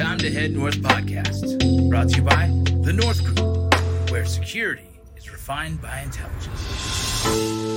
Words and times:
Time 0.00 0.16
to 0.16 0.30
Head 0.30 0.52
North 0.52 0.76
podcast, 0.76 1.90
brought 1.90 2.08
to 2.08 2.16
you 2.16 2.22
by 2.22 2.46
The 2.84 2.90
North 2.90 3.22
Group, 3.22 4.10
where 4.10 4.24
security 4.24 4.88
is 5.14 5.30
refined 5.30 5.82
by 5.82 6.00
intelligence. 6.00 7.70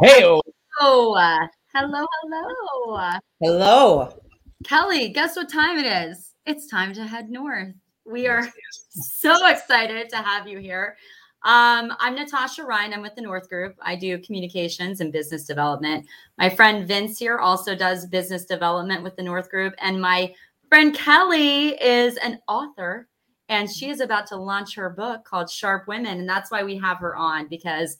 Hey, 0.00 0.24
Oh, 0.80 1.14
uh, 1.14 1.46
hello, 1.74 2.06
hello. 2.22 3.18
hello. 3.42 4.14
Kelly, 4.64 5.10
guess 5.10 5.36
what 5.36 5.50
time 5.50 5.76
it 5.76 5.84
is? 5.84 6.32
It's 6.46 6.66
time 6.66 6.94
to 6.94 7.06
head 7.06 7.28
north. 7.28 7.74
We 8.06 8.26
are 8.26 8.48
so 8.88 9.48
excited 9.48 10.08
to 10.08 10.16
have 10.16 10.48
you 10.48 10.60
here. 10.60 10.96
Um, 11.44 11.92
I'm 12.00 12.14
Natasha 12.14 12.64
Ryan. 12.64 12.94
I'm 12.94 13.02
with 13.02 13.14
the 13.16 13.20
North 13.20 13.50
Group. 13.50 13.76
I 13.82 13.96
do 13.96 14.18
communications 14.18 15.02
and 15.02 15.12
business 15.12 15.44
development. 15.44 16.06
My 16.38 16.48
friend 16.48 16.88
Vince 16.88 17.18
here 17.18 17.38
also 17.38 17.74
does 17.76 18.06
business 18.06 18.46
development 18.46 19.02
with 19.02 19.14
the 19.16 19.22
North 19.22 19.50
Group. 19.50 19.74
And 19.78 20.00
my 20.00 20.34
friend 20.70 20.94
Kelly 20.94 21.80
is 21.82 22.16
an 22.16 22.40
author, 22.48 23.08
and 23.50 23.70
she 23.70 23.90
is 23.90 24.00
about 24.00 24.26
to 24.28 24.36
launch 24.36 24.74
her 24.76 24.88
book 24.88 25.24
called 25.24 25.50
Sharp 25.50 25.86
Women. 25.86 26.18
And 26.18 26.26
that's 26.26 26.50
why 26.50 26.64
we 26.64 26.78
have 26.78 26.96
her 26.98 27.14
on 27.14 27.46
because 27.48 27.98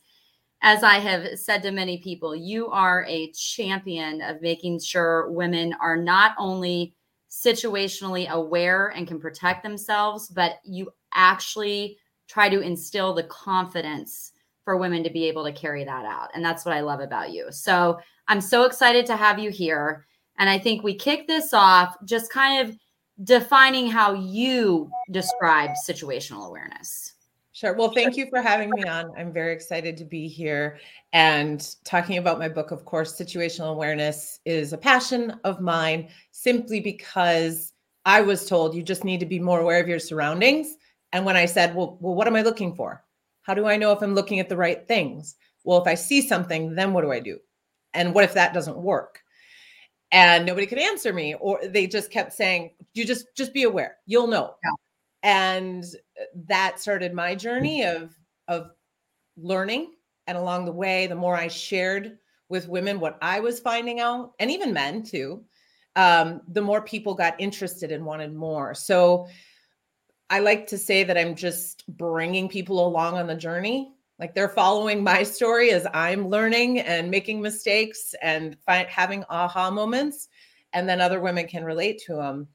as 0.62 0.82
I 0.82 0.95
have 0.95 1.38
said 1.38 1.62
to 1.65 1.70
many 1.70 1.98
people, 1.98 2.34
you 2.34 2.68
are 2.68 3.04
a 3.06 3.30
champion 3.32 4.23
of 4.23 4.40
making 4.40 4.80
sure 4.80 5.30
women 5.30 5.74
are 5.82 5.98
not 5.98 6.34
only 6.38 6.95
situationally 7.30 8.26
aware 8.30 8.88
and 8.88 9.06
can 9.06 9.20
protect 9.20 9.62
themselves, 9.62 10.29
but 10.29 10.60
you 10.65 10.90
actually 11.12 11.98
try 12.28 12.48
to 12.48 12.60
instill 12.60 13.14
the 13.14 13.24
confidence 13.24 14.32
for 14.65 14.77
women 14.77 15.05
to 15.05 15.10
be 15.10 15.24
able 15.24 15.45
to 15.45 15.52
carry 15.52 15.84
that 15.84 16.05
out. 16.05 16.30
And 16.34 16.45
that's 16.45 16.65
what 16.65 16.74
I 16.74 16.80
love 16.80 17.01
about 17.01 17.32
you. 17.32 17.48
So 17.51 17.98
I'm 18.28 18.41
so 18.41 18.65
excited 18.65 19.05
to 19.06 19.16
have 19.16 19.38
you 19.38 19.51
here. 19.51 20.07
And 20.38 20.48
I 20.48 20.59
think 20.59 20.82
we 20.82 20.95
kick 20.95 21.26
this 21.26 21.52
off 21.52 21.96
just 22.04 22.32
kind 22.32 22.66
of 22.66 22.76
defining 23.23 23.88
how 23.88 24.15
you 24.15 24.90
describe 25.10 25.71
situational 25.88 26.48
awareness. 26.48 27.13
Sure. 27.52 27.73
Well, 27.73 27.93
thank 27.93 28.16
you 28.16 28.26
for 28.30 28.43
having 28.43 28.70
me 28.70 28.82
on. 28.82 29.13
I'm 29.16 29.32
very 29.32 29.52
excited 29.52 29.96
to 29.98 30.04
be 30.04 30.26
here 30.26 30.80
and 31.13 31.76
talking 31.85 32.18
about 32.18 32.41
my 32.41 32.48
book. 32.48 32.73
Of 32.73 32.85
course, 32.85 33.16
situational 33.16 33.70
awareness 33.70 34.41
is 34.45 34.73
a 34.73 34.79
passion 34.79 35.38
of 35.45 35.60
mine 35.60 36.09
simply 36.32 36.80
because 36.80 37.73
I 38.04 38.23
was 38.23 38.48
told 38.48 38.74
you 38.74 38.82
just 38.82 39.04
need 39.04 39.20
to 39.20 39.26
be 39.26 39.38
more 39.38 39.60
aware 39.60 39.80
of 39.80 39.87
your 39.87 40.01
surroundings. 40.01 40.74
And 41.15 41.24
when 41.24 41.37
I 41.37 41.46
said, 41.46 41.74
well, 41.74 41.96
well, 42.01 42.15
what 42.15 42.26
am 42.26 42.37
I 42.37 42.43
looking 42.43 42.74
for? 42.74 43.02
How 43.43 43.54
do 43.54 43.66
I 43.66 43.76
know 43.76 43.93
if 43.93 44.02
I'm 44.02 44.15
looking 44.15 44.40
at 44.40 44.48
the 44.48 44.57
right 44.57 44.87
things? 44.87 45.37
Well, 45.62 45.80
if 45.80 45.87
I 45.87 45.95
see 45.95 46.20
something, 46.20 46.74
then 46.74 46.93
what 46.93 47.02
do 47.02 47.12
I 47.12 47.20
do? 47.20 47.38
And 47.95 48.12
what 48.12 48.24
if 48.24 48.34
that 48.34 48.52
doesn't 48.52 48.76
work? 48.76 49.20
And 50.10 50.45
nobody 50.45 50.66
could 50.66 50.79
answer 50.79 51.12
me, 51.12 51.35
or 51.37 51.60
they 51.65 51.87
just 51.87 52.10
kept 52.10 52.32
saying, 52.32 52.73
you 52.95 53.04
just 53.04 53.26
just 53.37 53.54
be 53.54 53.62
aware. 53.62 53.96
You'll 54.07 54.26
know. 54.26 54.54
Yeah. 54.65 54.70
And 55.23 55.85
that 56.46 56.80
started 56.80 57.15
my 57.15 57.35
journey 57.35 57.85
of 57.85 58.16
of 58.48 58.70
learning. 59.37 59.92
And 60.26 60.37
along 60.37 60.65
the 60.65 60.73
way, 60.73 61.07
the 61.07 61.15
more 61.15 61.37
I 61.37 61.48
shared 61.48 62.18
with 62.48 62.68
women 62.68 62.98
what 62.98 63.18
I 63.23 63.40
was 63.40 63.60
finding 63.60 64.00
out, 64.00 64.32
and 64.41 64.50
even 64.50 64.72
men 64.72 65.03
too, 65.03 65.44
um, 65.97 66.42
the 66.48 66.62
more 66.62 66.82
people 66.82 67.15
got 67.15 67.41
interested 67.41 67.92
and 67.92 68.04
wanted 68.04 68.34
more. 68.34 68.75
So 68.75 69.28
I 70.34 70.41
like 70.41 70.66
to 70.66 70.78
say 70.78 71.04
that 71.04 71.16
I'm 71.16 71.37
just 71.37 71.87
bringing 71.87 72.49
people 72.49 72.84
along 72.84 73.15
on 73.15 73.28
the 73.28 73.37
journey. 73.37 73.93
Like 74.19 74.34
they're 74.34 74.49
following 74.49 75.04
my 75.04 75.22
story 75.22 75.71
as 75.71 75.87
I'm 75.94 76.26
learning 76.26 76.81
and 76.81 77.09
making 77.09 77.41
mistakes 77.41 78.16
and 78.21 78.56
fi- 78.66 78.88
having 78.91 79.22
aha 79.31 79.71
moments. 79.71 80.26
And 80.72 80.88
then 80.88 81.00
other 81.00 81.21
women 81.21 81.47
can 81.47 81.62
relate 81.62 82.03
to 82.06 82.16
them 82.16 82.49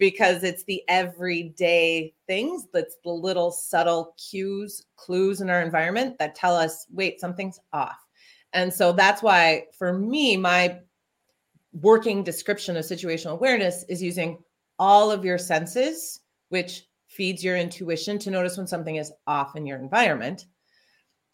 because 0.00 0.42
it's 0.42 0.64
the 0.64 0.82
everyday 0.88 2.12
things 2.26 2.66
that's 2.72 2.96
the 3.04 3.12
little 3.12 3.52
subtle 3.52 4.12
cues, 4.18 4.82
clues 4.96 5.40
in 5.40 5.48
our 5.48 5.62
environment 5.62 6.18
that 6.18 6.34
tell 6.34 6.56
us, 6.56 6.88
wait, 6.90 7.20
something's 7.20 7.60
off. 7.72 8.04
And 8.52 8.74
so 8.74 8.90
that's 8.90 9.22
why 9.22 9.66
for 9.78 9.92
me, 9.92 10.36
my 10.36 10.80
working 11.72 12.24
description 12.24 12.76
of 12.76 12.84
situational 12.84 13.34
awareness 13.34 13.84
is 13.84 14.02
using 14.02 14.42
all 14.76 15.12
of 15.12 15.24
your 15.24 15.38
senses, 15.38 16.18
which 16.48 16.82
feeds 17.16 17.42
your 17.42 17.56
intuition 17.56 18.18
to 18.20 18.30
notice 18.30 18.56
when 18.56 18.66
something 18.66 18.96
is 18.96 19.12
off 19.26 19.56
in 19.56 19.66
your 19.66 19.78
environment, 19.78 20.46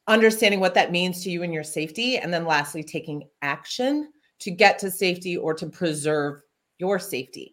understanding 0.08 0.60
what 0.60 0.74
that 0.74 0.92
means 0.92 1.22
to 1.22 1.30
you 1.30 1.42
and 1.42 1.52
your 1.52 1.64
safety, 1.64 2.18
and 2.18 2.32
then 2.32 2.44
lastly, 2.44 2.82
taking 2.82 3.28
action 3.42 4.10
to 4.40 4.50
get 4.50 4.78
to 4.78 4.90
safety 4.90 5.36
or 5.36 5.54
to 5.54 5.66
preserve 5.66 6.40
your 6.78 6.98
safety. 6.98 7.52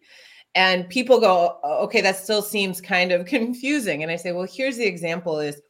And 0.56 0.88
people 0.88 1.20
go, 1.20 1.58
okay, 1.64 2.00
that 2.00 2.16
still 2.16 2.42
seems 2.42 2.80
kind 2.80 3.12
of 3.12 3.26
confusing. 3.36 4.02
And 4.02 4.10
I 4.10 4.16
say, 4.16 4.32
well, 4.32 4.48
here's 4.50 4.76
the 4.76 4.86
example 4.86 5.38
is 5.38 5.60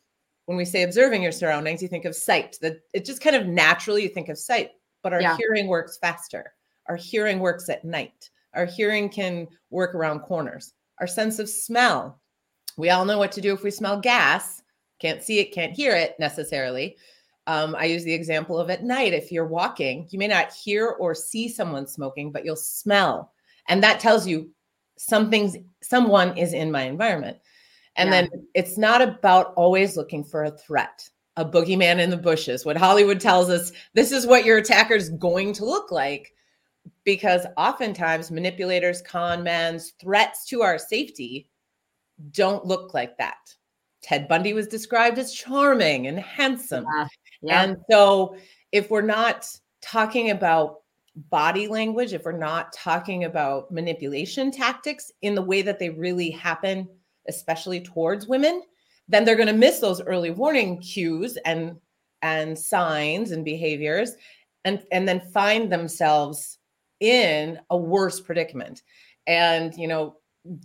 when 0.46 0.56
we 0.56 0.64
say 0.64 0.82
observing 0.82 1.22
your 1.22 1.32
surroundings, 1.32 1.82
you 1.82 1.88
think 1.88 2.06
of 2.06 2.16
sight. 2.16 2.56
That 2.62 2.78
it 2.94 3.04
just 3.04 3.20
kind 3.20 3.36
of 3.36 3.46
naturally 3.46 4.02
you 4.02 4.08
think 4.08 4.28
of 4.28 4.38
sight, 4.38 4.70
but 5.02 5.12
our 5.12 5.20
Yeah. 5.20 5.36
hearing 5.36 5.66
works 5.68 5.98
faster. 5.98 6.52
Our 6.86 6.96
hearing 6.96 7.38
works 7.40 7.68
at 7.68 7.84
night. 7.84 8.30
Our 8.54 8.64
hearing 8.64 9.10
can 9.10 9.46
work 9.68 9.94
around 9.94 10.20
corners. 10.20 10.72
Our 10.98 11.06
sense 11.06 11.38
of 11.38 11.48
smell. 11.48 12.19
We 12.76 12.90
all 12.90 13.04
know 13.04 13.18
what 13.18 13.32
to 13.32 13.40
do 13.40 13.52
if 13.52 13.62
we 13.62 13.70
smell 13.70 13.98
gas. 14.00 14.62
Can't 15.00 15.22
see 15.22 15.38
it, 15.38 15.52
can't 15.52 15.72
hear 15.72 15.94
it 15.96 16.16
necessarily. 16.18 16.96
Um, 17.46 17.74
I 17.74 17.84
use 17.86 18.04
the 18.04 18.14
example 18.14 18.58
of 18.58 18.70
at 18.70 18.84
night. 18.84 19.12
If 19.12 19.32
you're 19.32 19.46
walking, 19.46 20.06
you 20.10 20.18
may 20.18 20.28
not 20.28 20.52
hear 20.52 20.88
or 20.88 21.14
see 21.14 21.48
someone 21.48 21.86
smoking, 21.86 22.30
but 22.30 22.44
you'll 22.44 22.56
smell. 22.56 23.32
And 23.68 23.82
that 23.82 23.98
tells 23.98 24.26
you 24.26 24.50
something's 24.98 25.56
someone 25.82 26.36
is 26.36 26.52
in 26.52 26.70
my 26.70 26.82
environment. 26.82 27.38
And 27.96 28.08
Yeah. 28.08 28.22
then 28.22 28.46
it's 28.54 28.78
not 28.78 29.02
about 29.02 29.52
always 29.54 29.96
looking 29.96 30.22
for 30.22 30.44
a 30.44 30.50
threat, 30.50 31.08
a 31.36 31.44
boogeyman 31.44 31.98
in 31.98 32.10
the 32.10 32.16
bushes. 32.16 32.64
What 32.64 32.76
Hollywood 32.76 33.20
tells 33.20 33.50
us, 33.50 33.72
this 33.94 34.12
is 34.12 34.26
what 34.26 34.44
your 34.44 34.58
attacker 34.58 34.94
is 34.94 35.10
going 35.10 35.52
to 35.54 35.64
look 35.64 35.90
like. 35.90 36.32
Because 37.04 37.46
oftentimes 37.56 38.30
manipulators, 38.30 39.02
con 39.02 39.42
men's 39.42 39.92
threats 40.00 40.46
to 40.46 40.62
our 40.62 40.78
safety 40.78 41.48
don't 42.30 42.64
look 42.64 42.94
like 42.94 43.16
that. 43.18 43.54
Ted 44.02 44.28
Bundy 44.28 44.52
was 44.52 44.66
described 44.66 45.18
as 45.18 45.32
charming 45.32 46.06
and 46.06 46.18
handsome. 46.18 46.86
Yeah. 46.96 47.06
Yeah. 47.42 47.62
And 47.62 47.76
so, 47.90 48.36
if 48.72 48.90
we're 48.90 49.02
not 49.02 49.48
talking 49.82 50.30
about 50.30 50.80
body 51.16 51.66
language, 51.66 52.12
if 52.12 52.24
we're 52.24 52.32
not 52.32 52.72
talking 52.72 53.24
about 53.24 53.70
manipulation 53.70 54.50
tactics 54.50 55.10
in 55.22 55.34
the 55.34 55.42
way 55.42 55.62
that 55.62 55.78
they 55.78 55.90
really 55.90 56.30
happen, 56.30 56.88
especially 57.28 57.80
towards 57.80 58.26
women, 58.26 58.62
then 59.08 59.24
they're 59.24 59.36
going 59.36 59.48
to 59.48 59.52
miss 59.52 59.80
those 59.80 60.00
early 60.02 60.30
warning 60.30 60.80
cues 60.80 61.36
and 61.44 61.76
and 62.22 62.58
signs 62.58 63.30
and 63.30 63.44
behaviors 63.44 64.14
and 64.64 64.82
and 64.92 65.08
then 65.08 65.20
find 65.32 65.72
themselves 65.72 66.58
in 67.00 67.58
a 67.70 67.76
worse 67.76 68.20
predicament. 68.20 68.82
And 69.26 69.74
you 69.74 69.88
know, 69.88 70.16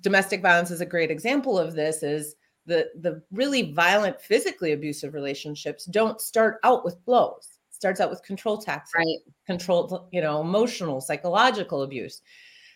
domestic 0.02 0.41
violence 0.41 0.72
is 0.72 0.81
a 0.81 0.86
great 0.86 1.12
example 1.12 1.59
of 1.59 1.75
this 1.75 2.03
is 2.03 2.36
the 2.66 2.90
the 3.02 3.22
really 3.31 3.74
violent 3.74 4.19
physically 4.19 4.72
abusive 4.72 5.13
relationships 5.13 5.86
don't 5.86 6.22
start 6.22 6.59
out 6.63 6.84
with 6.84 7.03
blows. 7.06 7.59
It 7.69 7.75
starts 7.75 8.00
out 8.00 8.09
with 8.09 8.24
control 8.24 8.58
tactics 8.58 8.94
right. 8.96 9.18
control 9.46 10.08
you 10.12 10.22
know 10.22 10.41
emotional 10.41 11.02
psychological 11.02 11.84
abuse. 11.84 12.22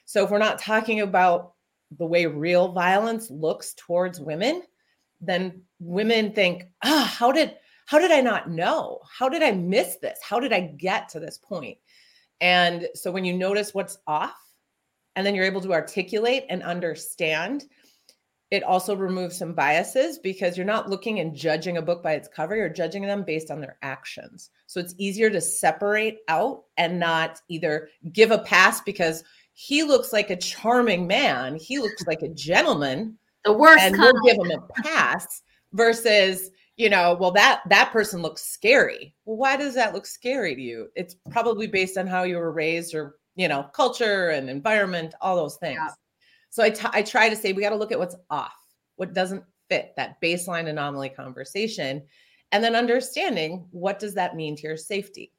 So 0.05 0.23
if 0.23 0.31
we're 0.31 0.39
not 0.39 0.59
talking 0.59 1.01
about 1.01 1.53
the 1.97 2.05
way 2.05 2.25
real 2.25 2.71
violence 2.71 3.31
looks 3.31 3.73
towards 3.75 4.19
women 4.19 4.63
then 5.21 5.61
women 5.79 6.31
think 6.33 6.65
ah 6.83 7.13
how 7.17 7.31
did 7.31 7.55
how 7.85 7.97
did 7.97 8.11
i 8.11 8.21
not 8.21 8.49
know? 8.49 8.99
How 9.11 9.29
did 9.29 9.41
i 9.41 9.51
miss 9.51 9.97
this? 9.97 10.19
How 10.21 10.39
did 10.39 10.53
i 10.53 10.59
get 10.59 11.09
to 11.09 11.19
this 11.19 11.37
point? 11.37 11.77
And 12.41 12.87
so 12.93 13.11
when 13.11 13.25
you 13.25 13.33
notice 13.33 13.73
what's 13.73 13.97
off 14.07 14.37
and 15.19 15.27
then 15.27 15.35
you're 15.35 15.43
able 15.43 15.59
to 15.59 15.73
articulate 15.73 16.45
and 16.49 16.63
understand 16.63 17.65
it 18.51 18.63
also 18.63 18.95
removes 18.95 19.37
some 19.37 19.53
biases 19.53 20.17
because 20.17 20.55
you're 20.55 20.65
not 20.65 20.89
looking 20.89 21.19
and 21.19 21.35
judging 21.35 21.75
a 21.75 21.81
book 21.81 22.01
by 22.01 22.13
its 22.13 22.29
cover 22.29 22.55
you're 22.55 22.69
judging 22.69 23.03
them 23.03 23.23
based 23.23 23.51
on 23.51 23.59
their 23.59 23.77
actions. 23.81 24.49
So 24.65 24.79
it's 24.79 24.95
easier 24.97 25.29
to 25.29 25.41
separate 25.41 26.19
out 26.29 26.63
and 26.77 27.01
not 27.01 27.41
either 27.49 27.89
give 28.13 28.31
a 28.31 28.39
pass 28.39 28.79
because 28.79 29.25
he 29.55 29.83
looks 29.83 30.13
like 30.13 30.29
a 30.29 30.37
charming 30.37 31.05
man 31.05 31.57
he 31.57 31.79
looks 31.79 32.07
like 32.07 32.21
a 32.21 32.29
gentleman 32.29 33.17
The 33.43 33.51
worst 33.51 33.83
and 33.83 33.95
kind. 33.95 34.13
we'll 34.13 34.23
give 34.23 34.45
him 34.45 34.57
a 34.57 34.81
pass 34.81 35.41
versus 35.73 36.49
you 36.77 36.89
know 36.89 37.17
well 37.19 37.31
that 37.31 37.63
that 37.67 37.91
person 37.91 38.21
looks 38.21 38.43
scary. 38.45 39.13
Well 39.25 39.35
why 39.35 39.57
does 39.57 39.75
that 39.75 39.93
look 39.93 40.05
scary 40.05 40.55
to 40.55 40.61
you? 40.61 40.87
It's 40.95 41.17
probably 41.29 41.67
based 41.67 41.97
on 41.97 42.07
how 42.07 42.23
you 42.23 42.37
were 42.37 42.53
raised 42.53 42.95
or 42.95 43.18
you 43.39 43.47
know 43.47 43.63
culture 43.73 44.29
and 44.31 44.49
environment 44.49 45.15
all 45.21 45.37
those 45.37 45.55
things 45.55 45.79
Yeah. 45.81 45.93
so 46.49 46.61
I, 46.61 46.69
t- 46.69 46.87
I 46.91 47.01
try 47.01 47.29
to 47.29 47.35
say 47.37 47.53
we 47.53 47.61
got 47.61 47.69
to 47.69 47.77
look 47.77 47.93
at 47.93 47.97
what's 47.97 48.17
off 48.29 48.53
what 48.97 49.13
doesn't 49.13 49.43
fit 49.69 49.93
that 49.95 50.21
baseline 50.21 50.67
anomaly 50.67 51.09
conversation 51.09 52.03
and 52.51 52.61
then 52.61 52.75
understanding 52.75 53.65
what 53.71 53.97
does 53.97 54.13
that 54.15 54.35
mean 54.35 54.55
to 54.57 54.63
your 54.63 54.77
safety 54.77 55.31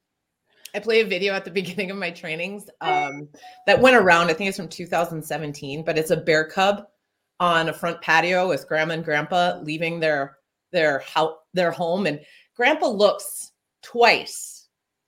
I 0.74 0.78
play 0.78 1.00
a 1.00 1.04
video 1.04 1.34
at 1.34 1.44
the 1.44 1.50
beginning 1.60 1.90
of 1.90 1.96
my 1.98 2.10
trainings 2.10 2.70
um, 2.80 3.28
that 3.66 3.80
went 3.80 3.96
around. 3.96 4.28
I 4.30 4.34
think 4.34 4.46
it's 4.48 4.56
from 4.56 4.68
2017, 4.68 5.84
but 5.84 5.98
it's 5.98 6.12
a 6.12 6.16
bear 6.16 6.44
cub 6.44 6.84
on 7.40 7.68
a 7.70 7.72
front 7.72 8.00
patio 8.02 8.48
with 8.48 8.68
grandma 8.68 8.94
and 8.94 9.04
grandpa 9.04 9.58
leaving 9.64 9.98
their 9.98 10.36
their 10.70 11.00
house 11.00 11.34
their 11.54 11.72
home, 11.72 12.06
and 12.06 12.20
grandpa 12.54 12.86
looks 12.86 13.50
twice 13.82 14.59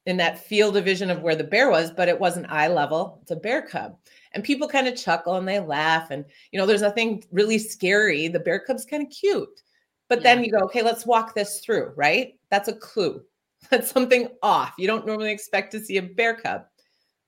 in 0.07 0.17
that 0.17 0.39
field 0.39 0.77
of 0.77 0.85
vision 0.85 1.11
of 1.11 1.23
where 1.23 1.37
the 1.37 1.45
bear 1.45 1.71
was, 1.71 1.91
but 1.91 2.09
it 2.09 2.19
wasn't 2.19 2.51
eye 2.51 2.69
level. 2.69 3.19
It's 3.23 3.31
a 3.31 3.37
bear 3.37 3.63
cub. 3.63 3.97
And 4.33 4.43
people 4.43 4.69
kind 4.69 4.89
of 4.89 4.97
chuckle 4.97 5.37
and 5.37 5.47
they 5.47 5.61
laugh. 5.61 6.11
And, 6.11 6.25
you 6.51 6.59
know, 6.59 6.67
there's 6.67 6.83
nothing 6.83 7.23
really 7.31 7.59
scary. 7.59 8.29
The 8.29 8.41
bear 8.41 8.59
cub's 8.59 8.85
kind 8.85 9.03
of 9.03 9.13
cute. 9.13 9.63
But 10.09 10.19
yeah. 10.19 10.35
then 10.35 10.45
you 10.45 10.51
go, 10.51 10.59
okay, 10.61 10.83
let's 10.83 11.07
walk 11.07 11.35
this 11.35 11.61
through, 11.61 11.93
right? 11.97 12.35
That's 12.51 12.69
a 12.69 12.75
clue. 12.75 13.23
That's 13.71 13.91
something 13.91 14.29
off. 14.43 14.75
You 14.77 14.87
don't 14.87 15.07
normally 15.07 15.31
expect 15.31 15.71
to 15.73 15.81
see 15.81 15.99
a 15.99 16.03
bear 16.03 16.35
cub. 16.35 16.65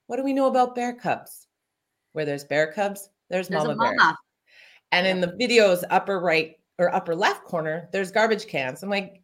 What 0.06 0.16
do 0.16 0.24
we 0.24 0.32
know 0.32 0.46
about 0.46 0.74
bear 0.74 0.92
cubs? 0.92 1.46
Where 2.12 2.24
there's 2.24 2.44
bear 2.44 2.72
cubs, 2.72 3.08
there's, 3.30 3.48
there's 3.48 3.64
mama, 3.64 3.76
mama 3.76 3.96
bear. 3.96 4.16
And 4.92 5.06
in 5.06 5.20
the 5.20 5.34
video's 5.38 5.84
upper 5.90 6.20
right 6.20 6.56
or 6.78 6.94
upper 6.94 7.14
left 7.14 7.44
corner, 7.44 7.88
there's 7.92 8.12
garbage 8.12 8.46
cans. 8.46 8.82
I'm 8.82 8.90
like, 8.90 9.22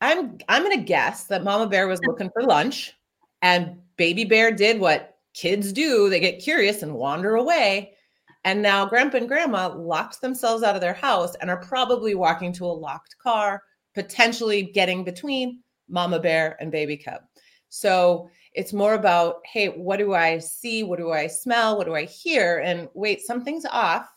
I'm 0.00 0.38
I'm 0.48 0.62
gonna 0.62 0.78
guess 0.78 1.24
that 1.24 1.44
Mama 1.44 1.66
Bear 1.66 1.86
was 1.86 2.00
looking 2.06 2.30
for 2.32 2.42
lunch, 2.42 2.94
and 3.42 3.78
Baby 3.96 4.24
Bear 4.24 4.50
did 4.50 4.80
what 4.80 5.16
kids 5.34 5.72
do. 5.72 6.08
They 6.08 6.20
get 6.20 6.42
curious 6.42 6.82
and 6.82 6.94
wander 6.94 7.36
away. 7.36 7.94
And 8.44 8.62
now 8.62 8.86
Grandpa 8.86 9.18
and 9.18 9.28
Grandma 9.28 9.68
locked 9.68 10.20
themselves 10.20 10.62
out 10.62 10.74
of 10.74 10.80
their 10.80 10.94
house 10.94 11.34
and 11.36 11.50
are 11.50 11.60
probably 11.60 12.14
walking 12.14 12.52
to 12.54 12.64
a 12.64 12.68
locked 12.68 13.16
car, 13.22 13.62
potentially 13.94 14.62
getting 14.62 15.04
between 15.04 15.60
Mama 15.88 16.18
Bear 16.18 16.56
and 16.60 16.72
Baby 16.72 16.96
Cub. 16.96 17.20
So 17.68 18.30
it's 18.54 18.72
more 18.72 18.94
about, 18.94 19.36
hey, 19.44 19.68
what 19.68 19.98
do 19.98 20.14
I 20.14 20.38
see? 20.38 20.82
What 20.82 20.98
do 20.98 21.12
I 21.12 21.26
smell? 21.26 21.76
What 21.76 21.86
do 21.86 21.94
I 21.94 22.04
hear? 22.04 22.58
And 22.64 22.88
wait, 22.94 23.20
something's 23.20 23.66
off. 23.66 24.10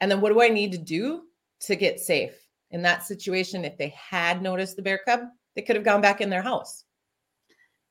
And 0.00 0.10
then 0.10 0.20
what 0.20 0.32
do 0.32 0.42
I 0.42 0.48
need 0.48 0.72
to 0.72 0.78
do 0.78 1.22
to 1.60 1.74
get 1.74 1.98
safe? 1.98 2.36
In 2.70 2.82
that 2.82 3.04
situation, 3.04 3.64
if 3.64 3.76
they 3.78 3.94
had 3.96 4.42
noticed 4.42 4.76
the 4.76 4.82
bear 4.82 5.00
cub, 5.04 5.20
they 5.54 5.62
could 5.62 5.76
have 5.76 5.84
gone 5.84 6.00
back 6.00 6.20
in 6.20 6.30
their 6.30 6.42
house. 6.42 6.84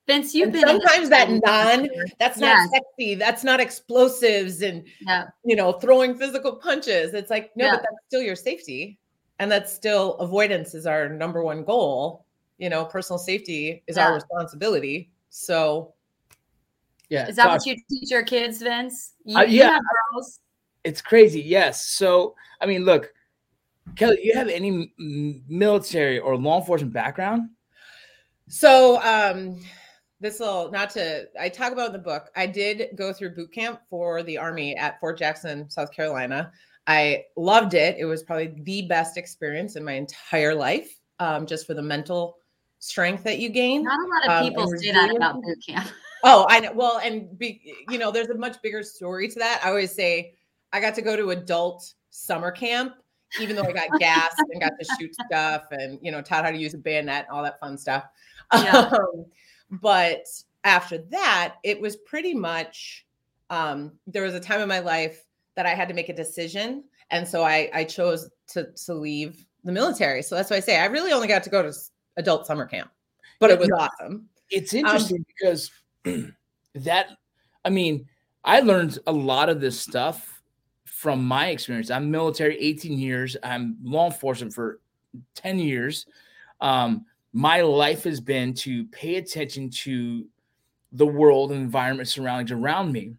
Vince, 0.06 0.34
you've 0.34 0.44
and 0.44 0.52
been 0.54 0.66
sometimes 0.66 1.10
that 1.10 1.28
non 1.30 1.86
that's 2.18 2.38
not 2.38 2.56
yes. 2.56 2.70
sexy, 2.70 3.14
that's 3.14 3.44
not 3.44 3.60
explosives 3.60 4.62
and 4.62 4.84
yeah. 5.02 5.26
you 5.44 5.54
know 5.54 5.72
throwing 5.72 6.14
physical 6.14 6.56
punches. 6.56 7.12
It's 7.12 7.28
like 7.28 7.50
no, 7.56 7.66
yeah. 7.66 7.72
but 7.72 7.82
that's 7.82 8.06
still 8.06 8.22
your 8.22 8.34
safety, 8.34 8.98
and 9.38 9.52
that's 9.52 9.70
still 9.70 10.14
avoidance 10.14 10.74
is 10.74 10.86
our 10.86 11.10
number 11.10 11.42
one 11.42 11.62
goal. 11.62 12.24
You 12.56 12.70
know, 12.70 12.86
personal 12.86 13.18
safety 13.18 13.82
is 13.86 13.96
yeah. 13.96 14.06
our 14.06 14.14
responsibility. 14.14 15.10
So, 15.28 15.92
yeah, 17.10 17.28
is 17.28 17.36
that 17.36 17.46
what 17.46 17.66
you 17.66 17.76
teach 17.90 18.10
your 18.10 18.24
kids, 18.24 18.62
Vince? 18.62 19.12
You, 19.26 19.36
uh, 19.36 19.42
yeah, 19.42 19.78
it's 20.84 21.02
crazy. 21.02 21.42
Yes. 21.42 21.86
So, 21.86 22.34
I 22.62 22.66
mean, 22.66 22.86
look, 22.86 23.12
Kelly, 23.96 24.18
you 24.22 24.34
have 24.34 24.48
any 24.48 24.92
military 25.48 26.18
or 26.18 26.36
law 26.36 26.60
enforcement 26.60 26.92
background? 26.92 27.50
So, 28.48 29.02
um, 29.02 29.60
this 30.20 30.40
will 30.40 30.70
not 30.70 30.90
to 30.90 31.28
I 31.38 31.48
talk 31.48 31.72
about 31.72 31.88
in 31.88 31.92
the 31.92 31.98
book. 31.98 32.30
I 32.34 32.46
did 32.46 32.90
go 32.96 33.12
through 33.12 33.34
boot 33.34 33.52
camp 33.52 33.80
for 33.88 34.22
the 34.22 34.38
Army 34.38 34.76
at 34.76 34.98
Fort 34.98 35.18
Jackson, 35.18 35.68
South 35.70 35.92
Carolina. 35.92 36.50
I 36.86 37.24
loved 37.36 37.74
it. 37.74 37.96
It 37.98 38.04
was 38.04 38.22
probably 38.22 38.54
the 38.62 38.82
best 38.82 39.16
experience 39.16 39.76
in 39.76 39.84
my 39.84 39.92
entire 39.92 40.54
life, 40.54 40.98
um, 41.20 41.46
just 41.46 41.66
for 41.66 41.74
the 41.74 41.82
mental 41.82 42.38
strength 42.78 43.22
that 43.24 43.38
you 43.38 43.48
gain. 43.48 43.84
Not 43.84 43.98
a 44.00 44.08
lot 44.08 44.24
of 44.24 44.30
um, 44.30 44.48
people 44.48 44.62
um, 44.64 44.78
say 44.78 44.92
that 44.92 45.14
about 45.14 45.42
boot 45.42 45.58
camp. 45.66 45.88
Oh, 46.24 46.46
I 46.48 46.60
know. 46.60 46.72
Well, 46.72 46.98
and 46.98 47.38
be, 47.38 47.74
you 47.90 47.98
know, 47.98 48.10
there's 48.10 48.30
a 48.30 48.34
much 48.34 48.60
bigger 48.62 48.82
story 48.82 49.28
to 49.28 49.38
that. 49.38 49.60
I 49.62 49.68
always 49.68 49.94
say 49.94 50.34
I 50.72 50.80
got 50.80 50.94
to 50.96 51.02
go 51.02 51.16
to 51.16 51.30
adult 51.30 51.94
summer 52.10 52.50
camp 52.50 52.94
even 53.40 53.56
though 53.56 53.62
I 53.62 53.72
got 53.72 53.88
gas 53.98 54.34
and 54.38 54.60
got 54.60 54.72
to 54.78 54.86
shoot 54.98 55.14
stuff 55.26 55.64
and 55.70 55.98
you 56.02 56.10
know 56.10 56.22
taught 56.22 56.44
how 56.44 56.50
to 56.50 56.56
use 56.56 56.74
a 56.74 56.78
bayonet, 56.78 57.26
and 57.28 57.36
all 57.36 57.42
that 57.42 57.60
fun 57.60 57.76
stuff. 57.78 58.04
Yeah. 58.52 58.90
Um, 58.92 59.26
but 59.70 60.24
after 60.64 60.98
that, 61.10 61.56
it 61.62 61.80
was 61.80 61.96
pretty 61.96 62.34
much 62.34 63.06
um, 63.50 63.92
there 64.06 64.22
was 64.22 64.34
a 64.34 64.40
time 64.40 64.60
in 64.60 64.68
my 64.68 64.78
life 64.78 65.24
that 65.54 65.66
I 65.66 65.70
had 65.70 65.88
to 65.88 65.94
make 65.94 66.08
a 66.08 66.14
decision, 66.14 66.84
and 67.10 67.26
so 67.26 67.42
I 67.42 67.70
I 67.74 67.84
chose 67.84 68.30
to 68.48 68.72
to 68.86 68.94
leave 68.94 69.44
the 69.64 69.72
military. 69.72 70.22
So 70.22 70.34
that's 70.34 70.50
why 70.50 70.56
I 70.56 70.60
say 70.60 70.78
I 70.78 70.86
really 70.86 71.12
only 71.12 71.28
got 71.28 71.42
to 71.44 71.50
go 71.50 71.62
to 71.62 71.72
adult 72.16 72.46
summer 72.46 72.66
camp, 72.66 72.90
but 73.38 73.50
it 73.50 73.58
was 73.58 73.70
awesome. 73.70 74.28
It's 74.50 74.72
um, 74.72 74.80
interesting 74.80 75.18
um, 75.18 75.24
because 75.36 75.70
that 76.74 77.08
I 77.64 77.70
mean 77.70 78.06
I 78.44 78.60
learned 78.60 78.98
a 79.06 79.12
lot 79.12 79.48
of 79.48 79.60
this 79.60 79.78
stuff 79.78 80.37
from 80.98 81.24
my 81.24 81.50
experience. 81.50 81.92
I'm 81.92 82.10
military 82.10 82.58
18 82.58 82.98
years. 82.98 83.36
I'm 83.44 83.76
law 83.84 84.06
enforcement 84.06 84.52
for 84.52 84.80
10 85.36 85.60
years. 85.60 86.06
Um, 86.60 87.06
my 87.32 87.60
life 87.60 88.02
has 88.02 88.20
been 88.20 88.52
to 88.54 88.84
pay 88.86 89.14
attention 89.14 89.70
to 89.70 90.26
the 90.90 91.06
world 91.06 91.52
and 91.52 91.60
environment 91.60 92.08
surroundings 92.08 92.50
around 92.50 92.90
me 92.90 93.14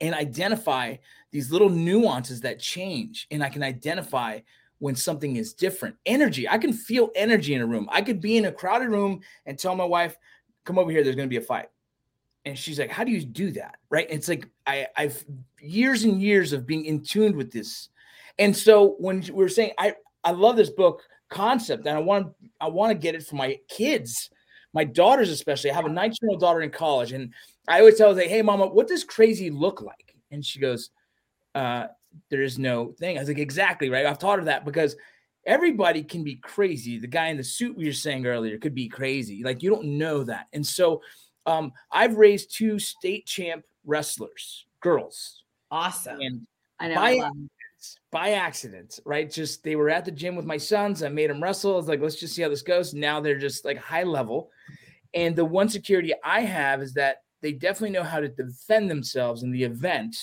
and 0.00 0.14
identify 0.14 0.96
these 1.30 1.52
little 1.52 1.68
nuances 1.68 2.40
that 2.40 2.58
change. 2.58 3.26
And 3.30 3.44
I 3.44 3.50
can 3.50 3.62
identify 3.62 4.40
when 4.78 4.96
something 4.96 5.36
is 5.36 5.52
different. 5.52 5.96
Energy, 6.06 6.48
I 6.48 6.56
can 6.56 6.72
feel 6.72 7.10
energy 7.14 7.52
in 7.52 7.60
a 7.60 7.66
room. 7.66 7.86
I 7.92 8.00
could 8.00 8.22
be 8.22 8.38
in 8.38 8.46
a 8.46 8.52
crowded 8.52 8.88
room 8.88 9.20
and 9.44 9.58
tell 9.58 9.76
my 9.76 9.84
wife, 9.84 10.16
come 10.64 10.78
over 10.78 10.90
here, 10.90 11.04
there's 11.04 11.16
going 11.16 11.28
to 11.28 11.30
be 11.30 11.36
a 11.36 11.46
fight 11.46 11.68
and 12.44 12.58
she's 12.58 12.78
like 12.78 12.90
how 12.90 13.04
do 13.04 13.10
you 13.10 13.24
do 13.24 13.50
that? 13.52 13.76
Right? 13.90 14.08
And 14.08 14.18
it's 14.18 14.28
like 14.28 14.48
i 14.66 14.86
i've 14.96 15.24
years 15.60 16.04
and 16.04 16.20
years 16.20 16.52
of 16.52 16.66
being 16.66 16.84
in 16.84 17.02
tune 17.02 17.36
with 17.36 17.52
this. 17.52 17.88
And 18.38 18.56
so 18.56 18.96
when 18.98 19.20
we 19.20 19.30
we're 19.30 19.48
saying 19.48 19.72
i 19.78 19.94
i 20.22 20.30
love 20.30 20.56
this 20.56 20.70
book 20.70 21.02
concept 21.30 21.86
and 21.86 21.96
i 21.96 22.00
want 22.00 22.32
i 22.60 22.68
want 22.68 22.90
to 22.90 22.94
get 22.98 23.14
it 23.14 23.24
for 23.26 23.36
my 23.36 23.58
kids 23.68 24.30
my 24.72 24.84
daughters 24.84 25.30
especially. 25.30 25.70
I 25.70 25.74
have 25.74 25.86
a 25.86 25.88
19 25.88 26.18
year 26.20 26.30
old 26.30 26.40
daughter 26.40 26.62
in 26.62 26.70
college 26.70 27.12
and 27.12 27.32
i 27.68 27.78
always 27.78 27.96
tell 27.96 28.14
her 28.14 28.20
hey 28.20 28.42
mama 28.42 28.66
what 28.66 28.88
does 28.88 29.04
crazy 29.04 29.50
look 29.50 29.80
like? 29.80 30.14
And 30.30 30.44
she 30.44 30.58
goes 30.58 30.90
uh 31.54 31.86
there 32.30 32.42
is 32.42 32.58
no 32.58 32.92
thing. 32.98 33.16
I 33.16 33.20
was 33.20 33.28
like 33.28 33.38
exactly 33.38 33.90
right? 33.90 34.06
I've 34.06 34.18
taught 34.18 34.38
her 34.38 34.44
that 34.46 34.64
because 34.64 34.96
everybody 35.46 36.02
can 36.02 36.24
be 36.24 36.36
crazy. 36.36 36.98
The 36.98 37.06
guy 37.06 37.28
in 37.28 37.36
the 37.36 37.44
suit 37.44 37.76
we 37.76 37.86
were 37.86 37.92
saying 37.92 38.26
earlier 38.26 38.58
could 38.58 38.74
be 38.74 38.88
crazy. 38.88 39.42
Like 39.44 39.62
you 39.62 39.70
don't 39.70 39.98
know 39.98 40.24
that. 40.24 40.46
And 40.52 40.66
so 40.66 41.02
um, 41.46 41.72
I've 41.90 42.16
raised 42.16 42.54
two 42.54 42.78
state 42.78 43.26
champ 43.26 43.64
wrestlers, 43.84 44.66
girls. 44.80 45.42
Awesome. 45.70 46.20
And 46.20 46.46
I 46.80 46.88
know. 46.88 46.94
By, 46.94 47.16
accident, 47.16 47.50
by 48.10 48.30
accident, 48.30 49.00
right? 49.04 49.30
Just 49.30 49.62
they 49.62 49.76
were 49.76 49.90
at 49.90 50.04
the 50.04 50.10
gym 50.10 50.36
with 50.36 50.46
my 50.46 50.56
sons. 50.56 51.02
I 51.02 51.08
made 51.08 51.30
them 51.30 51.42
wrestle. 51.42 51.74
I 51.74 51.76
was 51.76 51.88
like, 51.88 52.00
let's 52.00 52.16
just 52.16 52.34
see 52.34 52.42
how 52.42 52.48
this 52.48 52.62
goes. 52.62 52.94
Now 52.94 53.20
they're 53.20 53.38
just 53.38 53.64
like 53.64 53.76
high 53.76 54.04
level. 54.04 54.50
And 55.12 55.36
the 55.36 55.44
one 55.44 55.68
security 55.68 56.12
I 56.24 56.40
have 56.40 56.82
is 56.82 56.94
that 56.94 57.18
they 57.40 57.52
definitely 57.52 57.90
know 57.90 58.02
how 58.02 58.20
to 58.20 58.28
defend 58.28 58.90
themselves 58.90 59.42
in 59.42 59.50
the 59.50 59.62
event 59.62 60.16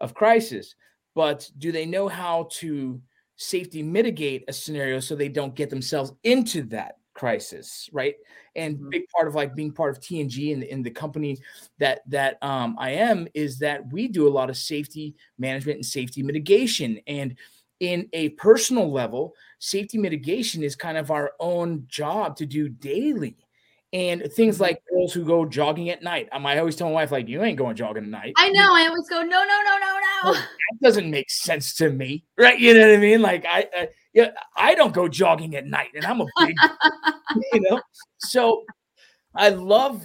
of 0.00 0.14
crisis. 0.14 0.74
But 1.14 1.50
do 1.58 1.72
they 1.72 1.86
know 1.86 2.08
how 2.08 2.48
to 2.52 3.00
safety 3.36 3.82
mitigate 3.82 4.44
a 4.48 4.52
scenario 4.52 5.00
so 5.00 5.14
they 5.14 5.28
don't 5.28 5.54
get 5.54 5.70
themselves 5.70 6.12
into 6.24 6.62
that 6.64 6.97
crisis, 7.18 7.90
right? 7.92 8.14
And 8.54 8.76
mm-hmm. 8.76 8.88
big 8.90 9.08
part 9.08 9.28
of 9.28 9.34
like 9.34 9.54
being 9.54 9.72
part 9.72 9.90
of 9.90 10.00
TNG 10.00 10.52
and 10.52 10.62
in 10.62 10.82
the 10.82 10.90
company 10.90 11.38
that 11.78 12.00
that 12.06 12.42
um, 12.42 12.76
I 12.78 12.90
am 12.90 13.26
is 13.34 13.58
that 13.58 13.92
we 13.92 14.08
do 14.08 14.28
a 14.28 14.30
lot 14.30 14.50
of 14.50 14.56
safety 14.56 15.16
management 15.38 15.76
and 15.76 15.86
safety 15.86 16.22
mitigation. 16.22 17.00
And 17.06 17.36
in 17.80 18.08
a 18.12 18.30
personal 18.30 18.90
level, 18.90 19.34
safety 19.58 19.98
mitigation 19.98 20.62
is 20.62 20.76
kind 20.76 20.96
of 20.96 21.10
our 21.10 21.32
own 21.40 21.84
job 21.88 22.36
to 22.36 22.46
do 22.46 22.68
daily. 22.68 23.36
And 23.92 24.22
things 24.34 24.56
mm-hmm. 24.56 24.64
like 24.64 24.82
girls 24.92 25.14
who 25.14 25.24
go 25.24 25.46
jogging 25.46 25.88
at 25.88 26.02
night. 26.02 26.28
Um, 26.30 26.44
I 26.44 26.58
always 26.58 26.76
tell 26.76 26.88
my 26.88 26.92
wife, 26.92 27.10
like, 27.10 27.26
you 27.26 27.42
ain't 27.42 27.56
going 27.56 27.74
jogging 27.74 28.04
at 28.04 28.10
night. 28.10 28.34
I 28.36 28.50
know. 28.50 28.74
I 28.74 28.86
always 28.86 29.08
go, 29.08 29.22
no, 29.22 29.24
no, 29.24 29.62
no, 29.64 29.78
no, 29.78 29.98
no. 30.24 30.32
that 30.34 30.82
doesn't 30.82 31.10
make 31.10 31.30
sense 31.30 31.74
to 31.76 31.88
me, 31.88 32.24
right? 32.36 32.58
You 32.58 32.74
know 32.74 32.86
what 32.86 32.96
I 32.96 32.98
mean? 32.98 33.22
Like, 33.22 33.46
I, 33.46 33.66
uh, 33.76 33.86
yeah, 34.18 34.30
I 34.56 34.74
don't 34.74 34.92
go 34.92 35.06
jogging 35.06 35.54
at 35.54 35.66
night, 35.66 35.90
and 35.94 36.04
I'm 36.04 36.20
a 36.20 36.26
big, 36.40 36.56
you 37.52 37.60
know. 37.60 37.80
So 38.18 38.64
I 39.32 39.50
love 39.50 40.04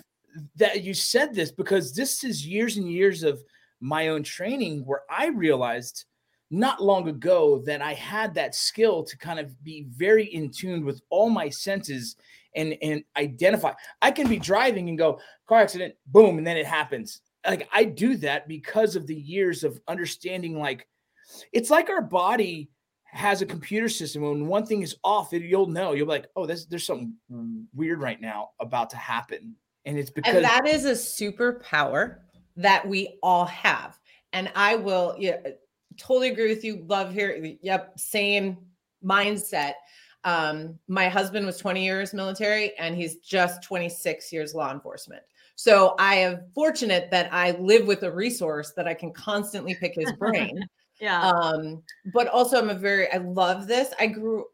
that 0.55 0.83
you 0.83 0.93
said 0.93 1.33
this 1.33 1.51
because 1.51 1.95
this 1.95 2.23
is 2.23 2.45
years 2.45 2.77
and 2.77 2.87
years 2.87 3.23
of 3.23 3.41
my 3.79 4.09
own 4.09 4.21
training 4.21 4.85
where 4.85 5.01
I 5.09 5.29
realized 5.29 6.05
not 6.51 6.83
long 6.83 7.09
ago 7.09 7.63
that 7.65 7.81
I 7.81 7.95
had 7.95 8.35
that 8.35 8.53
skill 8.53 9.03
to 9.03 9.17
kind 9.17 9.39
of 9.39 9.61
be 9.63 9.87
very 9.89 10.25
in 10.25 10.51
tune 10.51 10.85
with 10.85 11.01
all 11.09 11.31
my 11.31 11.49
senses 11.49 12.15
and 12.55 12.77
and 12.83 13.03
identify. 13.17 13.73
I 13.99 14.11
can 14.11 14.27
be 14.27 14.37
driving 14.37 14.89
and 14.89 14.97
go 14.97 15.19
car 15.49 15.61
accident, 15.61 15.95
boom, 16.05 16.37
and 16.37 16.45
then 16.45 16.57
it 16.57 16.67
happens. 16.67 17.21
Like 17.47 17.67
I 17.73 17.85
do 17.85 18.15
that 18.17 18.47
because 18.47 18.95
of 18.95 19.07
the 19.07 19.15
years 19.15 19.63
of 19.63 19.81
understanding. 19.87 20.59
Like 20.59 20.87
it's 21.51 21.71
like 21.71 21.89
our 21.89 22.03
body 22.03 22.69
has 23.13 23.43
a 23.43 23.45
computer 23.45 23.87
system 23.87 24.23
when 24.23 24.47
one 24.47 24.65
thing 24.65 24.81
is 24.81 24.95
off, 25.03 25.31
you'll 25.31 25.67
know. 25.67 25.93
You'll 25.93 26.07
be 26.07 26.11
like, 26.11 26.27
oh, 26.35 26.47
there's 26.47 26.65
there's 26.65 26.85
something 26.85 27.13
weird 27.73 28.01
right 28.01 28.19
now 28.19 28.49
about 28.59 28.89
to 28.89 28.97
happen. 28.97 29.55
And 29.85 29.97
it's 29.99 30.09
because 30.09 30.35
and 30.35 30.43
that 30.43 30.67
is 30.67 30.85
a 30.85 30.91
superpower 30.91 32.17
that 32.57 32.87
we 32.87 33.19
all 33.21 33.45
have. 33.45 33.99
And 34.33 34.51
I 34.55 34.75
will 34.75 35.15
yeah, 35.19 35.37
totally 35.97 36.29
agree 36.29 36.49
with 36.49 36.63
you. 36.63 36.83
Love 36.87 37.13
here. 37.13 37.55
Yep, 37.61 37.99
same 37.99 38.57
mindset. 39.05 39.73
Um, 40.23 40.79
my 40.87 41.07
husband 41.07 41.45
was 41.45 41.57
20 41.57 41.83
years 41.83 42.13
military 42.13 42.75
and 42.77 42.95
he's 42.95 43.17
just 43.17 43.61
26 43.63 44.31
years 44.33 44.55
law 44.55 44.71
enforcement. 44.71 45.21
So 45.55 45.95
I 45.99 46.15
am 46.15 46.45
fortunate 46.55 47.11
that 47.11 47.31
I 47.31 47.51
live 47.51 47.85
with 47.85 48.03
a 48.03 48.11
resource 48.11 48.71
that 48.75 48.87
I 48.87 48.95
can 48.95 49.11
constantly 49.11 49.75
pick 49.75 49.93
his 49.93 50.11
brain. 50.17 50.67
Yeah. 50.99 51.29
um, 51.29 51.81
but 52.13 52.27
also 52.27 52.57
I'm 52.57 52.69
a 52.69 52.75
very 52.75 53.11
I 53.11 53.17
love 53.17 53.67
this. 53.67 53.93
I 53.99 54.07
grew 54.07 54.45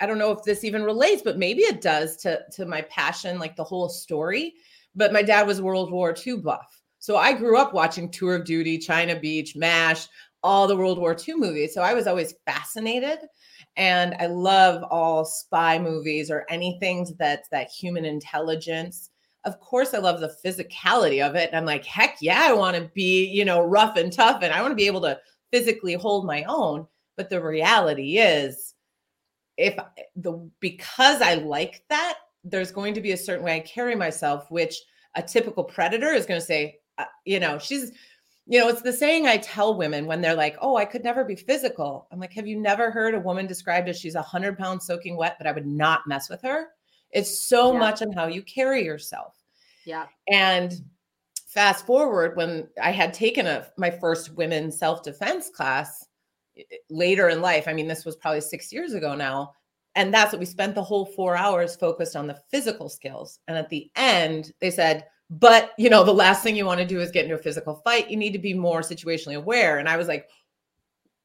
I 0.00 0.06
don't 0.06 0.18
know 0.18 0.30
if 0.30 0.42
this 0.44 0.64
even 0.64 0.84
relates, 0.84 1.22
but 1.22 1.38
maybe 1.38 1.62
it 1.62 1.80
does 1.80 2.16
to 2.18 2.40
to 2.52 2.66
my 2.66 2.82
passion, 2.82 3.38
like 3.38 3.56
the 3.56 3.64
whole 3.64 3.88
story. 3.88 4.54
But 4.94 5.12
my 5.12 5.22
dad 5.22 5.46
was 5.46 5.60
World 5.60 5.90
War 5.90 6.14
II 6.26 6.38
buff. 6.38 6.82
So 6.98 7.16
I 7.16 7.32
grew 7.32 7.56
up 7.56 7.72
watching 7.72 8.10
Tour 8.10 8.36
of 8.36 8.44
Duty, 8.44 8.78
China 8.78 9.18
Beach, 9.18 9.54
MASH, 9.54 10.08
all 10.42 10.66
the 10.66 10.76
World 10.76 10.98
War 10.98 11.16
II 11.26 11.36
movies. 11.36 11.74
So 11.74 11.82
I 11.82 11.94
was 11.94 12.06
always 12.06 12.34
fascinated. 12.46 13.18
And 13.76 14.14
I 14.18 14.26
love 14.26 14.82
all 14.90 15.24
spy 15.24 15.78
movies 15.78 16.30
or 16.30 16.44
anything 16.48 17.06
that's 17.18 17.48
that 17.50 17.70
human 17.70 18.04
intelligence. 18.04 19.10
Of 19.44 19.60
course, 19.60 19.94
I 19.94 19.98
love 19.98 20.20
the 20.20 20.34
physicality 20.44 21.24
of 21.24 21.36
it. 21.36 21.48
And 21.48 21.56
I'm 21.56 21.64
like, 21.64 21.84
heck 21.84 22.16
yeah, 22.20 22.46
I 22.48 22.52
want 22.52 22.76
to 22.76 22.90
be, 22.94 23.26
you 23.26 23.44
know, 23.44 23.62
rough 23.62 23.96
and 23.96 24.12
tough 24.12 24.42
and 24.42 24.52
I 24.52 24.60
want 24.60 24.72
to 24.72 24.76
be 24.76 24.88
able 24.88 25.00
to 25.02 25.18
physically 25.50 25.94
hold 25.94 26.26
my 26.26 26.44
own. 26.44 26.86
But 27.16 27.30
the 27.30 27.42
reality 27.42 28.18
is, 28.18 28.74
if 29.56 29.76
the 30.16 30.48
because 30.60 31.20
I 31.20 31.34
like 31.34 31.82
that, 31.88 32.18
there's 32.44 32.70
going 32.70 32.94
to 32.94 33.00
be 33.00 33.12
a 33.12 33.16
certain 33.16 33.44
way 33.44 33.56
I 33.56 33.60
carry 33.60 33.94
myself, 33.94 34.50
which 34.50 34.80
a 35.16 35.22
typical 35.22 35.64
predator 35.64 36.12
is 36.12 36.26
going 36.26 36.40
to 36.40 36.46
say, 36.46 36.78
uh, 36.96 37.04
you 37.24 37.40
know, 37.40 37.58
she's 37.58 37.92
you 38.50 38.58
know, 38.58 38.68
it's 38.68 38.80
the 38.80 38.92
saying 38.94 39.26
I 39.26 39.36
tell 39.36 39.76
women 39.76 40.06
when 40.06 40.22
they're 40.22 40.34
like, 40.34 40.56
oh, 40.62 40.76
I 40.76 40.86
could 40.86 41.04
never 41.04 41.22
be 41.22 41.36
physical. 41.36 42.08
I'm 42.10 42.18
like, 42.18 42.32
have 42.32 42.46
you 42.46 42.58
never 42.58 42.90
heard 42.90 43.14
a 43.14 43.20
woman 43.20 43.46
described 43.46 43.90
as 43.90 44.00
she's 44.00 44.14
a 44.14 44.20
100 44.20 44.56
pounds 44.56 44.86
soaking 44.86 45.18
wet, 45.18 45.36
but 45.36 45.46
I 45.46 45.52
would 45.52 45.66
not 45.66 46.06
mess 46.06 46.30
with 46.30 46.40
her? 46.40 46.68
It's 47.10 47.40
so 47.40 47.74
yeah. 47.74 47.78
much 47.78 48.00
on 48.00 48.10
how 48.10 48.26
you 48.26 48.42
carry 48.42 48.82
yourself. 48.82 49.34
Yeah. 49.84 50.06
And 50.28 50.72
fast 51.48 51.86
forward 51.86 52.36
when 52.36 52.68
I 52.80 52.90
had 52.90 53.14
taken 53.14 53.46
a 53.46 53.66
my 53.78 53.90
first 53.90 54.36
women's 54.36 54.78
self-defense 54.78 55.50
class 55.50 56.06
later 56.90 57.30
in 57.30 57.40
life. 57.40 57.66
I 57.66 57.72
mean, 57.72 57.88
this 57.88 58.04
was 58.04 58.16
probably 58.16 58.42
six 58.42 58.72
years 58.72 58.92
ago 58.92 59.14
now. 59.14 59.54
And 59.94 60.14
that's 60.14 60.32
what 60.32 60.38
we 60.38 60.46
spent 60.46 60.74
the 60.74 60.82
whole 60.82 61.06
four 61.06 61.36
hours 61.36 61.74
focused 61.74 62.14
on 62.14 62.26
the 62.26 62.38
physical 62.50 62.88
skills. 62.88 63.40
And 63.48 63.56
at 63.56 63.68
the 63.68 63.90
end, 63.96 64.52
they 64.60 64.70
said, 64.70 65.06
but 65.30 65.72
you 65.78 65.90
know, 65.90 66.04
the 66.04 66.12
last 66.12 66.42
thing 66.42 66.54
you 66.54 66.66
want 66.66 66.80
to 66.80 66.86
do 66.86 67.00
is 67.00 67.10
get 67.10 67.24
into 67.24 67.36
a 67.36 67.42
physical 67.42 67.76
fight. 67.76 68.10
You 68.10 68.16
need 68.16 68.32
to 68.32 68.38
be 68.38 68.54
more 68.54 68.80
situationally 68.80 69.36
aware. 69.36 69.78
And 69.78 69.88
I 69.88 69.96
was 69.96 70.06
like, 70.06 70.28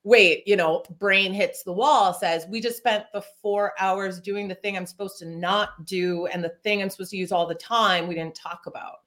wait, 0.04 0.44
you 0.48 0.56
know, 0.56 0.84
brain 1.00 1.34
hits 1.34 1.64
the 1.64 1.72
wall, 1.72 2.14
says, 2.14 2.46
we 2.50 2.60
just 2.60 2.78
spent 2.78 3.06
the 3.14 3.24
four 3.42 3.74
hours 3.80 4.20
doing 4.20 4.48
the 4.48 4.56
thing 4.56 4.76
I'm 4.76 4.86
supposed 4.86 5.18
to 5.20 5.26
not 5.26 5.86
do 5.86 6.26
and 6.28 6.44
the 6.44 6.56
thing 6.64 6.82
I'm 6.82 6.90
supposed 6.90 7.12
to 7.12 7.18
use 7.18 7.32
all 7.32 7.48
the 7.48 7.56
time 7.56 8.08
we 8.08 8.16
didn't 8.16 8.36
talk 8.36 8.66
about. 8.66 9.03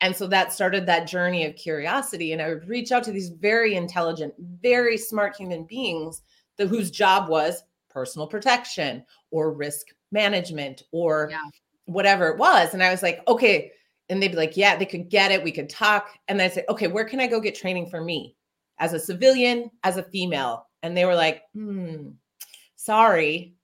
And 0.00 0.16
so 0.16 0.26
that 0.28 0.52
started 0.52 0.86
that 0.86 1.06
journey 1.06 1.44
of 1.44 1.56
curiosity. 1.56 2.32
And 2.32 2.40
I 2.40 2.48
would 2.48 2.68
reach 2.68 2.90
out 2.90 3.04
to 3.04 3.12
these 3.12 3.28
very 3.28 3.74
intelligent, 3.74 4.34
very 4.38 4.96
smart 4.96 5.36
human 5.36 5.64
beings 5.64 6.22
the, 6.56 6.66
whose 6.66 6.90
job 6.90 7.28
was 7.28 7.62
personal 7.90 8.26
protection 8.26 9.04
or 9.30 9.52
risk 9.52 9.88
management 10.12 10.84
or 10.92 11.28
yeah. 11.30 11.42
whatever 11.86 12.28
it 12.28 12.38
was. 12.38 12.72
And 12.72 12.82
I 12.82 12.90
was 12.90 13.02
like, 13.02 13.22
okay, 13.28 13.72
and 14.08 14.22
they'd 14.22 14.32
be 14.32 14.36
like, 14.36 14.56
yeah, 14.56 14.76
they 14.76 14.86
could 14.86 15.08
get 15.08 15.30
it. 15.30 15.42
We 15.42 15.52
could 15.52 15.70
talk. 15.70 16.08
And 16.28 16.42
I 16.42 16.48
said, 16.48 16.64
okay, 16.68 16.88
where 16.88 17.04
can 17.04 17.20
I 17.20 17.26
go 17.26 17.40
get 17.40 17.54
training 17.54 17.88
for 17.88 18.00
me 18.00 18.36
as 18.78 18.92
a 18.92 18.98
civilian, 18.98 19.70
as 19.84 19.96
a 19.98 20.02
female? 20.02 20.66
And 20.82 20.96
they 20.96 21.04
were 21.04 21.14
like, 21.14 21.42
hmm, 21.54 22.10
sorry, 22.76 23.54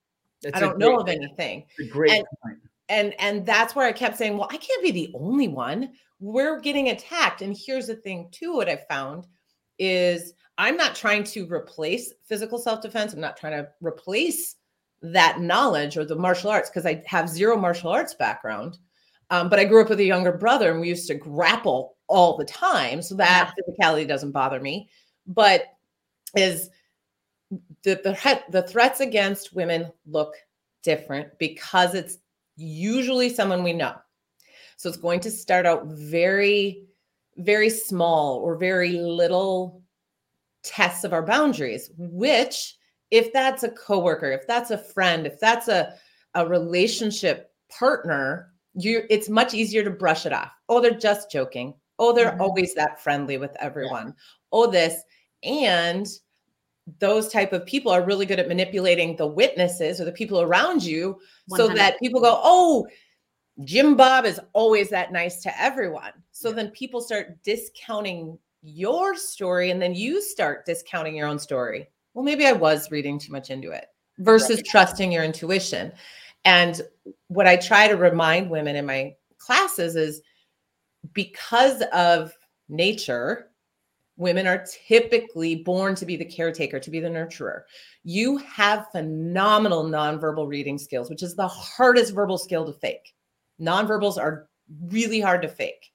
that's 0.41 0.55
I 0.55 0.59
don't 0.59 0.77
great, 0.77 0.79
know 0.79 0.99
of 0.99 1.09
anything. 1.09 1.65
great 1.89 2.11
and, 2.11 2.25
point. 2.43 2.57
And 2.89 3.13
and 3.19 3.45
that's 3.45 3.75
where 3.75 3.85
I 3.85 3.91
kept 3.91 4.17
saying, 4.17 4.37
well, 4.37 4.47
I 4.49 4.57
can't 4.57 4.81
be 4.83 4.91
the 4.91 5.11
only 5.15 5.47
one. 5.47 5.91
We're 6.19 6.59
getting 6.59 6.89
attacked. 6.89 7.41
And 7.41 7.55
here's 7.55 7.87
the 7.87 7.95
thing, 7.95 8.29
too, 8.31 8.55
what 8.55 8.69
I 8.69 8.77
found 8.89 9.27
is 9.77 10.33
I'm 10.57 10.77
not 10.77 10.95
trying 10.95 11.23
to 11.25 11.47
replace 11.51 12.13
physical 12.25 12.57
self-defense. 12.57 13.13
I'm 13.13 13.21
not 13.21 13.37
trying 13.37 13.53
to 13.53 13.69
replace 13.81 14.55
that 15.01 15.39
knowledge 15.39 15.97
or 15.97 16.05
the 16.05 16.15
martial 16.15 16.49
arts 16.49 16.69
because 16.69 16.85
I 16.85 17.03
have 17.05 17.29
zero 17.29 17.55
martial 17.55 17.91
arts 17.91 18.15
background. 18.15 18.79
Um, 19.29 19.49
but 19.49 19.59
I 19.59 19.65
grew 19.65 19.81
up 19.81 19.89
with 19.89 19.99
a 19.99 20.05
younger 20.05 20.31
brother 20.31 20.71
and 20.71 20.79
we 20.79 20.87
used 20.87 21.07
to 21.07 21.15
grapple 21.15 21.97
all 22.07 22.37
the 22.37 22.45
time. 22.45 23.01
So 23.01 23.15
that 23.15 23.53
yeah. 23.57 23.63
physicality 23.63 24.07
doesn't 24.07 24.31
bother 24.31 24.59
me. 24.59 24.89
But 25.27 25.65
is 26.35 26.69
the, 27.83 27.95
the, 28.03 28.41
the 28.49 28.63
threats 28.63 28.99
against 28.99 29.53
women 29.53 29.91
look 30.05 30.33
different 30.83 31.37
because 31.37 31.93
it's 31.93 32.17
usually 32.55 33.29
someone 33.29 33.63
we 33.63 33.73
know. 33.73 33.95
So 34.77 34.89
it's 34.89 34.97
going 34.97 35.19
to 35.21 35.31
start 35.31 35.65
out 35.65 35.87
very, 35.87 36.83
very 37.37 37.69
small 37.69 38.37
or 38.37 38.55
very 38.55 38.93
little 38.93 39.83
tests 40.63 41.03
of 41.03 41.13
our 41.13 41.23
boundaries, 41.23 41.91
which 41.97 42.75
if 43.11 43.33
that's 43.33 43.63
a 43.63 43.71
coworker, 43.71 44.31
if 44.31 44.45
that's 44.47 44.71
a 44.71 44.77
friend, 44.77 45.25
if 45.25 45.39
that's 45.39 45.67
a, 45.67 45.93
a 46.35 46.47
relationship 46.47 47.51
partner, 47.69 48.53
you 48.75 49.03
it's 49.09 49.29
much 49.29 49.53
easier 49.53 49.83
to 49.83 49.89
brush 49.89 50.25
it 50.25 50.33
off. 50.33 50.51
Oh, 50.69 50.79
they're 50.79 50.91
just 50.91 51.31
joking. 51.31 51.73
Oh, 51.99 52.13
they're 52.13 52.31
mm-hmm. 52.31 52.41
always 52.41 52.75
that 52.75 53.01
friendly 53.01 53.37
with 53.37 53.55
everyone. 53.59 54.07
Yeah. 54.07 54.13
Oh, 54.51 54.69
this 54.69 55.01
and 55.43 56.07
those 56.99 57.29
type 57.29 57.51
of 57.51 57.65
people 57.65 57.91
are 57.91 58.05
really 58.05 58.25
good 58.25 58.39
at 58.39 58.47
manipulating 58.47 59.15
the 59.15 59.27
witnesses 59.27 59.99
or 59.99 60.05
the 60.05 60.11
people 60.11 60.41
around 60.41 60.83
you 60.83 61.19
100%. 61.51 61.57
so 61.57 61.67
that 61.69 61.99
people 61.99 62.21
go, 62.21 62.39
"Oh, 62.43 62.87
Jim 63.63 63.95
Bob 63.95 64.25
is 64.25 64.39
always 64.53 64.89
that 64.89 65.11
nice 65.11 65.41
to 65.43 65.61
everyone." 65.61 66.11
So 66.31 66.49
yeah. 66.49 66.55
then 66.55 66.71
people 66.71 67.01
start 67.01 67.41
discounting 67.43 68.37
your 68.61 69.15
story 69.15 69.71
and 69.71 69.81
then 69.81 69.95
you 69.95 70.21
start 70.21 70.65
discounting 70.65 71.15
your 71.15 71.27
own 71.27 71.39
story. 71.39 71.89
Well, 72.13 72.25
maybe 72.25 72.45
I 72.45 72.53
was 72.53 72.91
reading 72.91 73.19
too 73.19 73.31
much 73.31 73.49
into 73.49 73.71
it 73.71 73.87
versus 74.19 74.57
right. 74.57 74.65
trusting 74.65 75.11
your 75.11 75.23
intuition. 75.23 75.91
And 76.45 76.81
what 77.27 77.47
I 77.47 77.57
try 77.57 77.87
to 77.87 77.95
remind 77.95 78.49
women 78.49 78.75
in 78.75 78.85
my 78.85 79.15
classes 79.37 79.95
is 79.95 80.21
because 81.13 81.83
of 81.93 82.33
nature, 82.69 83.51
women 84.17 84.47
are 84.47 84.65
typically 84.87 85.57
born 85.63 85.95
to 85.95 86.05
be 86.05 86.15
the 86.15 86.25
caretaker, 86.25 86.79
to 86.79 86.89
be 86.89 86.99
the 86.99 87.07
nurturer. 87.07 87.61
You 88.03 88.37
have 88.37 88.87
phenomenal 88.91 89.83
nonverbal 89.83 90.47
reading 90.47 90.77
skills, 90.77 91.09
which 91.09 91.23
is 91.23 91.35
the 91.35 91.47
hardest 91.47 92.13
verbal 92.13 92.37
skill 92.37 92.65
to 92.65 92.73
fake. 92.73 93.13
Nonverbals 93.61 94.17
are 94.17 94.47
really 94.87 95.19
hard 95.19 95.41
to 95.41 95.47
fake. 95.47 95.91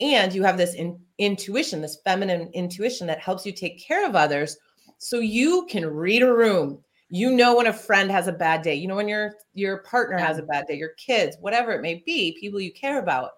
And 0.00 0.32
you 0.32 0.42
have 0.42 0.56
this 0.56 0.74
in, 0.74 0.98
intuition, 1.18 1.80
this 1.80 1.98
feminine 2.04 2.50
intuition 2.54 3.06
that 3.06 3.20
helps 3.20 3.46
you 3.46 3.52
take 3.52 3.84
care 3.84 4.06
of 4.06 4.16
others. 4.16 4.56
So 4.98 5.18
you 5.18 5.66
can 5.70 5.86
read 5.86 6.22
a 6.22 6.32
room, 6.32 6.82
you 7.14 7.30
know 7.30 7.56
when 7.56 7.66
a 7.66 7.72
friend 7.72 8.10
has 8.10 8.26
a 8.26 8.32
bad 8.32 8.62
day 8.62 8.74
you 8.74 8.88
know 8.88 8.96
when 8.96 9.06
your 9.06 9.34
your 9.52 9.82
partner 9.82 10.16
has 10.16 10.38
a 10.38 10.42
bad 10.42 10.64
day 10.66 10.74
your 10.74 10.94
kids 10.96 11.36
whatever 11.40 11.72
it 11.72 11.82
may 11.82 12.02
be 12.06 12.36
people 12.40 12.58
you 12.58 12.72
care 12.72 12.98
about 12.98 13.32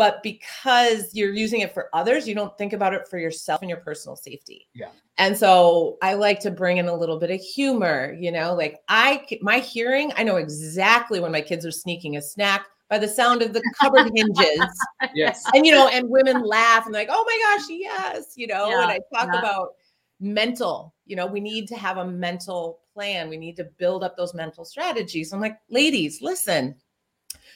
but 0.00 0.22
because 0.22 1.14
you're 1.14 1.34
using 1.34 1.60
it 1.60 1.74
for 1.74 1.90
others 1.92 2.26
you 2.26 2.34
don't 2.34 2.56
think 2.56 2.72
about 2.72 2.94
it 2.94 3.06
for 3.06 3.18
yourself 3.18 3.60
and 3.60 3.68
your 3.68 3.80
personal 3.80 4.16
safety. 4.16 4.66
Yeah. 4.72 4.88
And 5.18 5.36
so 5.36 5.98
i 6.00 6.14
like 6.14 6.40
to 6.40 6.50
bring 6.50 6.78
in 6.78 6.88
a 6.88 6.94
little 6.94 7.18
bit 7.18 7.30
of 7.30 7.38
humor 7.38 8.16
you 8.18 8.32
know 8.32 8.54
like 8.54 8.78
i 8.88 9.26
my 9.42 9.58
hearing 9.58 10.10
i 10.16 10.22
know 10.22 10.36
exactly 10.36 11.20
when 11.20 11.30
my 11.30 11.42
kids 11.42 11.66
are 11.66 11.70
sneaking 11.70 12.16
a 12.16 12.22
snack 12.22 12.66
by 12.88 12.96
the 12.96 13.06
sound 13.06 13.42
of 13.42 13.52
the 13.52 13.62
cupboard 13.78 14.10
hinges. 14.16 14.66
Yes. 15.14 15.44
And 15.54 15.66
you 15.66 15.72
know 15.72 15.88
and 15.88 16.08
women 16.08 16.42
laugh 16.42 16.86
and 16.86 16.94
like 16.94 17.08
oh 17.10 17.24
my 17.26 17.38
gosh 17.44 17.66
yes 17.68 18.32
you 18.36 18.46
know 18.46 18.70
yeah, 18.70 18.82
and 18.82 18.90
i 18.90 19.00
talk 19.14 19.28
yeah. 19.30 19.38
about 19.38 19.74
mental 20.18 20.94
you 21.04 21.14
know 21.14 21.26
we 21.26 21.40
need 21.40 21.68
to 21.68 21.76
have 21.76 21.98
a 21.98 22.06
mental 22.06 22.80
plan. 22.94 23.28
We 23.28 23.36
need 23.36 23.56
to 23.56 23.64
build 23.64 24.02
up 24.02 24.16
those 24.16 24.34
mental 24.34 24.64
strategies. 24.64 25.34
I'm 25.34 25.40
like 25.40 25.58
ladies 25.68 26.22
listen 26.22 26.74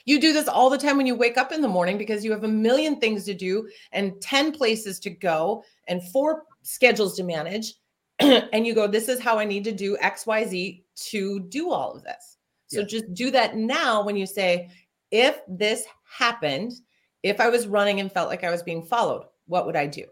you 0.04 0.20
do 0.20 0.32
this 0.32 0.48
all 0.48 0.68
the 0.68 0.78
time 0.78 0.96
when 0.96 1.06
you 1.06 1.14
wake 1.14 1.38
up 1.38 1.52
in 1.52 1.60
the 1.60 1.68
morning 1.68 1.96
because 1.96 2.24
you 2.24 2.32
have 2.32 2.44
a 2.44 2.48
million 2.48 3.00
things 3.00 3.24
to 3.24 3.34
do 3.34 3.68
and 3.92 4.20
10 4.20 4.52
places 4.52 4.98
to 5.00 5.10
go 5.10 5.62
and 5.88 6.06
four 6.10 6.44
schedules 6.62 7.16
to 7.16 7.22
manage 7.22 7.74
and 8.18 8.66
you 8.66 8.74
go 8.74 8.86
this 8.86 9.08
is 9.08 9.20
how 9.20 9.38
i 9.38 9.44
need 9.44 9.64
to 9.64 9.72
do 9.72 9.96
xyz 9.98 10.82
to 10.94 11.40
do 11.48 11.70
all 11.70 11.92
of 11.92 12.02
this 12.02 12.38
so 12.66 12.80
yeah. 12.80 12.86
just 12.86 13.12
do 13.14 13.30
that 13.30 13.56
now 13.56 14.02
when 14.02 14.16
you 14.16 14.26
say 14.26 14.70
if 15.10 15.40
this 15.48 15.84
happened 16.04 16.72
if 17.22 17.40
i 17.40 17.48
was 17.48 17.66
running 17.66 18.00
and 18.00 18.12
felt 18.12 18.28
like 18.28 18.44
i 18.44 18.50
was 18.50 18.62
being 18.62 18.84
followed 18.84 19.24
what 19.46 19.66
would 19.66 19.76
i 19.76 19.86
do 19.86 20.04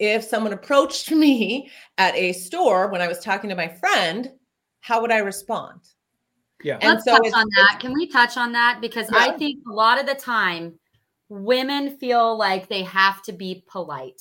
if 0.00 0.24
someone 0.24 0.52
approached 0.52 1.10
me 1.12 1.70
at 1.98 2.16
a 2.16 2.32
store 2.32 2.88
when 2.88 3.00
I 3.00 3.06
was 3.06 3.20
talking 3.20 3.50
to 3.50 3.56
my 3.56 3.68
friend, 3.68 4.32
how 4.80 5.00
would 5.00 5.12
I 5.12 5.18
respond? 5.18 5.82
Yeah. 6.62 6.78
And 6.80 6.90
Let's 6.94 7.04
so 7.04 7.12
touch 7.12 7.26
it's- 7.26 7.34
on 7.34 7.46
that. 7.56 7.78
Can 7.80 7.92
we 7.92 8.06
touch 8.06 8.36
on 8.36 8.52
that? 8.52 8.80
Because 8.80 9.08
I 9.10 9.32
think 9.38 9.62
a 9.68 9.72
lot 9.72 9.98
of 9.98 10.06
the 10.06 10.14
time 10.14 10.78
women 11.28 11.96
feel 11.98 12.36
like 12.36 12.68
they 12.68 12.82
have 12.82 13.22
to 13.22 13.32
be 13.32 13.64
polite. 13.68 14.20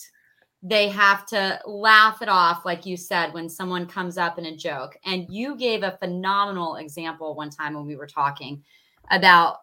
They 0.61 0.89
have 0.89 1.25
to 1.27 1.59
laugh 1.65 2.21
it 2.21 2.29
off, 2.29 2.65
like 2.65 2.85
you 2.85 2.97
said, 2.97 3.33
when 3.33 3.49
someone 3.49 3.87
comes 3.87 4.17
up 4.17 4.37
in 4.37 4.45
a 4.45 4.55
joke. 4.55 4.97
And 5.05 5.25
you 5.29 5.55
gave 5.55 5.83
a 5.83 5.97
phenomenal 5.97 6.75
example 6.75 7.35
one 7.35 7.49
time 7.49 7.73
when 7.73 7.85
we 7.87 7.95
were 7.95 8.07
talking 8.07 8.63
about 9.09 9.57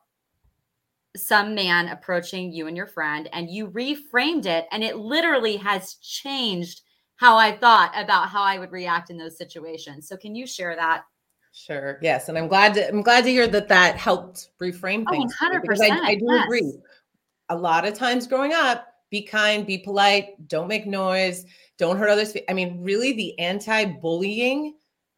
some 1.16 1.54
man 1.54 1.88
approaching 1.88 2.52
you 2.52 2.66
and 2.66 2.76
your 2.76 2.86
friend, 2.86 3.28
and 3.32 3.48
you 3.50 3.68
reframed 3.68 4.44
it, 4.44 4.66
and 4.70 4.84
it 4.84 4.96
literally 4.96 5.56
has 5.56 5.94
changed 5.94 6.82
how 7.16 7.36
I 7.38 7.56
thought 7.56 7.92
about 7.94 8.28
how 8.28 8.42
I 8.42 8.58
would 8.58 8.72
react 8.72 9.08
in 9.08 9.16
those 9.16 9.38
situations. 9.38 10.08
So, 10.08 10.16
can 10.16 10.34
you 10.34 10.46
share 10.46 10.76
that? 10.76 11.04
Sure. 11.56 11.98
Yes, 12.02 12.28
and 12.28 12.36
I'm 12.36 12.48
glad 12.48 12.74
to 12.74 12.86
I'm 12.86 13.00
glad 13.00 13.24
to 13.24 13.30
hear 13.30 13.46
that 13.48 13.66
that 13.68 13.96
helped 13.96 14.50
reframe 14.60 15.06
Oh, 15.06 15.10
things 15.10 15.34
for 15.34 15.54
you, 15.54 15.60
because 15.62 15.80
I, 15.80 15.98
I 16.04 16.14
do 16.16 16.26
yes. 16.28 16.44
agree. 16.44 16.74
A 17.48 17.56
lot 17.56 17.86
of 17.86 17.94
times 17.94 18.26
growing 18.26 18.52
up, 18.52 18.86
be 19.10 19.22
kind, 19.22 19.66
be 19.66 19.78
polite, 19.78 20.48
don't 20.48 20.68
make 20.68 20.86
noise, 20.86 21.46
don't 21.78 21.96
hurt 21.96 22.10
others. 22.10 22.36
I 22.50 22.52
mean, 22.52 22.82
really, 22.82 23.14
the 23.14 23.38
anti-bullying 23.38 24.74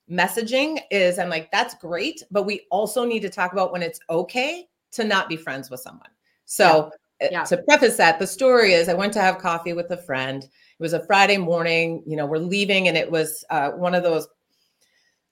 messaging 0.08 0.78
is 0.92 1.18
I'm 1.18 1.28
like, 1.28 1.50
that's 1.50 1.74
great, 1.74 2.22
but 2.30 2.44
we 2.44 2.66
also 2.70 3.04
need 3.04 3.20
to 3.22 3.30
talk 3.30 3.52
about 3.52 3.72
when 3.72 3.82
it's 3.82 3.98
okay 4.08 4.68
to 4.92 5.02
not 5.04 5.28
be 5.28 5.36
friends 5.36 5.70
with 5.70 5.80
someone. 5.80 6.10
So 6.44 6.92
uh, 7.20 7.26
Yeah. 7.32 7.42
to 7.44 7.56
preface 7.64 7.96
that, 7.96 8.20
the 8.20 8.26
story 8.28 8.74
is 8.74 8.88
I 8.88 8.94
went 8.94 9.12
to 9.14 9.20
have 9.20 9.38
coffee 9.38 9.72
with 9.72 9.90
a 9.90 9.96
friend. 9.96 10.44
It 10.44 10.50
was 10.82 10.92
a 10.92 11.04
Friday 11.04 11.36
morning. 11.36 12.04
You 12.06 12.16
know, 12.16 12.26
we're 12.26 12.38
leaving, 12.38 12.86
and 12.86 12.96
it 12.96 13.10
was 13.10 13.44
uh, 13.50 13.70
one 13.72 13.96
of 13.96 14.04
those 14.04 14.28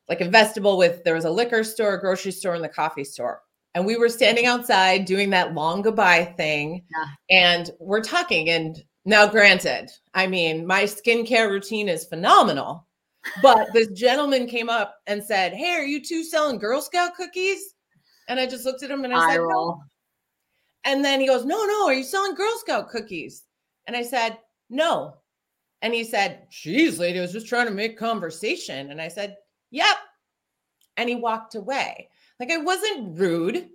like 0.08 0.20
a 0.20 0.28
vestibule 0.28 0.76
with 0.76 1.02
there 1.04 1.14
was 1.14 1.24
a 1.24 1.30
liquor 1.30 1.64
store, 1.64 1.94
a 1.94 2.00
grocery 2.00 2.32
store, 2.32 2.54
and 2.54 2.64
the 2.64 2.68
coffee 2.68 3.04
store. 3.04 3.42
And 3.74 3.84
we 3.84 3.96
were 3.96 4.08
standing 4.08 4.46
outside 4.46 5.04
doing 5.04 5.30
that 5.30 5.54
long 5.54 5.82
goodbye 5.82 6.32
thing. 6.36 6.84
Yeah. 6.90 7.06
And 7.30 7.70
we're 7.78 8.02
talking. 8.02 8.48
And 8.48 8.82
now, 9.04 9.26
granted, 9.26 9.90
I 10.14 10.26
mean, 10.26 10.66
my 10.66 10.84
skincare 10.84 11.50
routine 11.50 11.88
is 11.88 12.06
phenomenal. 12.06 12.86
But 13.42 13.68
this 13.72 13.88
gentleman 13.88 14.46
came 14.46 14.70
up 14.70 14.96
and 15.06 15.22
said, 15.22 15.52
Hey, 15.52 15.74
are 15.74 15.84
you 15.84 16.02
two 16.02 16.24
selling 16.24 16.58
Girl 16.58 16.80
Scout 16.80 17.14
cookies? 17.16 17.74
And 18.28 18.40
I 18.40 18.46
just 18.46 18.64
looked 18.64 18.82
at 18.82 18.90
him 18.90 19.04
and 19.04 19.12
I 19.12 19.18
Eye 19.18 19.32
said, 19.32 19.40
no. 19.40 19.82
And 20.84 21.04
then 21.04 21.20
he 21.20 21.26
goes, 21.26 21.44
No, 21.44 21.64
no, 21.64 21.86
are 21.86 21.94
you 21.94 22.04
selling 22.04 22.34
Girl 22.34 22.56
Scout 22.58 22.88
cookies? 22.88 23.44
And 23.86 23.96
I 23.96 24.02
said, 24.02 24.38
No. 24.70 25.16
And 25.82 25.92
he 25.92 26.04
said, 26.04 26.46
Geez, 26.50 26.98
lady, 26.98 27.18
I 27.18 27.22
was 27.22 27.32
just 27.32 27.48
trying 27.48 27.66
to 27.66 27.72
make 27.72 27.98
conversation. 27.98 28.90
And 28.90 29.00
I 29.00 29.08
said, 29.08 29.36
Yep. 29.70 29.96
And 30.96 31.08
he 31.08 31.14
walked 31.14 31.54
away. 31.54 32.08
Like 32.40 32.50
I 32.50 32.58
wasn't 32.58 33.18
rude. 33.18 33.68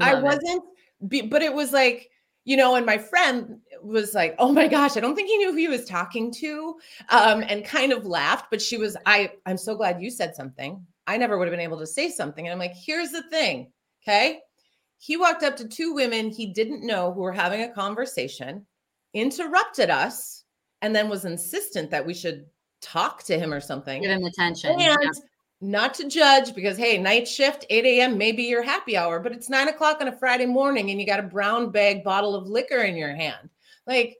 I 0.00 0.16
it. 0.16 0.22
wasn't, 0.22 0.64
be, 1.08 1.22
but 1.22 1.42
it 1.42 1.52
was 1.52 1.72
like, 1.72 2.10
you 2.44 2.56
know, 2.56 2.74
and 2.74 2.84
my 2.84 2.98
friend 2.98 3.58
was 3.82 4.14
like, 4.14 4.34
"Oh 4.38 4.52
my 4.52 4.68
gosh, 4.68 4.96
I 4.96 5.00
don't 5.00 5.14
think 5.14 5.28
he 5.28 5.38
knew 5.38 5.52
who 5.52 5.56
he 5.56 5.68
was 5.68 5.86
talking 5.86 6.30
to," 6.32 6.76
um, 7.08 7.42
and 7.48 7.64
kind 7.64 7.90
of 7.90 8.04
laughed. 8.04 8.46
But 8.50 8.60
she 8.60 8.76
was, 8.76 8.98
"I, 9.06 9.32
I'm 9.46 9.56
so 9.56 9.74
glad 9.74 10.02
you 10.02 10.10
said 10.10 10.36
something. 10.36 10.86
I 11.06 11.16
never 11.16 11.38
would 11.38 11.46
have 11.48 11.52
been 11.52 11.60
able 11.60 11.78
to 11.78 11.86
say 11.86 12.10
something." 12.10 12.46
And 12.46 12.52
I'm 12.52 12.58
like, 12.58 12.74
"Here's 12.76 13.12
the 13.12 13.22
thing, 13.30 13.72
okay." 14.02 14.40
He 14.98 15.16
walked 15.16 15.42
up 15.42 15.56
to 15.56 15.68
two 15.68 15.94
women 15.94 16.30
he 16.30 16.46
didn't 16.46 16.86
know 16.86 17.12
who 17.12 17.22
were 17.22 17.32
having 17.32 17.62
a 17.62 17.72
conversation, 17.72 18.66
interrupted 19.14 19.88
us, 19.88 20.44
and 20.82 20.94
then 20.94 21.08
was 21.08 21.24
insistent 21.24 21.90
that 21.90 22.06
we 22.06 22.12
should 22.12 22.44
talk 22.82 23.22
to 23.24 23.38
him 23.38 23.54
or 23.54 23.60
something. 23.60 24.02
Give 24.02 24.10
him 24.10 24.24
attention. 24.24 24.72
And 24.72 24.80
Yeah. 24.80 24.96
Not 25.60 25.94
to 25.94 26.08
judge 26.08 26.54
because 26.54 26.76
hey, 26.76 26.98
night 26.98 27.26
shift, 27.26 27.64
8 27.70 27.84
a.m. 27.84 28.18
maybe 28.18 28.42
your 28.44 28.62
happy 28.62 28.96
hour, 28.96 29.20
but 29.20 29.32
it's 29.32 29.48
nine 29.48 29.68
o'clock 29.68 30.00
on 30.00 30.08
a 30.08 30.16
Friday 30.18 30.46
morning 30.46 30.90
and 30.90 31.00
you 31.00 31.06
got 31.06 31.20
a 31.20 31.24
brown 31.24 31.70
bag 31.70 32.04
bottle 32.04 32.34
of 32.34 32.46
liquor 32.48 32.82
in 32.82 32.96
your 32.96 33.14
hand. 33.14 33.48
Like, 33.86 34.16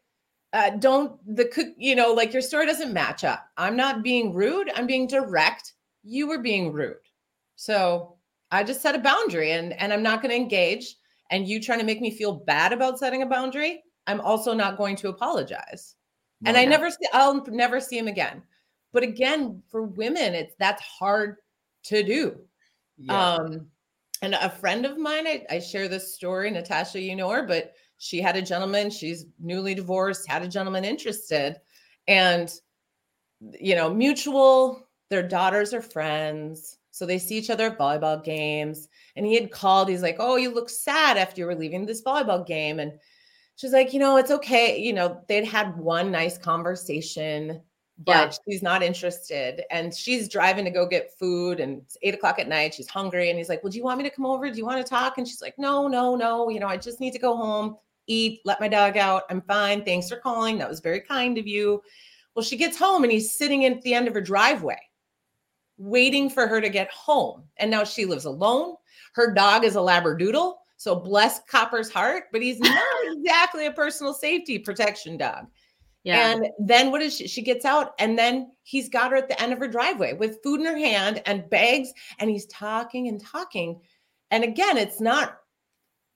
uh, 0.53 0.71
don't 0.71 1.19
the 1.37 1.47
cook, 1.47 1.69
you 1.76 1.95
know, 1.97 2.13
like 2.13 2.32
your 2.32 2.43
story 2.43 2.67
doesn't 2.67 2.93
match 2.93 3.25
up. 3.25 3.47
I'm 3.56 3.76
not 3.76 4.02
being 4.02 4.32
rude, 4.32 4.71
I'm 4.75 4.87
being 4.87 5.06
direct. 5.06 5.75
You 6.02 6.28
were 6.28 6.39
being 6.39 6.73
rude. 6.73 6.97
So 7.56 8.17
I 8.50 8.63
just 8.65 8.82
set 8.82 8.95
a 8.95 8.99
boundary 8.99 9.52
and 9.52 9.73
and 9.80 9.93
I'm 9.93 10.02
not 10.02 10.23
going 10.23 10.30
to 10.30 10.37
engage. 10.37 10.97
And 11.30 11.49
you 11.49 11.61
trying 11.61 11.80
to 11.80 11.85
make 11.85 12.00
me 12.00 12.11
feel 12.11 12.32
bad 12.32 12.73
about 12.73 12.99
setting 12.99 13.23
a 13.23 13.26
boundary, 13.26 13.82
I'm 14.06 14.21
also 14.21 14.54
not 14.54 14.76
going 14.76 14.97
to 14.97 15.08
apologize 15.08 15.97
and 16.45 16.56
I 16.56 16.65
No. 16.65 16.71
never 16.71 16.91
see 16.91 17.06
I'll 17.13 17.45
never 17.47 17.80
see 17.80 17.99
him 17.99 18.08
again. 18.08 18.43
But 18.95 19.02
again, 19.02 19.63
for 19.69 19.83
women, 19.83 20.35
it's 20.35 20.54
that's 20.59 20.83
hard 20.83 21.37
to 21.85 22.02
do. 22.02 22.41
Yeah. 22.97 23.35
Um, 23.35 23.67
and 24.23 24.35
a 24.35 24.49
friend 24.49 24.87
of 24.87 24.97
mine, 24.97 25.26
I, 25.26 25.45
I 25.50 25.59
share 25.59 25.89
this 25.89 26.15
story, 26.15 26.50
Natasha, 26.50 26.99
you 26.99 27.15
know 27.15 27.28
her, 27.28 27.43
but 27.43 27.75
she 27.99 28.23
had 28.23 28.37
a 28.37 28.43
gentleman, 28.43 28.89
she's 28.89 29.26
newly 29.39 29.75
divorced, 29.75 30.26
had 30.26 30.43
a 30.43 30.49
gentleman 30.49 30.85
interested, 30.85 31.61
and 32.09 32.50
you 33.61 33.75
know, 33.75 33.93
mutual, 33.93 34.89
their 35.11 35.23
daughters 35.23 35.75
are 35.75 35.83
friends. 35.83 36.78
So 36.91 37.04
they 37.04 37.19
see 37.19 37.37
each 37.37 37.50
other 37.50 37.67
at 37.67 37.78
volleyball 37.78 38.23
games. 38.25 38.89
And 39.17 39.26
he 39.26 39.35
had 39.35 39.50
called, 39.50 39.89
he's 39.89 40.02
like, 40.02 40.17
Oh, 40.19 40.37
you 40.37 40.54
look 40.54 40.71
sad 40.71 41.17
after 41.19 41.41
you 41.41 41.47
were 41.47 41.54
leaving 41.54 41.85
this 41.85 42.02
volleyball 42.02 42.47
game. 42.47 42.78
And 42.78 42.93
she's 43.57 43.73
like, 43.73 43.93
you 43.93 44.00
know, 44.00 44.17
it's 44.17 44.30
okay. 44.30 44.78
You 44.78 44.93
know, 44.93 45.23
they'd 45.28 45.45
had 45.45 45.76
one 45.76 46.11
nice 46.11 46.39
conversation, 46.39 47.61
but 47.99 48.13
Yeah. 48.13 48.30
she's 48.49 48.63
not 48.63 48.83
interested. 48.83 49.63
And 49.71 49.95
she's 49.95 50.28
driving 50.28 50.65
to 50.65 50.71
go 50.71 50.87
get 50.87 51.17
food 51.19 51.61
and 51.61 51.78
it's 51.83 51.97
eight 52.02 52.15
o'clock 52.15 52.39
at 52.39 52.49
night. 52.49 52.75
She's 52.75 52.89
hungry. 52.89 53.30
And 53.30 53.39
he's 53.39 53.49
like, 53.49 53.63
Well, 53.63 53.71
do 53.71 53.78
you 53.78 53.85
want 53.85 53.99
me 53.99 54.04
to 54.04 54.15
come 54.15 54.26
over? 54.26 54.50
Do 54.50 54.57
you 54.59 54.67
want 54.67 54.85
to 54.85 54.89
talk? 54.89 55.19
And 55.19 55.26
she's 55.28 55.41
like, 55.43 55.59
No, 55.59 55.87
no, 55.87 56.17
no. 56.17 56.49
You 56.49 56.61
know, 56.61 56.67
I 56.67 56.76
just 56.76 57.00
need 57.00 57.13
to 57.13 57.19
go 57.19 57.37
home, 57.37 57.76
eat, 58.07 58.41
let 58.45 58.61
my 58.61 58.69
dog 58.69 58.97
out. 58.97 59.23
I'm 59.30 59.43
fine. 59.43 59.85
Thanks 59.85 60.09
for 60.09 60.17
calling. 60.17 60.59
That 60.59 60.69
was 60.69 60.80
very 60.80 61.00
kind 61.00 61.39
of 61.39 61.47
you. 61.47 61.83
Well, 62.35 62.43
she 62.45 62.57
gets 62.57 62.76
home 62.76 63.04
and 63.04 63.13
he's 63.13 63.33
sitting 63.33 63.65
at 63.65 63.80
the 63.83 63.95
end 63.95 64.09
of 64.09 64.15
her 64.15 64.21
driveway, 64.21 64.78
waiting 65.78 66.28
for 66.28 66.47
her 66.49 66.61
to 66.61 66.69
get 66.69 66.91
home. 66.91 67.45
And 67.59 67.71
now 67.71 67.85
she 67.85 68.07
lives 68.07 68.25
alone. 68.25 68.75
Her 69.13 69.33
dog 69.33 69.65
is 69.65 69.76
a 69.76 69.78
Labradoodle. 69.78 70.54
So 70.76 70.97
bless 70.97 71.41
Copper's 71.45 71.91
heart, 71.91 72.25
but 72.33 72.43
he's 72.43 72.59
not 72.59 72.83
exactly 73.13 73.67
a 73.67 73.73
personal 73.73 74.13
safety 74.13 74.59
protection 74.59 75.17
dog. 75.17 75.47
Yeah. 76.04 76.32
And 76.32 76.47
then 76.58 76.90
what 76.90 77.02
is 77.02 77.17
she? 77.17 77.26
She 77.26 77.43
gets 77.43 77.64
out, 77.64 77.95
and 77.99 78.19
then 78.19 78.52
he's 78.62 78.88
got 78.90 79.10
her 79.10 79.17
at 79.17 79.28
the 79.28 79.40
end 79.40 79.52
of 79.52 79.58
her 79.58 79.69
driveway 79.69 80.12
with 80.12 80.43
food 80.43 80.60
in 80.60 80.67
her 80.67 80.76
hand 80.76 81.23
and 81.26 81.49
bags, 81.49 81.93
and 82.19 82.30
he's 82.30 82.47
talking 82.47 83.08
and 83.08 83.21
talking. 83.25 83.80
And 84.30 84.45
again, 84.45 84.76
it's 84.76 85.00
not 85.00 85.38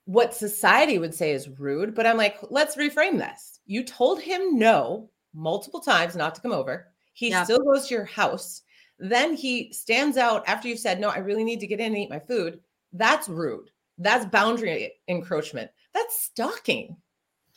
what 0.05 0.33
society 0.33 0.97
would 0.99 1.13
say 1.13 1.31
is 1.31 1.49
rude, 1.59 1.93
but 1.95 2.05
I'm 2.05 2.17
like, 2.17 2.37
let's 2.49 2.75
reframe 2.75 3.17
this. 3.17 3.59
You 3.65 3.83
told 3.83 4.21
him 4.21 4.57
no 4.57 5.09
multiple 5.33 5.79
times 5.79 6.15
not 6.15 6.33
to 6.35 6.41
come 6.41 6.51
over. 6.51 6.87
He 7.13 7.29
Yeah. 7.29 7.43
still 7.43 7.59
goes 7.59 7.87
to 7.87 7.95
your 7.95 8.05
house. 8.05 8.61
Then 8.99 9.33
he 9.35 9.71
stands 9.71 10.17
out 10.17 10.43
after 10.47 10.67
you've 10.67 10.79
said, 10.79 10.99
No, 10.99 11.09
I 11.09 11.17
really 11.19 11.43
need 11.43 11.59
to 11.61 11.67
get 11.67 11.79
in 11.79 11.87
and 11.87 11.97
eat 11.97 12.09
my 12.09 12.19
food. 12.19 12.59
That's 12.93 13.29
rude. 13.29 13.69
That's 13.97 14.25
boundary 14.25 14.93
encroachment. 15.07 15.69
That's 15.93 16.19
stalking. 16.21 16.97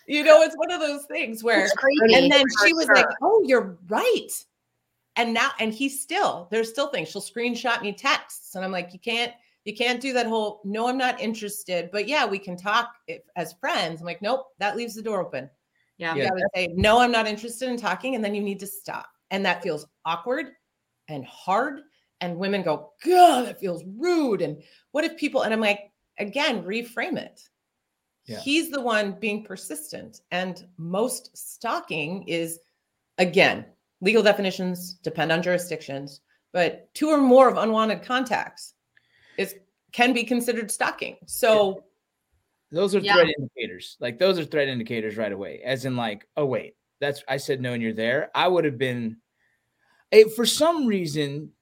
You 0.07 0.25
know, 0.25 0.43
it's 0.43 0.57
one 0.57 0.71
of 0.71 0.81
those 0.81 1.05
things 1.07 1.43
where 1.45 1.69
and 2.15 2.31
then 2.31 2.45
she 2.65 2.73
was 2.73 2.89
like, 2.89 3.07
"Oh, 3.23 3.43
you're 3.47 3.79
right." 3.89 4.29
And 5.17 5.35
now, 5.35 5.51
and 5.61 5.73
he 5.75 5.89
still, 5.89 6.49
there's 6.51 6.71
still 6.71 6.89
things. 6.89 7.09
She'll 7.11 7.21
screenshot 7.23 7.83
me 7.83 7.93
texts, 7.93 8.55
and 8.55 8.65
I'm 8.65 8.73
like, 8.73 8.93
"You 8.93 8.99
can't, 8.99 9.33
you 9.65 9.75
can't 9.77 10.01
do 10.01 10.13
that 10.15 10.27
whole. 10.27 10.61
No, 10.65 10.89
I'm 10.89 10.99
not 10.99 11.21
interested. 11.21 11.91
But 11.93 12.09
yeah, 12.09 12.27
we 12.27 12.39
can 12.39 12.57
talk 12.57 12.95
if, 13.07 13.23
as 13.37 13.53
friends." 13.55 14.01
I'm 14.01 14.07
like, 14.07 14.23
"Nope, 14.23 14.47
that 14.59 14.77
leaves 14.77 14.95
the 14.95 15.03
door 15.03 15.21
open. 15.25 15.49
yeah. 15.99 16.15
You 16.15 16.23
Yeah. 16.23 16.29
gotta 16.31 16.49
say, 16.55 16.69
no, 16.75 16.99
I'm 16.99 17.13
not 17.13 17.27
interested 17.29 17.69
in 17.69 17.77
talking, 17.77 18.15
and 18.15 18.25
then 18.25 18.35
you 18.35 18.43
need 18.43 18.61
to 18.61 18.67
stop." 18.67 19.09
And 19.31 19.45
that 19.47 19.63
feels 19.63 19.87
awkward 20.05 20.53
and 21.09 21.25
hard. 21.25 21.83
And 22.21 22.39
women 22.39 22.63
go, 22.63 22.93
"God, 23.05 23.47
that 23.47 23.61
feels 23.61 23.85
rude." 23.85 24.43
And 24.43 24.63
what 24.93 25.05
if 25.05 25.17
people? 25.17 25.43
And 25.43 25.53
I'm 25.53 25.61
like, 25.61 25.91
again, 26.19 26.65
reframe 26.65 27.19
it. 27.19 27.49
Yeah. 28.27 28.39
He's 28.41 28.71
the 28.71 28.81
one 28.81 29.13
being 29.19 29.45
persistent. 29.45 30.21
And 30.31 30.67
most 30.77 31.37
stalking 31.37 32.27
is, 32.29 32.61
again, 33.19 33.65
legal 34.01 34.23
definitions 34.23 34.95
depend 34.95 35.33
on 35.33 35.43
jurisdictions, 35.43 36.21
but 36.53 36.93
two 36.95 37.09
or 37.09 37.19
more 37.19 37.49
of 37.49 37.57
unwanted 37.57 38.03
contacts 38.03 38.75
is 39.39 39.55
can 39.93 40.13
be 40.13 40.25
considered 40.25 40.71
stalking. 40.71 41.17
So 41.27 41.85
those 42.71 42.95
are 42.95 43.01
Yeah. 43.01 43.15
threat 43.15 43.35
indicators. 43.37 43.97
Like 44.01 44.19
those 44.19 44.39
are 44.39 44.45
threat 44.45 44.69
indicators 44.69 45.17
right 45.17 45.33
away. 45.33 45.61
As 45.63 45.85
in, 45.85 45.97
like, 45.97 46.27
oh 46.37 46.47
wait, 46.47 46.77
that's 47.01 47.23
I 47.29 47.37
said 47.37 47.61
no, 47.61 47.73
and 47.73 47.83
you're 47.83 47.93
there. 47.93 48.31
I 48.35 48.49
would 48.49 48.65
have 48.65 48.79
been. 48.79 49.19
It, 50.11 50.33
for 50.35 50.45
some 50.47 50.87
reason, 50.87 51.53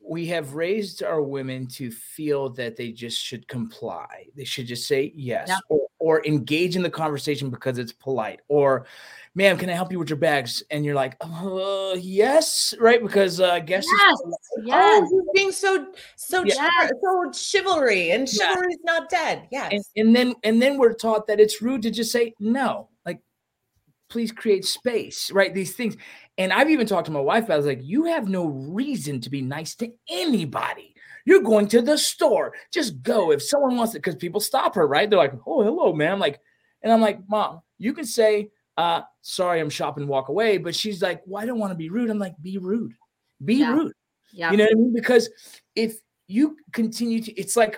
we 0.00 0.26
have 0.26 0.54
raised 0.54 1.02
our 1.02 1.22
women 1.22 1.66
to 1.66 1.90
feel 1.90 2.48
that 2.50 2.76
they 2.76 2.92
just 2.92 3.20
should 3.20 3.46
comply. 3.48 4.26
They 4.36 4.44
should 4.44 4.66
just 4.66 4.86
say 4.86 5.12
yes 5.14 5.48
Yeah. 5.48 5.58
or, 5.68 5.80
or 5.98 6.26
engage 6.26 6.76
in 6.76 6.82
the 6.82 6.90
conversation 6.90 7.50
because 7.50 7.78
it's 7.78 7.92
polite. 7.92 8.40
Or, 8.48 8.86
ma'am, 9.34 9.56
can 9.56 9.70
I 9.70 9.72
help 9.74 9.90
you 9.92 9.98
with 9.98 10.10
your 10.10 10.18
bags? 10.18 10.62
And 10.70 10.84
you're 10.84 10.94
like, 10.94 11.16
uh, 11.20 11.96
yes, 11.98 12.74
right? 12.78 13.02
Because 13.02 13.40
uh, 13.40 13.50
I 13.50 13.60
guess 13.60 13.84
it's 13.86 14.02
Yes. 14.02 14.22
Yes. 14.64 14.76
Oh, 14.76 15.08
he's 15.10 15.42
being 15.42 15.52
so 15.52 15.86
so 16.16 16.44
Yeah. 16.44 16.54
chival- 16.80 16.90
so 17.02 17.32
chivalry, 17.32 18.10
and 18.12 18.28
Yeah. 18.32 18.44
chivalry's 18.52 18.78
not 18.84 19.08
dead. 19.10 19.48
Yes. 19.50 19.72
and, 19.72 19.84
and 19.96 20.16
then 20.16 20.34
and 20.44 20.60
then 20.62 20.78
we're 20.78 20.94
taught 20.94 21.26
that 21.26 21.40
it's 21.40 21.60
rude 21.62 21.82
to 21.82 21.90
just 21.90 22.12
say 22.12 22.34
no 22.38 22.68
like 22.76 22.93
please 24.14 24.30
create 24.32 24.64
space 24.64 25.30
right 25.32 25.52
these 25.52 25.74
things. 25.74 25.96
And 26.38 26.52
i've 26.52 26.70
even 26.70 26.86
talked 26.86 27.06
to 27.06 27.12
my 27.12 27.20
wife 27.32 27.50
i 27.50 27.56
was 27.56 27.66
like 27.66 27.82
you 27.82 28.04
have 28.04 28.28
no 28.28 28.46
reason 28.46 29.20
to 29.20 29.28
be 29.30 29.42
nice 29.42 29.74
to 29.76 29.90
anybody. 30.08 30.94
You're 31.26 31.42
going 31.42 31.68
to 31.68 31.80
the 31.82 31.96
store. 31.98 32.52
Just 32.72 33.02
go 33.02 33.32
if 33.32 33.42
someone 33.42 33.76
wants 33.76 33.94
it, 33.94 33.98
because 34.02 34.14
people 34.24 34.40
stop 34.40 34.74
her 34.76 34.86
right? 34.86 35.08
They're 35.10 35.18
like 35.26 35.34
oh 35.46 35.62
hello 35.64 35.92
ma'am 35.92 36.18
like 36.20 36.38
and 36.82 36.92
i'm 36.92 37.00
like 37.00 37.18
mom 37.28 37.60
you 37.78 37.92
can 37.92 38.04
say 38.04 38.50
uh 38.76 39.00
sorry 39.22 39.58
i'm 39.60 39.70
shopping 39.70 40.06
walk 40.06 40.28
away 40.28 40.58
but 40.58 40.74
she's 40.74 41.00
like 41.02 41.20
well 41.26 41.42
i 41.42 41.46
don't 41.46 41.58
want 41.58 41.72
to 41.72 41.76
be 41.84 41.90
rude. 41.90 42.10
I'm 42.10 42.18
like 42.26 42.36
be 42.40 42.58
rude. 42.58 42.92
Be 43.44 43.56
Yeah. 43.56 43.72
rude. 43.74 43.92
Yeah. 44.32 44.50
you 44.50 44.56
know 44.58 44.64
what 44.64 44.72
I 44.72 44.80
mean? 44.82 44.92
Because 44.92 45.30
if 45.74 45.98
you 46.26 46.56
continue 46.72 47.20
to, 47.22 47.32
it's 47.40 47.56
like, 47.56 47.74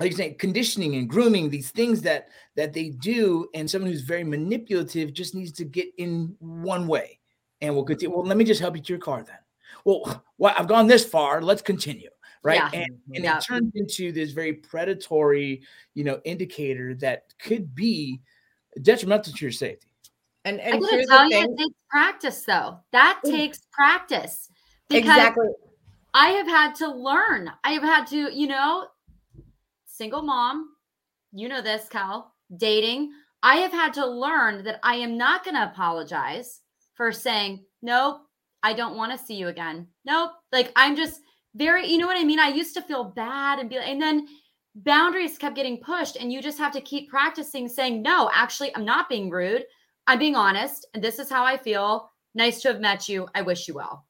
like 0.00 0.10
you 0.12 0.16
say, 0.16 0.32
conditioning 0.32 0.96
and 0.96 1.08
grooming, 1.08 1.50
these 1.50 1.70
things 1.70 2.00
that 2.02 2.28
that 2.56 2.72
they 2.72 2.88
do, 2.88 3.46
and 3.54 3.70
someone 3.70 3.90
who's 3.90 4.00
very 4.02 4.24
manipulative 4.24 5.12
just 5.12 5.34
needs 5.34 5.52
to 5.52 5.64
get 5.64 5.88
in 5.98 6.34
one 6.40 6.88
way, 6.88 7.20
and 7.60 7.74
we'll 7.74 7.84
continue. 7.84 8.14
Well, 8.16 8.24
let 8.26 8.38
me 8.38 8.44
just 8.44 8.60
help 8.60 8.74
you 8.76 8.82
to 8.82 8.92
your 8.94 9.00
car 9.00 9.22
then. 9.22 9.36
Well, 9.84 10.24
well, 10.38 10.54
I've 10.58 10.66
gone 10.68 10.86
this 10.86 11.04
far. 11.04 11.42
Let's 11.42 11.62
continue, 11.62 12.08
right? 12.42 12.62
Yeah. 12.72 12.80
And 12.82 12.98
and 13.14 13.24
Yeah. 13.24 13.38
it 13.38 13.44
turns 13.44 13.72
into 13.74 14.10
this 14.10 14.32
very 14.32 14.54
predatory, 14.54 15.62
you 15.94 16.04
know, 16.04 16.20
indicator 16.24 16.94
that 16.96 17.34
could 17.38 17.74
be 17.74 18.20
detrimental 18.82 19.32
to 19.34 19.44
your 19.44 19.52
safety. 19.52 19.86
and 20.46 20.58
I 20.62 20.64
and 20.64 20.80
gotta 20.80 21.04
tell 21.06 21.24
you, 21.24 21.30
thing. 21.42 21.52
it 21.52 21.58
takes 21.58 21.74
practice 21.90 22.42
though. 22.46 22.78
That 22.92 23.20
Mm. 23.26 23.30
takes 23.32 23.58
practice. 23.70 24.48
Because 24.88 25.10
Exactly. 25.10 25.48
I 26.14 26.28
have 26.30 26.46
had 26.46 26.74
to 26.76 26.88
learn. 26.90 27.52
I 27.62 27.72
have 27.72 27.82
had 27.82 28.06
to, 28.06 28.34
you 28.34 28.46
know, 28.46 28.88
single 30.00 30.22
mom, 30.22 30.70
you 31.30 31.46
know 31.46 31.60
this, 31.60 31.86
Cal, 31.90 32.32
dating. 32.56 33.12
I 33.42 33.56
have 33.56 33.70
had 33.70 33.92
to 33.94 34.06
learn 34.06 34.64
that 34.64 34.80
I 34.82 34.94
am 34.94 35.18
not 35.18 35.44
going 35.44 35.56
to 35.56 35.64
apologize 35.64 36.62
for 36.94 37.12
saying, 37.12 37.66
nope, 37.82 38.22
I 38.62 38.72
don't 38.72 38.96
want 38.96 39.12
to 39.12 39.22
see 39.22 39.34
you 39.34 39.48
again. 39.48 39.86
Nope. 40.06 40.32
Like 40.52 40.72
I'm 40.74 40.96
just 40.96 41.20
very, 41.54 41.86
you 41.86 41.98
know 41.98 42.06
what 42.06 42.18
I 42.18 42.24
mean? 42.24 42.40
I 42.40 42.48
used 42.48 42.72
to 42.76 42.82
feel 42.82 43.04
bad 43.04 43.58
and 43.58 43.68
be 43.68 43.76
like, 43.76 43.88
and 43.88 44.00
then 44.00 44.26
boundaries 44.74 45.36
kept 45.36 45.54
getting 45.54 45.76
pushed. 45.76 46.16
And 46.16 46.32
you 46.32 46.40
just 46.40 46.56
have 46.56 46.72
to 46.72 46.80
keep 46.80 47.10
practicing 47.10 47.68
saying, 47.68 48.00
no, 48.00 48.30
actually, 48.32 48.74
I'm 48.74 48.86
not 48.86 49.10
being 49.10 49.28
rude. 49.28 49.64
I'm 50.06 50.18
being 50.18 50.34
honest. 50.34 50.86
And 50.94 51.04
this 51.04 51.18
is 51.18 51.28
how 51.28 51.44
I 51.44 51.58
feel. 51.58 52.10
Nice 52.34 52.62
to 52.62 52.68
have 52.68 52.80
met 52.80 53.06
you. 53.06 53.28
I 53.34 53.42
wish 53.42 53.68
you 53.68 53.74
well. 53.74 54.06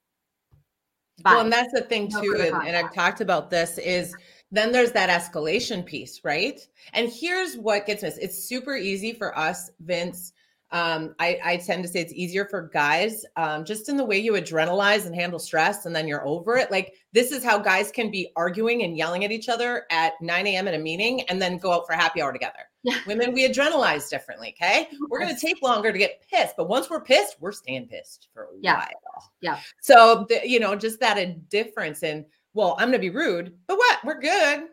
Bye. 1.24 1.32
Well, 1.32 1.40
and 1.40 1.52
that's 1.52 1.72
the 1.72 1.82
thing 1.82 2.08
too, 2.08 2.36
and, 2.40 2.68
and 2.68 2.76
I've 2.76 2.94
talked 2.94 3.20
about 3.20 3.50
this 3.50 3.76
is 3.78 4.14
then 4.52 4.72
there's 4.72 4.92
that 4.92 5.08
escalation 5.10 5.84
piece, 5.84 6.20
right? 6.24 6.60
And 6.92 7.08
here's 7.08 7.56
what 7.56 7.86
gets 7.86 8.02
missed. 8.02 8.18
It's 8.20 8.42
super 8.44 8.76
easy 8.76 9.12
for 9.12 9.36
us, 9.38 9.70
Vince. 9.80 10.32
Um, 10.72 11.16
I, 11.18 11.40
I 11.44 11.56
tend 11.56 11.82
to 11.82 11.88
say 11.88 11.98
it's 12.00 12.12
easier 12.12 12.44
for 12.44 12.70
guys, 12.72 13.24
um, 13.36 13.64
just 13.64 13.88
in 13.88 13.96
the 13.96 14.04
way 14.04 14.18
you 14.18 14.34
adrenalize 14.34 15.04
and 15.04 15.12
handle 15.14 15.40
stress, 15.40 15.84
and 15.84 15.94
then 15.96 16.06
you're 16.06 16.24
over 16.26 16.56
it. 16.56 16.70
Like 16.70 16.94
this 17.12 17.32
is 17.32 17.42
how 17.42 17.58
guys 17.58 17.90
can 17.90 18.08
be 18.08 18.30
arguing 18.36 18.84
and 18.84 18.96
yelling 18.96 19.24
at 19.24 19.32
each 19.32 19.48
other 19.48 19.84
at 19.90 20.12
9 20.20 20.46
a.m. 20.46 20.68
in 20.68 20.74
a 20.74 20.78
meeting, 20.78 21.22
and 21.22 21.42
then 21.42 21.58
go 21.58 21.72
out 21.72 21.86
for 21.88 21.94
happy 21.94 22.22
hour 22.22 22.32
together. 22.32 22.70
Yeah. 22.84 22.98
Women, 23.08 23.32
we 23.32 23.48
adrenalize 23.48 24.08
differently. 24.08 24.54
Okay, 24.62 24.86
we're 25.08 25.18
gonna 25.18 25.36
take 25.36 25.60
longer 25.60 25.90
to 25.90 25.98
get 25.98 26.22
pissed, 26.30 26.54
but 26.56 26.68
once 26.68 26.88
we're 26.88 27.02
pissed, 27.02 27.36
we're 27.40 27.50
staying 27.50 27.88
pissed 27.88 28.28
for 28.32 28.44
a 28.44 28.46
Yeah. 28.60 28.76
while. 28.76 29.32
Yeah. 29.40 29.58
So 29.80 30.24
the, 30.28 30.40
you 30.48 30.60
know, 30.60 30.76
just 30.76 31.00
that 31.00 31.18
a 31.18 31.32
difference 31.32 32.04
in 32.04 32.24
well, 32.54 32.76
I'm 32.78 32.88
gonna 32.88 32.98
be 32.98 33.10
rude, 33.10 33.54
but 33.66 33.78
what? 33.78 33.98
We're 34.04 34.20
good. 34.20 34.68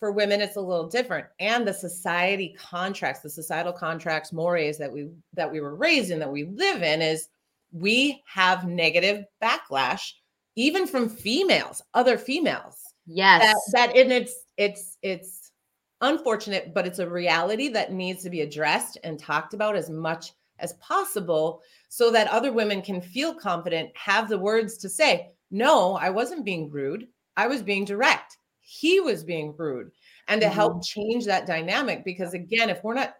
For 0.00 0.12
women, 0.12 0.42
it's 0.42 0.56
a 0.56 0.60
little 0.60 0.88
different. 0.88 1.26
And 1.40 1.66
the 1.66 1.72
society 1.72 2.54
contracts, 2.58 3.20
the 3.20 3.30
societal 3.30 3.72
contracts, 3.72 4.32
mores 4.32 4.76
that 4.78 4.92
we 4.92 5.08
that 5.32 5.50
we 5.50 5.60
were 5.60 5.76
raised 5.76 6.10
in, 6.10 6.18
that 6.18 6.32
we 6.32 6.44
live 6.44 6.82
in, 6.82 7.00
is 7.00 7.28
we 7.72 8.22
have 8.26 8.66
negative 8.66 9.24
backlash, 9.42 10.12
even 10.56 10.86
from 10.86 11.08
females, 11.08 11.80
other 11.94 12.18
females 12.18 12.84
yes. 13.06 13.42
that 13.72 13.92
that 13.92 13.96
and 13.96 14.12
it's 14.12 14.44
it's 14.56 14.98
it's 15.02 15.52
unfortunate 16.00 16.74
but 16.74 16.86
it's 16.86 16.98
a 16.98 17.08
reality 17.08 17.68
that 17.68 17.92
needs 17.92 18.22
to 18.22 18.30
be 18.30 18.42
addressed 18.42 18.98
and 19.04 19.18
talked 19.18 19.54
about 19.54 19.76
as 19.76 19.88
much 19.90 20.32
as 20.58 20.74
possible 20.74 21.62
so 21.88 22.10
that 22.10 22.28
other 22.28 22.52
women 22.52 22.82
can 22.82 23.00
feel 23.00 23.34
confident 23.34 23.90
have 23.94 24.28
the 24.28 24.38
words 24.38 24.76
to 24.76 24.88
say 24.88 25.30
no 25.50 25.94
i 25.96 26.10
wasn't 26.10 26.44
being 26.44 26.70
rude 26.70 27.06
i 27.36 27.46
was 27.46 27.62
being 27.62 27.84
direct 27.84 28.38
he 28.60 29.00
was 29.00 29.24
being 29.24 29.54
rude 29.56 29.90
and 30.28 30.40
to 30.40 30.48
help 30.48 30.74
mm-hmm. 30.74 31.02
change 31.02 31.24
that 31.24 31.46
dynamic 31.46 32.04
because 32.04 32.34
again 32.34 32.70
if 32.70 32.82
we're 32.82 32.94
not 32.94 33.14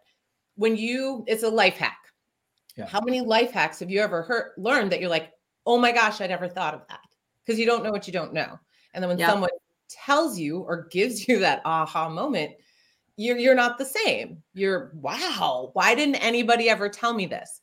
when 0.57 0.77
you 0.77 1.24
it's 1.27 1.42
a 1.42 1.48
life 1.48 1.77
hack 1.77 1.98
Yeah. 2.77 2.87
how 2.87 3.00
many 3.00 3.20
life 3.20 3.50
hacks 3.50 3.81
have 3.81 3.90
you 3.90 4.00
ever 4.00 4.22
heard 4.22 4.53
learned 4.57 4.92
that 4.92 5.00
you're 5.00 5.11
like 5.11 5.33
oh 5.66 5.79
my 5.79 5.92
gosh 5.92 6.20
i 6.20 6.27
never 6.27 6.48
thought 6.48 6.74
of 6.74 6.83
that 6.88 7.00
because 7.44 7.59
you 7.59 7.66
don't 7.66 7.85
know 7.85 7.90
what 7.90 8.07
you 8.07 8.12
don't 8.12 8.33
know 8.33 8.59
and 8.94 9.03
then 9.03 9.09
when 9.09 9.18
Yeah. 9.18 9.29
someone 9.31 9.50
tells 9.88 10.38
you 10.38 10.59
or 10.61 10.88
gives 10.90 11.29
you 11.29 11.38
that 11.40 11.62
aha 11.64 12.09
moment, 12.09 12.53
you're 13.16 13.38
you're 13.38 13.55
not 13.55 13.79
the 13.79 13.85
same. 13.85 14.42
You're 14.55 14.92
wow, 14.94 15.70
why 15.74 15.94
didn't 15.94 16.16
anybody 16.16 16.68
ever 16.68 16.88
tell 16.88 17.14
me 17.14 17.27
this? 17.27 17.61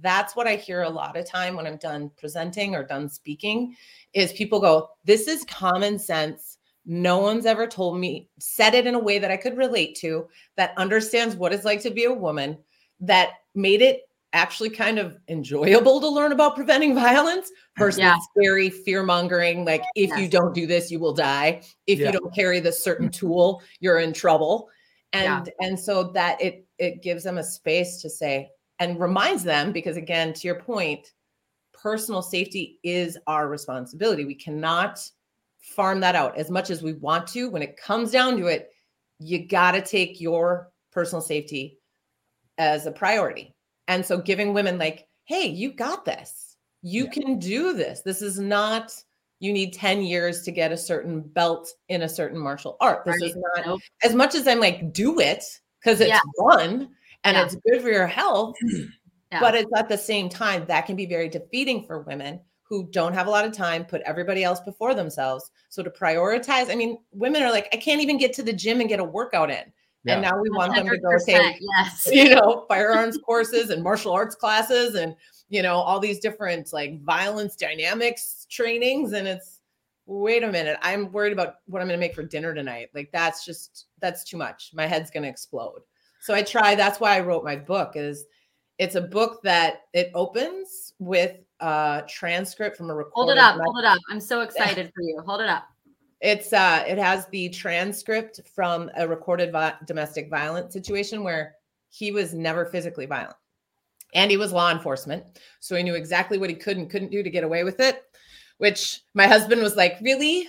That's 0.00 0.36
what 0.36 0.46
I 0.46 0.56
hear 0.56 0.82
a 0.82 0.88
lot 0.90 1.16
of 1.16 1.24
time 1.26 1.56
when 1.56 1.66
I'm 1.66 1.78
done 1.78 2.10
presenting 2.16 2.74
or 2.74 2.84
done 2.84 3.08
speaking 3.08 3.74
is 4.12 4.32
people 4.32 4.60
go, 4.60 4.90
"This 5.04 5.28
is 5.28 5.44
common 5.44 5.98
sense. 5.98 6.58
No 6.84 7.18
one's 7.18 7.46
ever 7.46 7.66
told 7.66 7.98
me, 7.98 8.28
said 8.38 8.74
it 8.74 8.86
in 8.86 8.94
a 8.94 8.98
way 8.98 9.18
that 9.18 9.30
I 9.30 9.36
could 9.36 9.56
relate 9.56 9.94
to, 9.96 10.28
that 10.56 10.72
understands 10.76 11.36
what 11.36 11.52
it's 11.52 11.64
like 11.64 11.82
to 11.82 11.90
be 11.90 12.04
a 12.04 12.12
woman, 12.12 12.58
that 13.00 13.30
made 13.54 13.82
it 13.82 14.08
actually 14.32 14.70
kind 14.70 14.98
of 14.98 15.18
enjoyable 15.28 16.00
to 16.00 16.08
learn 16.08 16.32
about 16.32 16.54
preventing 16.54 16.94
violence 17.06 17.50
versus 17.78 18.00
Yeah. 18.00 18.16
scary 18.36 18.68
fear 18.68 19.02
mongering 19.02 19.64
like 19.64 19.82
if 19.94 20.14
you 20.18 20.28
don't 20.28 20.54
do 20.54 20.66
this 20.66 20.90
you 20.90 20.98
will 21.00 21.14
die 21.14 21.62
if 21.86 21.98
Yeah. 21.98 22.06
you 22.06 22.12
don't 22.12 22.34
carry 22.34 22.60
this 22.60 22.84
certain 22.84 23.08
mm-hmm. 23.08 23.26
tool 23.26 23.62
you're 23.80 24.00
in 24.00 24.12
trouble 24.12 24.68
Yeah. 25.14 25.38
and 25.38 25.50
and 25.60 25.80
so 25.80 26.04
that 26.12 26.40
it 26.42 26.66
it 26.78 27.02
gives 27.02 27.24
them 27.24 27.38
a 27.38 27.42
space 27.42 28.02
to 28.02 28.10
say 28.10 28.50
and 28.78 29.00
reminds 29.00 29.42
them 29.44 29.72
because 29.72 29.96
again 29.96 30.32
to 30.32 30.46
your 30.46 30.60
point 30.60 31.12
personal 31.72 32.22
safety 32.22 32.80
is 32.82 33.16
our 33.28 33.48
responsibility. 33.48 34.24
We 34.24 34.34
cannot 34.34 35.00
farm 35.60 36.00
that 36.00 36.16
out. 36.16 36.36
As 36.36 36.50
much 36.50 36.70
as 36.70 36.82
we 36.82 36.94
want 36.94 37.26
to 37.28 37.50
when 37.50 37.62
it 37.62 37.76
comes 37.76 38.10
down 38.10 38.36
to 38.38 38.46
it 38.46 38.70
you 39.20 39.46
got 39.46 39.72
to 39.72 39.82
take 39.82 40.20
your 40.20 40.70
personal 40.92 41.20
safety 41.20 41.78
as 42.56 42.86
a 42.86 42.92
priority. 42.92 43.54
And 43.88 44.04
so 44.04 44.18
giving 44.18 44.54
women 44.54 44.78
like 44.78 45.06
hey 45.24 45.46
you 45.46 45.72
got 45.72 46.04
this. 46.04 46.56
You 46.82 47.04
Yeah. 47.04 47.10
can 47.10 47.38
do 47.38 47.72
this. 47.74 48.02
This 48.02 48.22
is 48.22 48.38
not 48.38 48.92
you 49.40 49.52
need 49.52 49.72
10 49.72 50.02
years 50.02 50.42
to 50.42 50.50
get 50.50 50.72
a 50.72 50.76
certain 50.76 51.20
belt 51.20 51.70
in 51.88 52.02
a 52.02 52.08
certain 52.08 52.38
martial 52.38 52.76
art. 52.80 53.04
This 53.04 53.20
Right. 53.20 53.30
is 53.30 53.36
not 53.36 53.80
as 54.02 54.14
much 54.14 54.34
as 54.34 54.48
i'm 54.48 54.58
like 54.60 54.92
do 54.92 55.20
it 55.20 55.44
because 55.80 56.00
it's 56.00 56.08
Yeah. 56.08 56.20
fun 56.40 56.88
and 57.24 57.36
Yeah. 57.36 57.44
it's 57.44 57.56
good 57.56 57.82
for 57.82 57.90
your 57.90 58.06
health 58.06 58.54
Yeah. 59.32 59.40
but 59.40 59.54
it's 59.54 59.70
at 59.76 59.88
the 59.90 59.98
same 59.98 60.28
time 60.30 60.64
that 60.68 60.86
can 60.86 60.96
be 60.96 61.04
very 61.06 61.28
defeating 61.28 61.84
for 61.84 62.00
women 62.02 62.40
who 62.62 62.88
don't 62.90 63.12
have 63.14 63.26
a 63.26 63.30
lot 63.30 63.44
of 63.44 63.52
time 63.52 63.84
put 63.84 64.00
everybody 64.02 64.42
else 64.44 64.60
before 64.60 64.94
themselves 64.94 65.50
so 65.68 65.82
to 65.82 65.90
prioritize 65.90 66.70
i 66.70 66.74
mean 66.74 66.98
women 67.12 67.42
are 67.42 67.50
like 67.50 67.68
i 67.72 67.76
can't 67.76 68.00
even 68.00 68.16
get 68.16 68.32
to 68.32 68.42
the 68.42 68.52
gym 68.52 68.80
and 68.80 68.88
get 68.88 69.00
a 69.00 69.04
workout 69.04 69.50
in 69.50 69.72
and 70.06 70.22
now 70.22 70.40
we 70.40 70.48
want 70.48 70.74
them 70.74 70.86
to 70.88 70.96
go 70.98 71.08
100%, 71.08 71.24
take 71.26 71.56
Yes. 71.76 72.08
you 72.10 72.34
know 72.34 72.64
firearms 72.68 73.18
courses 73.26 73.68
and 73.70 73.82
martial 73.82 74.12
arts 74.12 74.34
classes 74.34 74.94
and 74.94 75.14
you 75.50 75.60
know 75.62 75.74
all 75.74 76.00
these 76.00 76.18
different 76.20 76.72
like 76.72 77.02
violence 77.02 77.56
dynamics 77.56 78.46
trainings 78.50 79.12
and 79.12 79.28
it's 79.28 79.60
wait 80.06 80.42
a 80.42 80.50
minute 80.50 80.78
i'm 80.80 81.12
worried 81.12 81.34
about 81.34 81.56
what 81.66 81.82
i'm 81.82 81.88
going 81.88 81.98
to 81.98 82.00
make 82.00 82.14
for 82.14 82.22
dinner 82.22 82.54
tonight 82.54 82.88
like 82.94 83.10
that's 83.12 83.44
just 83.44 83.88
that's 84.00 84.24
too 84.24 84.38
much 84.38 84.70
my 84.72 84.86
head's 84.86 85.10
going 85.10 85.22
to 85.22 85.28
explode 85.28 85.80
so 86.20 86.34
i 86.34 86.42
try 86.42 86.74
that's 86.74 87.00
why 87.00 87.16
i 87.16 87.20
wrote 87.20 87.44
my 87.44 87.56
book 87.56 87.92
is 87.94 88.26
it's 88.78 88.94
a 88.94 89.00
book 89.00 89.42
that 89.42 89.82
it 89.92 90.10
opens 90.14 90.92
with 90.98 91.36
a 91.60 92.04
transcript 92.08 92.76
from 92.76 92.90
a 92.90 92.94
recording. 92.94 93.36
Hold 93.36 93.36
it 93.36 93.38
up. 93.38 93.60
Hold 93.60 93.78
it 93.80 93.84
up. 93.84 93.98
I'm 94.08 94.20
so 94.20 94.40
excited 94.42 94.92
for 94.94 95.02
you. 95.02 95.20
Hold 95.26 95.40
it 95.40 95.48
up. 95.48 95.64
it's 96.20 96.52
uh 96.52 96.84
it 96.86 96.96
has 96.98 97.26
the 97.28 97.48
transcript 97.48 98.40
from 98.54 98.88
a 98.96 99.06
recorded 99.08 99.50
vi- 99.50 99.74
domestic 99.86 100.30
violence 100.30 100.72
situation 100.72 101.24
where 101.24 101.54
he 101.90 102.12
was 102.12 102.34
never 102.34 102.66
physically 102.66 103.06
violent 103.06 103.34
and 104.14 104.30
he 104.30 104.36
was 104.36 104.52
law 104.52 104.70
enforcement 104.70 105.24
so 105.60 105.74
he 105.74 105.82
knew 105.82 105.94
exactly 105.96 106.38
what 106.38 106.50
he 106.50 106.56
could 106.56 106.76
and 106.76 106.88
couldn't 106.90 107.10
do 107.10 107.22
to 107.22 107.30
get 107.30 107.44
away 107.44 107.64
with 107.64 107.80
it 107.80 108.04
which 108.58 109.02
my 109.14 109.26
husband 109.26 109.62
was 109.62 109.76
like, 109.76 109.98
Really? 110.02 110.48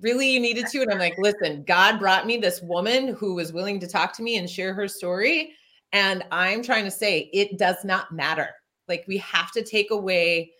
Really, 0.00 0.30
you 0.30 0.40
needed 0.40 0.66
to? 0.68 0.80
And 0.82 0.90
I'm 0.90 0.98
like, 0.98 1.18
Listen, 1.18 1.62
God 1.64 1.98
brought 1.98 2.26
me 2.26 2.36
this 2.36 2.60
woman 2.62 3.08
who 3.14 3.34
was 3.34 3.52
willing 3.52 3.80
to 3.80 3.86
talk 3.86 4.14
to 4.16 4.22
me 4.22 4.36
and 4.36 4.48
share 4.48 4.72
her 4.74 4.88
story. 4.88 5.52
And 5.92 6.24
I'm 6.30 6.62
trying 6.62 6.84
to 6.84 6.90
say 6.90 7.30
it 7.32 7.58
does 7.58 7.84
not 7.84 8.12
matter. 8.12 8.48
Like, 8.88 9.04
we 9.08 9.18
have 9.18 9.52
to 9.52 9.62
take 9.64 9.90
away 9.90 10.52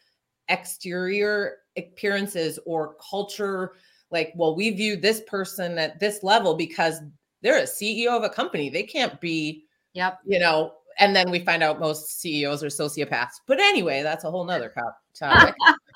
exterior 0.49 1.59
appearances 1.77 2.59
or 2.67 2.97
culture. 3.11 3.73
Like, 4.11 4.33
well, 4.35 4.57
we 4.57 4.71
view 4.71 4.97
this 4.97 5.23
person 5.27 5.79
at 5.79 6.01
this 6.01 6.23
level 6.23 6.55
because 6.55 7.01
they're 7.43 7.59
a 7.59 7.63
CEO 7.63 8.09
of 8.09 8.25
a 8.25 8.29
company. 8.29 8.69
They 8.69 8.83
can't 8.83 9.21
be, 9.21 9.65
Yep. 9.95 10.19
you 10.27 10.39
know, 10.39 10.73
and 10.99 11.17
then 11.17 11.31
we 11.31 11.39
find 11.39 11.63
out 11.63 11.81
most 11.81 12.21
CEOs 12.21 12.63
are 12.63 12.67
sociopaths. 12.69 13.41
But 13.47 13.61
anyway, 13.61 14.03
that's 14.03 14.25
a 14.25 14.31
whole 14.31 14.45
nother 14.45 14.73
topic. 15.15 15.55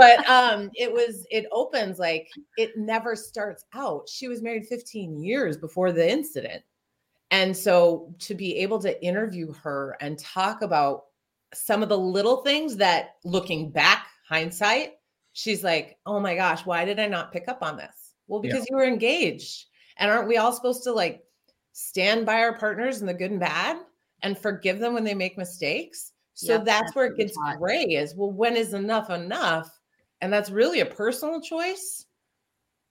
but 0.00 0.28
um 0.28 0.70
it 0.74 0.90
was 0.90 1.26
it 1.30 1.46
opens 1.52 1.98
like 1.98 2.28
it 2.56 2.76
never 2.76 3.14
starts 3.14 3.64
out. 3.74 4.08
She 4.08 4.28
was 4.28 4.42
married 4.42 4.66
15 4.66 5.22
years 5.22 5.58
before 5.58 5.92
the 5.92 6.10
incident. 6.10 6.62
And 7.30 7.56
so 7.56 8.14
to 8.20 8.34
be 8.34 8.56
able 8.56 8.80
to 8.80 9.04
interview 9.04 9.52
her 9.62 9.96
and 10.00 10.18
talk 10.18 10.62
about 10.62 11.02
some 11.52 11.82
of 11.82 11.88
the 11.88 11.98
little 11.98 12.38
things 12.38 12.76
that 12.76 13.16
looking 13.24 13.70
back, 13.70 14.06
hindsight, 14.28 14.94
she's 15.32 15.62
like, 15.62 15.98
oh 16.06 16.18
my 16.18 16.34
gosh, 16.34 16.64
why 16.66 16.84
did 16.84 16.98
I 16.98 17.06
not 17.06 17.32
pick 17.32 17.46
up 17.46 17.62
on 17.62 17.76
this? 17.76 18.14
Well, 18.26 18.40
because 18.40 18.60
yeah. 18.60 18.66
you 18.70 18.76
were 18.76 18.84
engaged. 18.84 19.66
And 19.98 20.10
aren't 20.10 20.28
we 20.28 20.38
all 20.38 20.52
supposed 20.52 20.82
to 20.84 20.92
like 20.92 21.22
stand 21.72 22.26
by 22.26 22.40
our 22.40 22.58
partners 22.58 23.00
in 23.00 23.06
the 23.06 23.14
good 23.14 23.32
and 23.32 23.40
bad 23.40 23.76
and 24.22 24.36
forgive 24.36 24.78
them 24.78 24.94
when 24.94 25.04
they 25.04 25.14
make 25.14 25.36
mistakes? 25.36 26.12
So 26.34 26.54
yep, 26.54 26.64
that's, 26.64 26.80
that's 26.80 26.96
where 26.96 27.06
it 27.06 27.18
gets 27.18 27.36
gray 27.58 27.82
is 27.84 28.14
well, 28.14 28.32
when 28.32 28.56
is 28.56 28.72
enough 28.72 29.10
enough? 29.10 29.70
And 30.20 30.32
that's 30.32 30.50
really 30.50 30.80
a 30.80 30.86
personal 30.86 31.40
choice. 31.40 32.06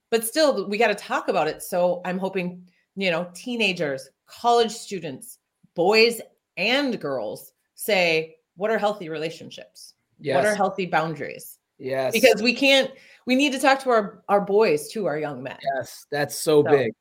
But 0.09 0.25
still, 0.25 0.67
we 0.67 0.77
got 0.77 0.87
to 0.87 0.95
talk 0.95 1.27
about 1.27 1.47
it. 1.47 1.61
So 1.61 2.01
I'm 2.03 2.17
hoping, 2.17 2.67
you 2.95 3.11
know, 3.11 3.29
teenagers, 3.33 4.09
college 4.25 4.71
students, 4.71 5.37
boys 5.75 6.19
and 6.57 6.99
girls 6.99 7.53
say, 7.75 8.37
what 8.55 8.71
are 8.71 8.77
healthy 8.77 9.09
relationships? 9.09 9.93
Yes. 10.19 10.35
What 10.35 10.45
are 10.45 10.55
healthy 10.55 10.85
boundaries? 10.85 11.59
Yes. 11.77 12.11
Because 12.11 12.41
we 12.41 12.53
can't, 12.53 12.91
we 13.25 13.35
need 13.35 13.53
to 13.53 13.59
talk 13.59 13.79
to 13.83 13.89
our, 13.89 14.23
our 14.27 14.41
boys 14.41 14.89
too, 14.89 15.05
our 15.05 15.17
young 15.17 15.41
men. 15.41 15.57
Yes, 15.75 16.05
that's 16.11 16.35
so, 16.35 16.63
so. 16.63 16.69
big. 16.69 16.91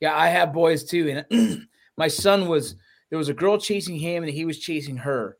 Yeah, 0.00 0.16
I 0.16 0.28
have 0.28 0.52
boys 0.52 0.84
too. 0.84 1.24
And 1.30 1.68
my 1.96 2.08
son 2.08 2.48
was, 2.48 2.74
there 3.10 3.18
was 3.18 3.28
a 3.28 3.34
girl 3.34 3.58
chasing 3.58 3.96
him 3.96 4.24
and 4.24 4.32
he 4.32 4.44
was 4.44 4.58
chasing 4.58 4.96
her. 4.96 5.38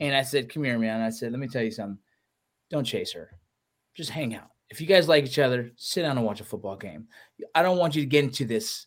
And 0.00 0.16
I 0.16 0.22
said, 0.22 0.52
Come 0.52 0.64
here, 0.64 0.78
man. 0.78 1.02
I 1.02 1.10
said, 1.10 1.32
Let 1.32 1.40
me 1.40 1.48
tell 1.48 1.62
you 1.62 1.70
something. 1.70 1.98
Don't 2.70 2.84
chase 2.84 3.12
her. 3.12 3.30
Just 3.94 4.10
hang 4.10 4.34
out. 4.34 4.48
If 4.70 4.80
you 4.80 4.86
guys 4.86 5.08
like 5.08 5.24
each 5.24 5.38
other, 5.38 5.70
sit 5.76 6.02
down 6.02 6.16
and 6.16 6.26
watch 6.26 6.40
a 6.40 6.44
football 6.44 6.76
game. 6.76 7.08
I 7.54 7.62
don't 7.62 7.78
want 7.78 7.94
you 7.94 8.02
to 8.02 8.08
get 8.08 8.24
into 8.24 8.44
this 8.44 8.86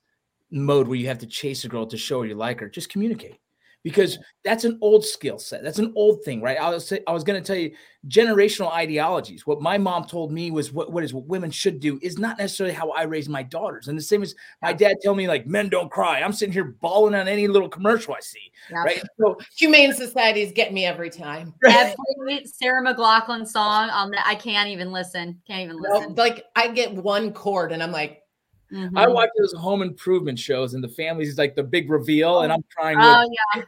mode 0.52 0.88
where 0.88 0.98
you 0.98 1.08
have 1.08 1.20
to 1.20 1.28
chase 1.28 1.64
a 1.64 1.68
girl 1.68 1.86
to 1.88 1.98
show 1.98 2.22
her 2.22 2.28
you 2.28 2.36
like 2.36 2.60
her. 2.60 2.70
Just 2.70 2.90
communicate 2.90 3.38
because 3.86 4.18
that's 4.44 4.64
an 4.64 4.80
old 4.82 5.06
skill 5.06 5.38
set. 5.38 5.64
That's 5.64 5.78
an 5.78 5.94
old 5.96 6.24
thing, 6.26 6.42
right? 6.42 6.60
I 6.60 6.72
was 6.72 6.92
I 7.08 7.12
was 7.12 7.24
going 7.24 7.40
to 7.40 7.46
tell 7.46 7.56
you 7.56 7.72
generational 8.08 8.72
ideologies. 8.72 9.46
What 9.46 9.62
my 9.62 9.78
mom 9.78 10.06
told 10.06 10.32
me 10.32 10.50
was 10.50 10.74
what 10.74 10.92
what 10.92 11.04
is 11.04 11.14
what 11.14 11.28
women 11.28 11.52
should 11.52 11.80
do 11.80 12.00
is 12.02 12.18
not 12.18 12.40
necessarily 12.40 12.74
how 12.74 12.90
I 12.90 13.04
raise 13.04 13.30
my 13.30 13.44
daughters. 13.44 13.88
And 13.88 13.96
the 13.96 14.02
same 14.02 14.24
as 14.24 14.34
my 14.64 14.74
dad 14.74 14.98
tell 15.04 15.14
me 15.14 15.28
like 15.28 15.46
men 15.46 15.70
don't 15.70 15.92
cry. 15.92 16.22
I'm 16.22 16.34
sitting 16.34 16.52
here 16.52 16.76
bawling 16.82 17.14
on 17.14 17.28
any 17.28 17.48
little 17.48 17.70
commercial 17.70 18.16
I 18.16 18.22
see. 18.22 18.52
Yeah. 18.72 18.80
Right. 18.80 19.04
So 19.20 19.38
humane 19.56 19.94
societies 19.94 20.52
get 20.52 20.74
me 20.74 20.86
every 20.86 21.12
time. 21.12 21.54
Every 21.64 22.44
Sarah 22.46 22.84
McLachlan 22.84 23.48
song, 23.48 23.92
um, 23.92 24.12
I 24.26 24.34
can't 24.34 24.70
even 24.70 24.92
listen. 24.92 25.40
Can't 25.46 25.62
even 25.62 25.80
listen. 25.80 26.16
No, 26.16 26.24
like 26.24 26.46
I 26.56 26.70
get 26.70 26.92
one 26.92 27.34
chord 27.34 27.72
and 27.72 27.84
I'm 27.84 27.92
like, 27.92 28.24
Mm-hmm. 28.72 28.98
I 28.98 29.08
watch 29.08 29.30
those 29.38 29.54
home 29.54 29.82
improvement 29.82 30.40
shows 30.40 30.74
and 30.74 30.84
the 30.84 30.90
families 30.90 31.38
like 31.38 31.56
the 31.56 31.64
big 31.64 31.90
reveal, 31.90 32.42
and 32.42 32.52
I'm 32.52 32.64
trying. 32.70 32.98
Oh 33.00 33.30
yeah. 33.56 33.64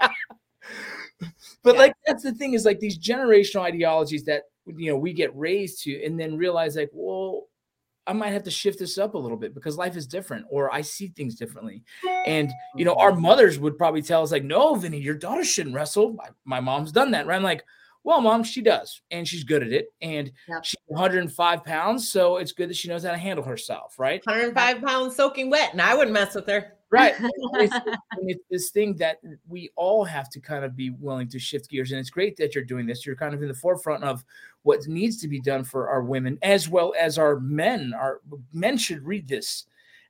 but 1.62 1.74
yeah. 1.74 1.80
like 1.80 1.94
that's 2.06 2.22
the 2.22 2.32
thing 2.32 2.54
is 2.54 2.64
like 2.64 2.78
these 2.78 2.98
generational 2.98 3.62
ideologies 3.62 4.24
that 4.24 4.44
you 4.66 4.90
know 4.90 4.96
we 4.96 5.12
get 5.12 5.36
raised 5.36 5.82
to, 5.84 6.04
and 6.04 6.18
then 6.18 6.36
realize 6.36 6.76
like, 6.76 6.90
well, 6.92 7.46
I 8.06 8.12
might 8.12 8.30
have 8.30 8.44
to 8.44 8.50
shift 8.50 8.78
this 8.78 8.98
up 8.98 9.14
a 9.14 9.18
little 9.18 9.36
bit 9.36 9.54
because 9.54 9.76
life 9.76 9.96
is 9.96 10.06
different, 10.06 10.46
or 10.50 10.72
I 10.72 10.80
see 10.80 11.08
things 11.08 11.36
differently. 11.36 11.82
And 12.26 12.50
you 12.76 12.84
know, 12.84 12.94
our 12.94 13.12
mm-hmm. 13.12 13.22
mothers 13.22 13.58
would 13.58 13.78
probably 13.78 14.02
tell 14.02 14.22
us 14.22 14.32
like, 14.32 14.44
"No, 14.44 14.74
Vinny, 14.74 14.98
your 14.98 15.14
daughter 15.14 15.44
shouldn't 15.44 15.74
wrestle." 15.74 16.12
My, 16.12 16.28
my 16.44 16.60
mom's 16.60 16.92
done 16.92 17.10
that, 17.12 17.26
right? 17.26 17.36
I'm 17.36 17.42
like, 17.42 17.64
well, 18.04 18.20
mom, 18.20 18.42
she 18.42 18.62
does, 18.62 19.00
and 19.10 19.26
she's 19.26 19.44
good 19.44 19.62
at 19.62 19.72
it, 19.72 19.86
and 20.00 20.32
yep. 20.48 20.64
she's 20.64 20.80
105 20.86 21.64
pounds, 21.64 22.10
so 22.10 22.38
it's 22.38 22.52
good 22.52 22.68
that 22.68 22.76
she 22.76 22.88
knows 22.88 23.04
how 23.04 23.12
to 23.12 23.18
handle 23.18 23.44
herself, 23.44 23.98
right? 23.98 24.20
105 24.26 24.82
pounds 24.82 25.14
soaking 25.14 25.50
wet, 25.50 25.72
and 25.72 25.80
I 25.80 25.94
wouldn't 25.94 26.12
mess 26.12 26.34
with 26.34 26.48
her, 26.48 26.72
right? 26.90 27.14
it's, 27.20 27.76
it's, 28.22 28.44
this 28.50 28.70
thing 28.70 28.96
that 28.96 29.18
we 29.48 29.70
all 29.76 30.04
have 30.04 30.28
to 30.30 30.40
kind 30.40 30.64
of 30.64 30.74
be 30.74 30.90
willing 30.90 31.28
to 31.28 31.38
shift 31.38 31.70
gears, 31.70 31.92
and 31.92 32.00
it's 32.00 32.10
great 32.10 32.36
that 32.38 32.56
you're 32.56 32.64
doing 32.64 32.86
this. 32.86 33.06
You're 33.06 33.14
kind 33.14 33.34
of 33.34 33.42
in 33.42 33.48
the 33.48 33.54
forefront 33.54 34.02
of 34.02 34.24
what 34.62 34.86
needs 34.88 35.18
to 35.18 35.28
be 35.28 35.40
done 35.40 35.62
for 35.62 35.88
our 35.88 36.02
women 36.02 36.38
as 36.42 36.68
well 36.68 36.94
as 36.98 37.18
our 37.18 37.38
men. 37.38 37.94
Our 37.94 38.20
men 38.52 38.78
should 38.78 39.06
read 39.06 39.28
this 39.28 39.66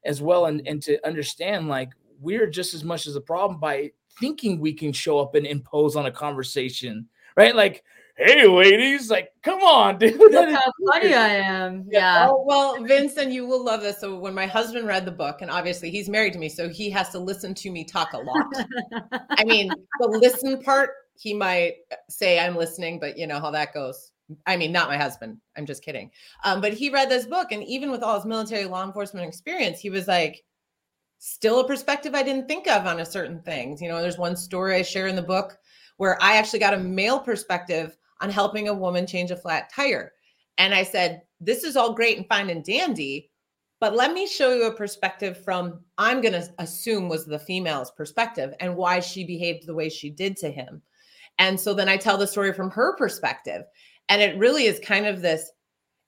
as 0.07 0.23
well, 0.23 0.47
and 0.47 0.67
and 0.67 0.83
to 0.85 1.07
understand 1.07 1.69
like 1.69 1.91
we're 2.21 2.49
just 2.49 2.73
as 2.73 2.85
much 2.85 3.07
as 3.07 3.17
a 3.17 3.21
problem 3.21 3.61
by 3.61 3.91
thinking 4.19 4.59
we 4.59 4.73
can 4.73 4.93
show 4.93 5.19
up 5.19 5.35
and 5.35 5.47
impose 5.47 5.97
on 5.97 6.07
a 6.07 6.11
conversation 6.11 7.09
right? 7.37 7.55
Like, 7.55 7.85
hey, 8.17 8.47
ladies, 8.47 9.11
like, 9.11 9.31
come 9.43 9.61
on, 9.61 9.99
dude. 9.99 10.19
Look 10.19 10.51
how 10.51 10.73
funny 10.91 11.15
I 11.15 11.29
am. 11.29 11.87
Yeah. 11.91 12.29
Oh, 12.29 12.45
well, 12.47 12.83
Vincent, 12.85 13.33
you 13.33 13.47
will 13.47 13.65
love 13.65 13.81
this. 13.81 14.01
So 14.01 14.19
when 14.19 14.35
my 14.35 14.47
husband 14.47 14.87
read 14.87 15.05
the 15.05 15.13
book, 15.13 15.43
and 15.43 15.51
obviously 15.51 15.91
he's 15.91 16.09
married 16.09 16.33
to 16.35 16.39
me, 16.39 16.49
so 16.49 16.69
he 16.69 16.91
has 16.91 17.11
to 17.11 17.19
listen 17.19 17.55
to 17.55 17.71
me 17.71 17.85
talk 17.85 18.13
a 18.13 18.19
lot. 18.19 18.47
I 19.31 19.45
mean, 19.45 19.71
the 20.01 20.09
listen 20.09 20.63
part, 20.63 20.91
he 21.19 21.35
might 21.35 21.75
say 22.09 22.39
I'm 22.39 22.57
listening, 22.57 22.99
but 22.99 23.19
you 23.19 23.27
know 23.27 23.41
how 23.41 23.51
that 23.51 23.75
goes. 23.75 24.11
I 24.47 24.57
mean, 24.57 24.73
not 24.73 24.89
my 24.89 24.97
husband. 24.97 25.39
I'm 25.57 25.67
just 25.67 25.85
kidding. 25.85 26.11
Um, 26.45 26.61
but 26.61 26.73
he 26.73 26.91
read 26.91 27.11
this 27.11 27.27
book, 27.27 27.53
and 27.53 27.63
even 27.65 27.91
with 27.91 28.03
all 28.03 28.17
his 28.17 28.25
military 28.25 28.65
law 28.65 28.85
enforcement 28.85 29.27
experience, 29.27 29.79
he 29.79 29.91
was 29.91 30.09
like, 30.09 30.43
still 31.19 31.61
a 31.61 31.67
perspective 31.67 32.17
I 32.17 32.25
didn't 32.25 32.49
think 32.49 32.67
of 32.67 32.85
on 32.85 32.99
a 32.99 33.07
certain 33.07 33.41
things. 33.43 33.81
You 33.81 33.89
know, 33.89 34.03
there's 34.03 34.19
one 34.19 34.35
story 34.35 34.75
I 34.75 34.83
share 34.83 35.07
in 35.07 35.15
the 35.15 35.23
book 35.23 35.57
where 36.03 36.21
I 36.21 36.37
actually 36.37 36.59
got 36.59 36.75
a 36.75 36.79
male 36.79 37.21
perspective 37.21 37.97
on 38.21 38.29
helping 38.29 38.67
a 38.67 38.75
woman 38.75 39.07
change 39.07 39.31
a 39.31 39.37
flat 39.37 39.71
tire. 39.73 40.11
And 40.59 40.75
I 40.75 40.83
said, 40.83 41.23
This 41.41 41.63
is 41.63 41.77
all 41.77 41.95
great 41.95 42.17
and 42.17 42.27
fine 42.27 42.51
and 42.51 42.65
dandy, 42.65 43.31
but 43.79 43.95
let 43.95 44.13
me 44.13 44.27
show 44.27 44.53
you 44.53 44.65
a 44.65 44.75
perspective 44.75 45.45
from, 45.45 45.79
I'm 45.99 46.21
going 46.21 46.33
to 46.33 46.53
assume 46.59 47.09
was 47.09 47.25
the 47.25 47.39
female's 47.39 47.93
perspective 47.93 48.53
and 48.59 48.75
why 48.75 48.99
she 48.99 49.23
behaved 49.23 49.65
the 49.65 49.77
way 49.77 49.89
she 49.89 50.11
did 50.11 50.37
to 50.39 50.51
him. 50.51 50.83
And 51.39 51.59
so 51.59 51.73
then 51.73 51.89
I 51.89 51.99
tell 51.99 52.19
the 52.19 52.27
story 52.27 52.53
from 52.53 52.73
her 52.73 52.97
perspective. 52.97 53.63
And 54.09 54.21
it 54.21 54.37
really 54.39 54.65
is 54.65 54.81
kind 54.81 55.07
of 55.07 55.23
this 55.23 55.53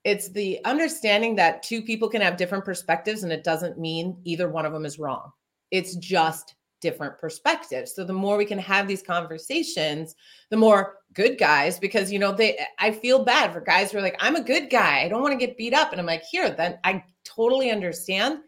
it's 0.02 0.28
the 0.28 0.59
understanding 0.64 1.37
that 1.37 1.62
two 1.62 1.83
people 1.83 2.09
can 2.09 2.20
have 2.20 2.37
different 2.37 2.64
perspectives 2.64 3.22
and 3.22 3.33
it 3.33 3.44
doesn't 3.44 3.78
mean 3.78 4.16
either 4.24 4.48
one 4.48 4.66
of 4.66 4.72
them 4.72 4.87
is 4.87 4.98
wrong. 4.98 5.30
It's 5.70 5.94
just 5.94 6.57
different 6.84 7.18
perspectives. 7.18 7.94
So 7.94 8.04
the 8.04 8.12
more 8.12 8.36
we 8.36 8.44
can 8.44 8.58
have 8.58 8.86
these 8.86 9.02
conversations, 9.02 10.14
the 10.50 10.56
more 10.58 10.98
good 11.14 11.38
guys, 11.38 11.78
because 11.78 12.12
you 12.12 12.18
know, 12.18 12.30
they 12.30 12.58
I 12.78 12.90
feel 12.90 13.24
bad 13.24 13.52
for 13.52 13.60
guys 13.60 13.90
who 13.90 13.98
are 13.98 14.02
like, 14.02 14.16
I'm 14.20 14.36
a 14.36 14.44
good 14.44 14.68
guy. 14.68 15.02
I 15.02 15.08
don't 15.08 15.22
want 15.22 15.32
to 15.32 15.46
get 15.46 15.56
beat 15.56 15.72
up. 15.72 15.92
And 15.92 16.00
I'm 16.00 16.06
like, 16.06 16.22
here, 16.30 16.50
then 16.50 16.78
I 16.84 17.02
totally 17.24 17.70
understand. 17.70 18.40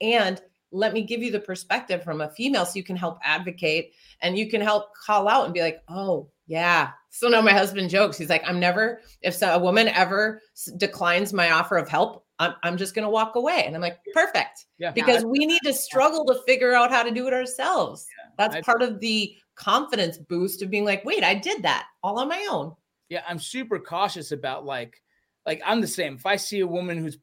And 0.00 0.40
let 0.72 0.94
me 0.94 1.02
give 1.02 1.22
you 1.22 1.30
the 1.30 1.38
perspective 1.38 2.02
from 2.02 2.22
a 2.22 2.30
female 2.30 2.64
so 2.64 2.76
you 2.76 2.82
can 2.82 2.96
help 2.96 3.18
advocate 3.22 3.92
and 4.22 4.38
you 4.38 4.48
can 4.48 4.62
help 4.62 4.86
call 4.94 5.28
out 5.28 5.44
and 5.44 5.52
be 5.52 5.60
like, 5.60 5.82
oh, 5.88 6.30
yeah. 6.46 6.92
So 7.10 7.28
now 7.28 7.42
my 7.42 7.52
husband 7.52 7.90
jokes. 7.90 8.16
He's 8.16 8.30
like, 8.30 8.42
I'm 8.46 8.58
never, 8.58 9.02
if 9.20 9.34
so, 9.34 9.48
a 9.50 9.58
woman 9.58 9.88
ever 9.88 10.40
declines 10.78 11.34
my 11.34 11.50
offer 11.50 11.76
of 11.76 11.90
help, 11.90 12.24
I'm, 12.42 12.54
I'm 12.64 12.76
just 12.76 12.94
going 12.94 13.04
to 13.04 13.10
walk 13.10 13.36
away. 13.36 13.64
And 13.66 13.76
I'm 13.76 13.80
like, 13.80 13.98
perfect. 14.12 14.66
Yeah. 14.78 14.90
Because 14.90 15.24
we 15.24 15.46
need 15.46 15.60
to 15.62 15.72
struggle 15.72 16.24
to 16.26 16.40
figure 16.46 16.74
out 16.74 16.90
how 16.90 17.04
to 17.04 17.10
do 17.10 17.28
it 17.28 17.32
ourselves. 17.32 18.04
Yeah. 18.18 18.30
That's 18.36 18.56
I, 18.56 18.62
part 18.62 18.82
of 18.82 18.98
the 18.98 19.34
confidence 19.54 20.18
boost 20.18 20.60
of 20.62 20.70
being 20.70 20.84
like, 20.84 21.04
wait, 21.04 21.22
I 21.22 21.34
did 21.34 21.62
that 21.62 21.86
all 22.02 22.18
on 22.18 22.28
my 22.28 22.46
own. 22.50 22.74
Yeah. 23.08 23.22
I'm 23.28 23.38
super 23.38 23.78
cautious 23.78 24.32
about 24.32 24.64
like, 24.64 25.00
like 25.46 25.62
I'm 25.64 25.80
the 25.80 25.86
same. 25.86 26.14
If 26.14 26.26
I 26.26 26.36
see 26.36 26.60
a 26.60 26.66
woman 26.66 26.98
who's 26.98 27.18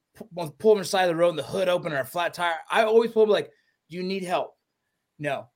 pulling 0.58 0.78
her 0.78 0.84
side 0.86 1.04
of 1.04 1.10
the 1.10 1.16
road 1.16 1.30
and 1.30 1.40
the 1.40 1.44
hood 1.44 1.68
open 1.68 1.92
or 1.92 2.00
a 2.00 2.06
flat 2.06 2.34
tire, 2.34 2.56
I 2.72 2.84
always 2.84 3.12
pull 3.12 3.28
like, 3.28 3.52
you 3.90 4.04
need 4.04 4.24
help? 4.24 4.56
No. 5.18 5.48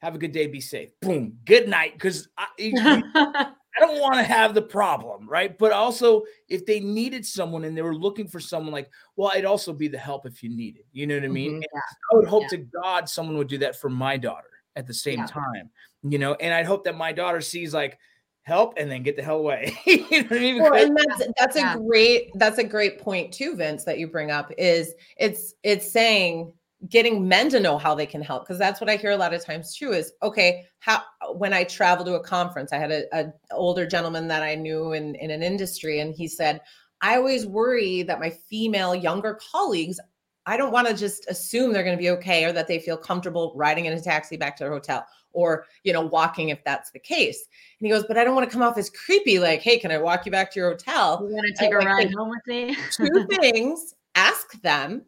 Have 0.00 0.14
a 0.14 0.18
good 0.18 0.32
day. 0.32 0.46
Be 0.46 0.60
safe. 0.60 0.90
Boom. 1.00 1.38
Good 1.44 1.66
night. 1.66 1.94
Because 1.94 2.28
I, 2.36 2.46
I 3.78 3.86
don't 3.86 4.00
want 4.00 4.14
to 4.14 4.22
have 4.22 4.54
the 4.54 4.62
problem, 4.62 5.28
right? 5.28 5.56
But 5.56 5.72
also, 5.72 6.24
if 6.48 6.66
they 6.66 6.80
needed 6.80 7.24
someone 7.24 7.64
and 7.64 7.76
they 7.76 7.82
were 7.82 7.94
looking 7.94 8.26
for 8.26 8.40
someone, 8.40 8.72
like, 8.72 8.90
well, 9.16 9.30
I'd 9.34 9.44
also 9.44 9.72
be 9.72 9.88
the 9.88 9.98
help 9.98 10.26
if 10.26 10.42
you 10.42 10.50
needed. 10.50 10.82
You 10.92 11.06
know 11.06 11.14
what 11.14 11.24
I 11.24 11.28
mean? 11.28 11.60
Mm-hmm. 11.60 11.78
I 12.12 12.16
would 12.16 12.28
hope 12.28 12.42
yeah. 12.44 12.58
to 12.58 12.68
God 12.82 13.08
someone 13.08 13.36
would 13.36 13.48
do 13.48 13.58
that 13.58 13.76
for 13.76 13.88
my 13.88 14.16
daughter 14.16 14.48
at 14.74 14.86
the 14.86 14.94
same 14.94 15.20
yeah. 15.20 15.26
time, 15.26 15.70
you 16.02 16.18
know. 16.18 16.34
And 16.34 16.52
I'd 16.52 16.66
hope 16.66 16.84
that 16.84 16.96
my 16.96 17.12
daughter 17.12 17.40
sees 17.40 17.72
like 17.72 17.98
help 18.42 18.74
and 18.78 18.90
then 18.90 19.02
get 19.02 19.14
the 19.14 19.22
hell 19.22 19.38
away. 19.38 19.78
you 19.86 20.00
know 20.10 20.28
I 20.30 20.38
mean? 20.38 20.62
well, 20.62 20.74
and 20.74 20.96
that's 20.96 21.28
that's 21.38 21.56
yeah. 21.56 21.74
a 21.74 21.78
great 21.78 22.30
that's 22.34 22.58
a 22.58 22.64
great 22.64 22.98
point 22.98 23.32
too, 23.32 23.54
Vince, 23.54 23.84
that 23.84 23.98
you 23.98 24.08
bring 24.08 24.30
up 24.32 24.50
is 24.58 24.94
it's 25.16 25.54
it's 25.62 25.90
saying 25.90 26.52
getting 26.88 27.26
men 27.26 27.48
to 27.48 27.58
know 27.58 27.76
how 27.76 27.94
they 27.94 28.06
can 28.06 28.22
help 28.22 28.44
because 28.44 28.58
that's 28.58 28.80
what 28.80 28.88
i 28.88 28.96
hear 28.96 29.10
a 29.10 29.16
lot 29.16 29.34
of 29.34 29.44
times 29.44 29.74
too 29.74 29.92
is 29.92 30.12
okay 30.22 30.64
how 30.78 31.02
when 31.34 31.52
i 31.52 31.64
travel 31.64 32.04
to 32.04 32.14
a 32.14 32.22
conference 32.22 32.72
i 32.72 32.76
had 32.76 32.92
a, 32.92 33.04
a 33.12 33.32
older 33.50 33.84
gentleman 33.84 34.28
that 34.28 34.42
i 34.44 34.54
knew 34.54 34.92
in, 34.92 35.16
in 35.16 35.30
an 35.30 35.42
industry 35.42 35.98
and 35.98 36.14
he 36.14 36.28
said 36.28 36.60
i 37.00 37.16
always 37.16 37.46
worry 37.46 38.02
that 38.02 38.20
my 38.20 38.30
female 38.30 38.94
younger 38.94 39.38
colleagues 39.50 39.98
i 40.46 40.56
don't 40.56 40.70
want 40.70 40.86
to 40.86 40.94
just 40.94 41.28
assume 41.28 41.72
they're 41.72 41.82
going 41.82 41.96
to 41.96 42.02
be 42.02 42.10
okay 42.10 42.44
or 42.44 42.52
that 42.52 42.68
they 42.68 42.78
feel 42.78 42.96
comfortable 42.96 43.52
riding 43.56 43.86
in 43.86 43.92
a 43.94 44.00
taxi 44.00 44.36
back 44.36 44.56
to 44.56 44.62
their 44.62 44.72
hotel 44.72 45.04
or 45.32 45.66
you 45.82 45.92
know 45.92 46.00
walking 46.02 46.48
if 46.48 46.62
that's 46.64 46.90
the 46.90 46.98
case. 46.98 47.46
And 47.80 47.86
he 47.86 47.90
goes 47.90 48.04
but 48.06 48.16
i 48.16 48.24
don't 48.24 48.34
want 48.34 48.48
to 48.48 48.52
come 48.52 48.62
off 48.62 48.78
as 48.78 48.88
creepy 48.88 49.38
like 49.38 49.62
hey 49.62 49.78
can 49.78 49.90
i 49.90 49.98
walk 49.98 50.26
you 50.26 50.32
back 50.32 50.52
to 50.52 50.60
your 50.60 50.70
hotel 50.70 51.26
you 51.28 51.34
want 51.34 51.46
to 51.54 51.60
take 51.60 51.72
a 51.72 51.78
ride 51.78 52.12
home 52.14 52.30
with 52.30 52.46
me? 52.46 52.76
two 52.92 53.26
things 53.40 53.94
ask 54.14 54.60
them 54.62 55.04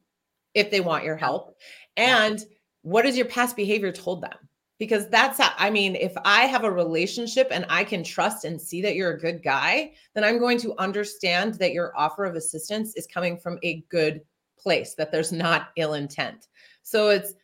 if 0.55 0.71
they 0.71 0.81
want 0.81 1.05
your 1.05 1.17
help. 1.17 1.57
And 1.97 2.45
what 2.83 3.05
has 3.05 3.17
your 3.17 3.27
past 3.27 3.57
behavior 3.57 3.93
told 3.93 4.23
them? 4.23 4.37
Because 4.79 5.11
that's 5.11 5.39
how, 5.39 5.53
i 5.59 5.69
mean 5.69 5.95
if 5.95 6.15
i 6.25 6.47
have 6.47 6.65
a 6.65 6.71
relationship 6.71 7.49
and 7.51 7.67
i 7.69 7.85
can 7.85 8.03
trust 8.03 8.47
and 8.47 8.59
see 8.59 8.81
that 8.81 8.95
you're 8.95 9.11
a 9.11 9.21
good 9.21 9.43
guy 9.43 9.93
then 10.15 10.25
i'm 10.25 10.39
going 10.39 10.59
to 10.59 10.75
understand 10.79 11.53
that 11.57 11.75
your 11.75 11.93
offer 11.99 12.25
of 12.25 12.35
assistance 12.35 12.97
is 12.97 13.07
coming 13.07 13.37
from 13.37 13.59
a 13.63 13.85
good 13.91 14.23
place 14.61 14.95
that 14.95 15.11
there's 15.11 15.33
not 15.33 15.71
ill 15.77 15.95
intent. 15.95 16.49
So 16.83 17.09
it's 17.09 17.35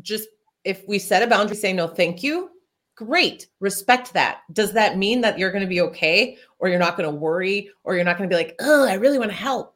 just 0.00 0.28
if 0.64 0.82
we 0.88 0.98
set 0.98 1.22
a 1.22 1.26
boundary 1.26 1.56
say 1.56 1.72
no 1.72 1.86
thank 1.86 2.22
you 2.22 2.50
great 2.96 3.48
respect 3.58 4.12
that. 4.12 4.42
Does 4.52 4.72
that 4.72 4.96
mean 4.96 5.20
that 5.20 5.36
you're 5.36 5.50
going 5.50 5.64
to 5.64 5.68
be 5.68 5.80
okay 5.80 6.38
or 6.60 6.68
you're 6.68 6.78
not 6.78 6.96
going 6.96 7.08
to 7.08 7.14
worry 7.14 7.68
or 7.82 7.96
you're 7.96 8.04
not 8.04 8.16
going 8.16 8.28
to 8.28 8.34
be 8.34 8.40
like 8.40 8.54
oh 8.60 8.86
i 8.86 8.94
really 8.94 9.18
want 9.18 9.30
to 9.30 9.36
help 9.36 9.73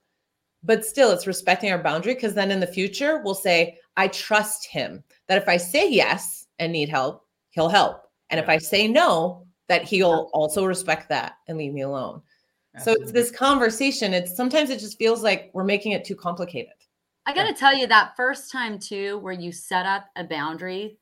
but 0.62 0.84
still 0.84 1.10
it's 1.10 1.26
respecting 1.26 1.70
our 1.70 1.82
boundary 1.82 2.14
because 2.14 2.34
then 2.34 2.50
in 2.50 2.60
the 2.60 2.66
future 2.66 3.20
we'll 3.24 3.34
say 3.34 3.78
i 3.96 4.08
trust 4.08 4.66
him 4.66 5.02
that 5.26 5.40
if 5.40 5.48
i 5.48 5.56
say 5.56 5.90
yes 5.90 6.46
and 6.58 6.72
need 6.72 6.88
help 6.88 7.24
he'll 7.50 7.68
help 7.68 8.02
and 8.30 8.38
yeah. 8.38 8.42
if 8.42 8.48
i 8.48 8.58
say 8.58 8.88
no 8.88 9.46
that 9.68 9.82
he'll 9.82 10.30
also 10.32 10.64
respect 10.64 11.08
that 11.08 11.34
and 11.46 11.58
leave 11.58 11.72
me 11.72 11.82
alone 11.82 12.20
Absolutely. 12.74 13.00
so 13.00 13.02
it's 13.02 13.12
this 13.12 13.30
conversation 13.30 14.12
it's 14.12 14.36
sometimes 14.36 14.70
it 14.70 14.80
just 14.80 14.98
feels 14.98 15.22
like 15.22 15.50
we're 15.54 15.64
making 15.64 15.92
it 15.92 16.04
too 16.04 16.16
complicated 16.16 16.72
i 17.26 17.34
got 17.34 17.44
to 17.44 17.50
yeah. 17.50 17.54
tell 17.54 17.76
you 17.76 17.86
that 17.86 18.16
first 18.16 18.50
time 18.50 18.78
too 18.78 19.18
where 19.18 19.32
you 19.32 19.52
set 19.52 19.86
up 19.86 20.06
a 20.16 20.24
boundary 20.24 20.98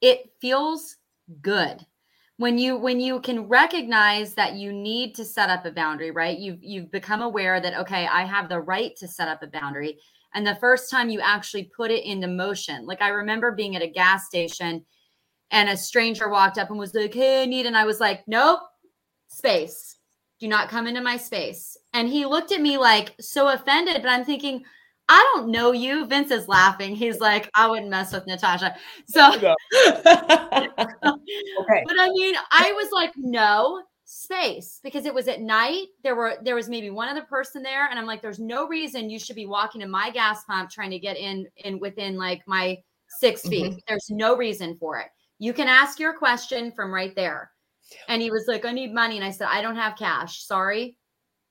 it 0.00 0.30
feels 0.40 0.96
good 1.42 1.84
when 2.38 2.58
you 2.58 2.76
when 2.76 3.00
you 3.00 3.20
can 3.20 3.48
recognize 3.48 4.34
that 4.34 4.54
you 4.54 4.72
need 4.72 5.14
to 5.14 5.24
set 5.24 5.48
up 5.48 5.64
a 5.64 5.70
boundary 5.70 6.10
right? 6.10 6.38
You've 6.38 6.62
you've 6.62 6.90
become 6.90 7.22
aware 7.22 7.60
that 7.60 7.78
okay 7.80 8.06
i 8.06 8.24
have 8.24 8.48
the 8.48 8.60
right 8.60 8.94
to 8.96 9.08
set 9.08 9.28
up 9.28 9.42
a 9.42 9.46
boundary. 9.46 9.98
And 10.34 10.46
the 10.46 10.56
first 10.56 10.90
time 10.90 11.08
you 11.08 11.20
actually 11.20 11.70
put 11.74 11.90
it 11.90 12.04
into 12.04 12.28
motion 12.28 12.84
like 12.86 13.00
i 13.00 13.08
remember 13.08 13.52
being 13.52 13.74
at 13.76 13.82
a 13.82 13.86
gas 13.86 14.26
station 14.26 14.84
and 15.50 15.68
a 15.68 15.76
stranger 15.76 16.28
walked 16.28 16.58
up 16.58 16.70
and 16.70 16.78
was 16.78 16.94
like 16.94 17.14
hey 17.14 17.42
i 17.42 17.46
need 17.46 17.66
and 17.66 17.76
i 17.76 17.84
was 17.84 18.00
like 18.00 18.22
nope 18.26 18.60
space. 19.28 19.96
Do 20.38 20.48
not 20.48 20.68
come 20.68 20.86
into 20.86 21.00
my 21.00 21.16
space. 21.16 21.76
And 21.94 22.08
he 22.08 22.26
looked 22.26 22.52
at 22.52 22.60
me 22.60 22.76
like 22.76 23.14
so 23.20 23.48
offended 23.48 24.02
but 24.02 24.10
i'm 24.10 24.24
thinking 24.24 24.64
I 25.08 25.32
don't 25.34 25.50
know 25.50 25.72
you. 25.72 26.06
Vince 26.06 26.30
is 26.30 26.48
laughing. 26.48 26.96
He's 26.96 27.20
like, 27.20 27.48
I 27.54 27.68
wouldn't 27.68 27.90
mess 27.90 28.12
with 28.12 28.26
Natasha. 28.26 28.74
So, 29.06 29.32
okay. 29.34 29.54
But 31.02 31.96
I 31.98 32.08
mean, 32.12 32.34
I 32.50 32.72
was 32.74 32.88
like, 32.92 33.12
no 33.16 33.82
space 34.04 34.80
because 34.82 35.04
it 35.06 35.14
was 35.14 35.28
at 35.28 35.40
night. 35.40 35.86
There 36.02 36.14
were 36.14 36.38
there 36.42 36.54
was 36.54 36.68
maybe 36.68 36.90
one 36.90 37.08
other 37.08 37.22
person 37.22 37.62
there, 37.62 37.88
and 37.88 37.98
I'm 37.98 38.06
like, 38.06 38.22
there's 38.22 38.38
no 38.38 38.66
reason 38.66 39.10
you 39.10 39.18
should 39.18 39.36
be 39.36 39.46
walking 39.46 39.80
to 39.80 39.86
my 39.86 40.10
gas 40.10 40.44
pump 40.44 40.70
trying 40.70 40.90
to 40.90 40.98
get 40.98 41.16
in 41.16 41.46
in 41.56 41.78
within 41.78 42.16
like 42.16 42.42
my 42.46 42.78
6 43.20 43.42
feet. 43.42 43.64
Mm-hmm. 43.64 43.78
There's 43.86 44.10
no 44.10 44.36
reason 44.36 44.76
for 44.76 44.98
it. 44.98 45.06
You 45.38 45.52
can 45.52 45.68
ask 45.68 46.00
your 46.00 46.14
question 46.14 46.72
from 46.72 46.92
right 46.92 47.14
there. 47.14 47.52
And 48.08 48.20
he 48.20 48.32
was 48.32 48.46
like, 48.48 48.64
I 48.64 48.72
need 48.72 48.92
money. 48.92 49.16
And 49.16 49.24
I 49.24 49.30
said, 49.30 49.48
I 49.50 49.62
don't 49.62 49.76
have 49.76 49.96
cash. 49.96 50.42
Sorry. 50.44 50.96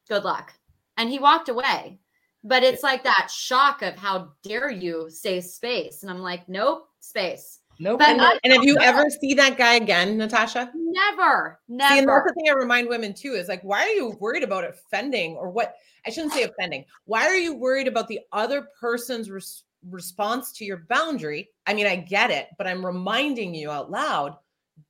Good 0.10 0.26
luck. 0.26 0.54
And 0.98 1.10
he 1.10 1.20
walked 1.20 1.48
away. 1.48 2.00
But 2.46 2.62
it's 2.62 2.84
like 2.84 3.04
that 3.04 3.30
shock 3.34 3.82
of 3.82 3.96
how 3.96 4.34
dare 4.44 4.70
you 4.70 5.10
say 5.10 5.42
space. 5.42 6.04
And 6.04 6.12
I'm 6.12 6.20
like, 6.20 6.48
nope, 6.48 6.88
space. 7.00 7.62
Nope. 7.80 8.00
But 8.00 8.10
and, 8.10 8.22
I, 8.22 8.40
and 8.44 8.54
if 8.54 8.64
you 8.64 8.78
ever 8.78 9.06
see 9.10 9.34
that 9.34 9.58
guy 9.58 9.74
again, 9.74 10.18
Natasha? 10.18 10.72
Never, 10.76 11.60
never. 11.68 11.94
See, 11.94 12.00
and 12.00 12.08
that's 12.08 12.28
the 12.28 12.34
thing 12.34 12.46
I 12.50 12.54
remind 12.54 12.88
women 12.88 13.14
too 13.14 13.34
is 13.34 13.48
like, 13.48 13.64
why 13.64 13.82
are 13.82 13.90
you 13.90 14.16
worried 14.20 14.44
about 14.44 14.64
offending 14.64 15.36
or 15.36 15.50
what? 15.50 15.76
I 16.06 16.12
shouldn't 16.12 16.34
say 16.34 16.44
offending. 16.44 16.86
Why 17.06 17.26
are 17.26 17.36
you 17.36 17.56
worried 17.56 17.88
about 17.88 18.08
the 18.08 18.20
other 18.32 18.68
person's 18.80 19.30
res- 19.30 19.64
response 19.90 20.52
to 20.54 20.66
your 20.66 20.86
boundary? 20.88 21.50
I 21.66 21.74
mean, 21.74 21.88
I 21.88 21.96
get 21.96 22.30
it, 22.30 22.48
but 22.60 22.68
I'm 22.68 22.86
reminding 22.86 23.56
you 23.56 23.72
out 23.72 23.90
loud, 23.90 24.38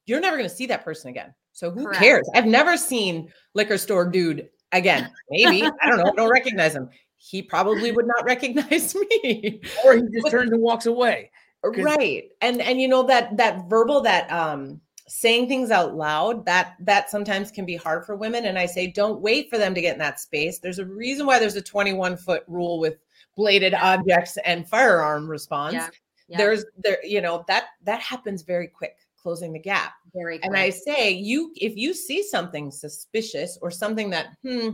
you're 0.06 0.20
never 0.20 0.38
going 0.38 0.50
to 0.50 0.56
see 0.56 0.66
that 0.68 0.84
person 0.84 1.10
again. 1.10 1.34
So 1.54 1.72
who 1.72 1.86
Correct. 1.86 2.02
cares? 2.02 2.30
I've 2.36 2.46
never 2.46 2.76
seen 2.76 3.32
liquor 3.54 3.78
store 3.78 4.10
dude 4.10 4.50
again. 4.74 5.10
Maybe 5.30 5.64
I 5.64 5.90
don't 5.90 5.98
know. 5.98 6.12
I 6.12 6.16
don't 6.16 6.30
recognize 6.30 6.76
him 6.76 6.90
he 7.26 7.42
probably 7.42 7.92
would 7.92 8.08
not 8.08 8.24
recognize 8.26 8.96
me 9.24 9.62
or 9.84 9.96
he 9.96 10.02
just 10.02 10.24
but, 10.24 10.30
turns 10.30 10.52
and 10.52 10.62
walks 10.62 10.86
away 10.86 11.32
right 11.64 12.30
and 12.42 12.62
and 12.62 12.80
you 12.80 12.88
know 12.88 13.04
that 13.04 13.36
that 13.38 13.68
verbal 13.68 14.02
that 14.02 14.32
um 14.32 14.80
saying 15.08 15.48
things 15.48 15.72
out 15.72 15.96
loud 15.96 16.46
that 16.46 16.76
that 16.80 17.10
sometimes 17.10 17.52
can 17.52 17.66
be 17.66 17.76
hard 17.76 18.06
for 18.06 18.16
women 18.16 18.46
and 18.46 18.58
i 18.58 18.66
say 18.66 18.88
don't 18.88 19.22
wait 19.22 19.50
for 19.50 19.58
them 19.58 19.74
to 19.74 19.82
get 19.82 19.94
in 19.94 20.00
that 20.00 20.20
space 20.20 20.60
there's 20.60 20.80
a 20.80 20.86
reason 20.86 21.26
why 21.26 21.40
there's 21.40 21.56
a 21.56 21.62
21 21.62 22.16
foot 22.18 22.44
rule 22.48 22.80
with 22.80 22.98
bladed 23.36 23.74
objects 23.74 24.38
and 24.46 24.68
firearm 24.68 25.28
response 25.28 25.74
yeah. 25.74 25.90
Yeah. 26.28 26.38
there's 26.38 26.66
there 26.78 27.04
you 27.04 27.22
know 27.22 27.44
that 27.48 27.66
that 27.84 28.02
happens 28.02 28.44
very 28.44 28.68
quick 28.68 28.98
closing 29.18 29.54
the 29.54 29.60
gap 29.60 29.94
very 30.14 30.38
quick. 30.38 30.46
and 30.46 30.56
i 30.58 30.70
say 30.70 31.12
you 31.12 31.52
if 31.56 31.76
you 31.76 31.94
see 31.94 32.22
something 32.22 32.72
suspicious 32.72 33.58
or 33.62 33.72
something 33.72 34.12
that 34.12 34.28
hmm 34.44 34.70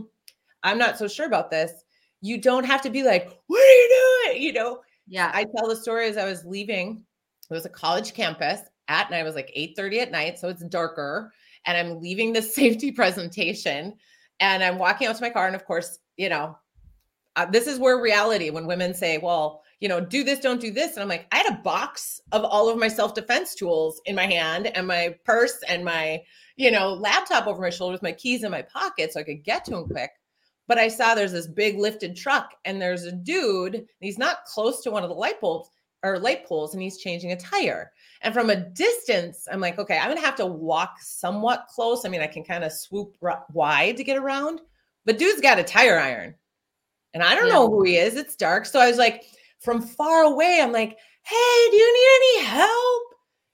i'm 0.62 0.78
not 0.78 0.98
so 0.98 1.08
sure 1.08 1.26
about 1.26 1.50
this 1.50 1.84
you 2.22 2.38
don't 2.40 2.64
have 2.64 2.80
to 2.82 2.90
be 2.90 3.02
like, 3.02 3.36
what 3.48 3.60
are 3.60 3.72
you 3.72 4.24
doing? 4.28 4.42
You 4.42 4.52
know? 4.54 4.80
Yeah. 5.06 5.30
I 5.34 5.44
tell 5.44 5.68
the 5.68 5.76
story 5.76 6.06
as 6.08 6.16
I 6.16 6.24
was 6.24 6.46
leaving. 6.46 7.04
It 7.50 7.52
was 7.52 7.66
a 7.66 7.70
college 7.70 8.14
campus 8.14 8.60
at 8.88 9.10
night. 9.10 9.20
It 9.20 9.24
was 9.24 9.34
like 9.34 9.52
8 9.54 9.74
30 9.76 10.00
at 10.00 10.12
night. 10.12 10.38
So 10.38 10.48
it's 10.48 10.64
darker. 10.64 11.32
And 11.66 11.76
I'm 11.76 12.00
leaving 12.00 12.32
the 12.32 12.40
safety 12.42 12.92
presentation 12.92 13.94
and 14.40 14.62
I'm 14.62 14.78
walking 14.78 15.08
out 15.08 15.16
to 15.16 15.22
my 15.22 15.30
car. 15.30 15.46
And 15.46 15.56
of 15.56 15.66
course, 15.66 15.98
you 16.16 16.28
know, 16.28 16.56
uh, 17.36 17.46
this 17.46 17.66
is 17.66 17.78
where 17.78 18.00
reality, 18.00 18.50
when 18.50 18.66
women 18.66 18.94
say, 18.94 19.18
well, 19.18 19.62
you 19.80 19.88
know, 19.88 20.00
do 20.00 20.22
this, 20.22 20.38
don't 20.38 20.60
do 20.60 20.70
this. 20.70 20.92
And 20.92 21.02
I'm 21.02 21.08
like, 21.08 21.26
I 21.32 21.38
had 21.38 21.54
a 21.54 21.62
box 21.62 22.20
of 22.30 22.44
all 22.44 22.68
of 22.68 22.78
my 22.78 22.88
self 22.88 23.14
defense 23.14 23.56
tools 23.56 24.00
in 24.04 24.14
my 24.14 24.26
hand 24.26 24.68
and 24.76 24.86
my 24.86 25.16
purse 25.24 25.58
and 25.68 25.84
my, 25.84 26.22
you 26.56 26.70
know, 26.70 26.92
laptop 26.92 27.48
over 27.48 27.60
my 27.60 27.70
shoulder 27.70 27.92
with 27.92 28.02
my 28.02 28.12
keys 28.12 28.44
in 28.44 28.52
my 28.52 28.62
pocket 28.62 29.12
so 29.12 29.18
I 29.18 29.24
could 29.24 29.42
get 29.42 29.64
to 29.64 29.76
him 29.76 29.88
quick 29.88 30.12
but 30.72 30.78
I 30.78 30.88
saw 30.88 31.14
there's 31.14 31.32
this 31.32 31.46
big 31.46 31.76
lifted 31.76 32.16
truck 32.16 32.54
and 32.64 32.80
there's 32.80 33.04
a 33.04 33.12
dude, 33.12 33.84
he's 34.00 34.16
not 34.16 34.46
close 34.46 34.80
to 34.80 34.90
one 34.90 35.02
of 35.02 35.10
the 35.10 35.14
light 35.14 35.38
bulbs 35.38 35.68
or 36.02 36.18
light 36.18 36.46
poles 36.46 36.72
and 36.72 36.82
he's 36.82 36.96
changing 36.96 37.32
a 37.32 37.36
tire. 37.36 37.92
And 38.22 38.32
from 38.32 38.48
a 38.48 38.56
distance, 38.56 39.46
I'm 39.52 39.60
like, 39.60 39.78
okay, 39.78 39.98
I'm 39.98 40.06
going 40.06 40.16
to 40.16 40.24
have 40.24 40.36
to 40.36 40.46
walk 40.46 40.94
somewhat 41.02 41.66
close. 41.68 42.06
I 42.06 42.08
mean, 42.08 42.22
I 42.22 42.26
can 42.26 42.42
kind 42.42 42.64
of 42.64 42.72
swoop 42.72 43.18
r- 43.20 43.44
wide 43.52 43.98
to 43.98 44.02
get 44.02 44.16
around, 44.16 44.62
but 45.04 45.18
dude's 45.18 45.42
got 45.42 45.58
a 45.58 45.62
tire 45.62 45.98
iron. 45.98 46.34
And 47.12 47.22
I 47.22 47.34
don't 47.34 47.48
yeah. 47.48 47.52
know 47.52 47.68
who 47.68 47.82
he 47.82 47.96
is. 47.96 48.16
It's 48.16 48.34
dark. 48.34 48.64
So 48.64 48.80
I 48.80 48.88
was 48.88 48.96
like, 48.96 49.24
from 49.60 49.82
far 49.82 50.22
away, 50.22 50.58
I'm 50.62 50.72
like, 50.72 50.96
hey, 51.22 51.70
do 51.70 51.76
you 51.76 51.92
need 51.92 52.40
any 52.40 52.46
help? 52.46 53.02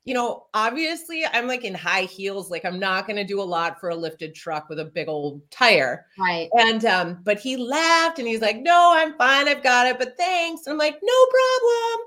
You 0.09 0.15
know, 0.15 0.47
obviously 0.55 1.27
I'm 1.27 1.47
like 1.47 1.65
in 1.65 1.75
high 1.75 2.05
heels, 2.05 2.51
like 2.51 2.65
I'm 2.65 2.79
not 2.79 3.07
going 3.07 3.19
to 3.19 3.25
do 3.25 3.43
a 3.43 3.45
lot 3.45 3.79
for 3.79 3.91
a 3.91 3.95
lifted 3.95 4.35
truck 4.35 4.71
with 4.71 4.79
a 4.79 4.87
big 4.87 5.07
old 5.07 5.43
tire. 5.51 6.07
Right. 6.19 6.49
And, 6.59 6.87
um, 6.87 7.19
but 7.25 7.39
he 7.39 7.59
laughed 7.59 8.19
and 8.19 8.27
he's 8.27 8.41
like, 8.41 8.57
no, 8.57 8.93
I'm 8.95 9.19
fine. 9.19 9.49
I've 9.49 9.63
got 9.63 9.87
it, 9.87 9.99
but 9.99 10.17
thanks. 10.17 10.67
And 10.67 10.73
I'm 10.73 10.79
like, 10.79 10.99
no 11.03 11.27
problem. 11.27 12.07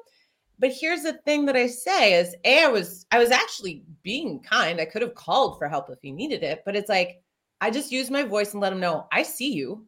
But 0.57 0.71
here's 0.71 1.03
the 1.03 1.13
thing 1.25 1.45
that 1.45 1.55
I 1.55 1.67
say 1.67 2.15
is, 2.15 2.35
A, 2.43 2.63
I 2.63 2.67
was, 2.69 3.05
I 3.11 3.19
was 3.19 3.29
actually 3.29 3.83
being 4.01 4.39
kind. 4.39 4.81
I 4.81 4.85
could 4.85 5.03
have 5.03 5.13
called 5.13 5.59
for 5.59 5.67
help 5.67 5.91
if 5.91 5.99
he 6.01 6.11
needed 6.11 6.41
it, 6.41 6.63
but 6.65 6.75
it's 6.75 6.89
like, 6.89 7.21
I 7.61 7.69
just 7.69 7.91
use 7.91 8.09
my 8.09 8.23
voice 8.23 8.53
and 8.53 8.61
let 8.61 8.73
him 8.73 8.79
know 8.79 9.05
I 9.11 9.21
see 9.21 9.53
you. 9.53 9.85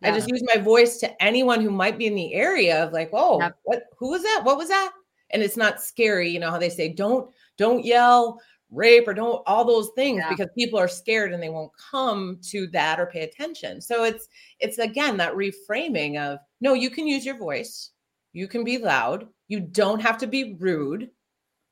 Yeah. 0.00 0.10
I 0.10 0.14
just 0.16 0.28
use 0.28 0.42
my 0.52 0.60
voice 0.60 0.98
to 0.98 1.22
anyone 1.22 1.60
who 1.60 1.70
might 1.70 1.98
be 1.98 2.08
in 2.08 2.16
the 2.16 2.34
area 2.34 2.82
of 2.82 2.92
like, 2.92 3.10
oh, 3.12 3.48
what, 3.62 3.84
who 3.96 4.10
was 4.10 4.24
that? 4.24 4.40
What 4.42 4.58
was 4.58 4.70
that? 4.70 4.90
And 5.30 5.42
it's 5.42 5.56
not 5.56 5.82
scary 5.82 6.28
you 6.28 6.38
know 6.38 6.50
how 6.50 6.58
they 6.58 6.70
say 6.70 6.88
don't 6.88 7.30
don't 7.56 7.84
yell 7.84 8.40
rape 8.70 9.08
or 9.08 9.14
don't 9.14 9.42
all 9.46 9.64
those 9.64 9.90
things 9.94 10.18
yeah. 10.18 10.28
because 10.28 10.48
people 10.56 10.78
are 10.78 10.88
scared 10.88 11.32
and 11.32 11.42
they 11.42 11.48
won't 11.48 11.72
come 11.90 12.38
to 12.42 12.66
that 12.68 13.00
or 13.00 13.06
pay 13.06 13.22
attention 13.22 13.80
so 13.80 14.04
it's 14.04 14.28
it's 14.60 14.78
again 14.78 15.16
that 15.16 15.34
reframing 15.34 16.18
of 16.18 16.38
no 16.60 16.74
you 16.74 16.90
can 16.90 17.06
use 17.06 17.24
your 17.24 17.38
voice 17.38 17.92
you 18.32 18.46
can 18.46 18.64
be 18.64 18.78
loud 18.78 19.26
you 19.48 19.60
don't 19.60 20.02
have 20.02 20.18
to 20.18 20.26
be 20.26 20.54
rude 20.60 21.08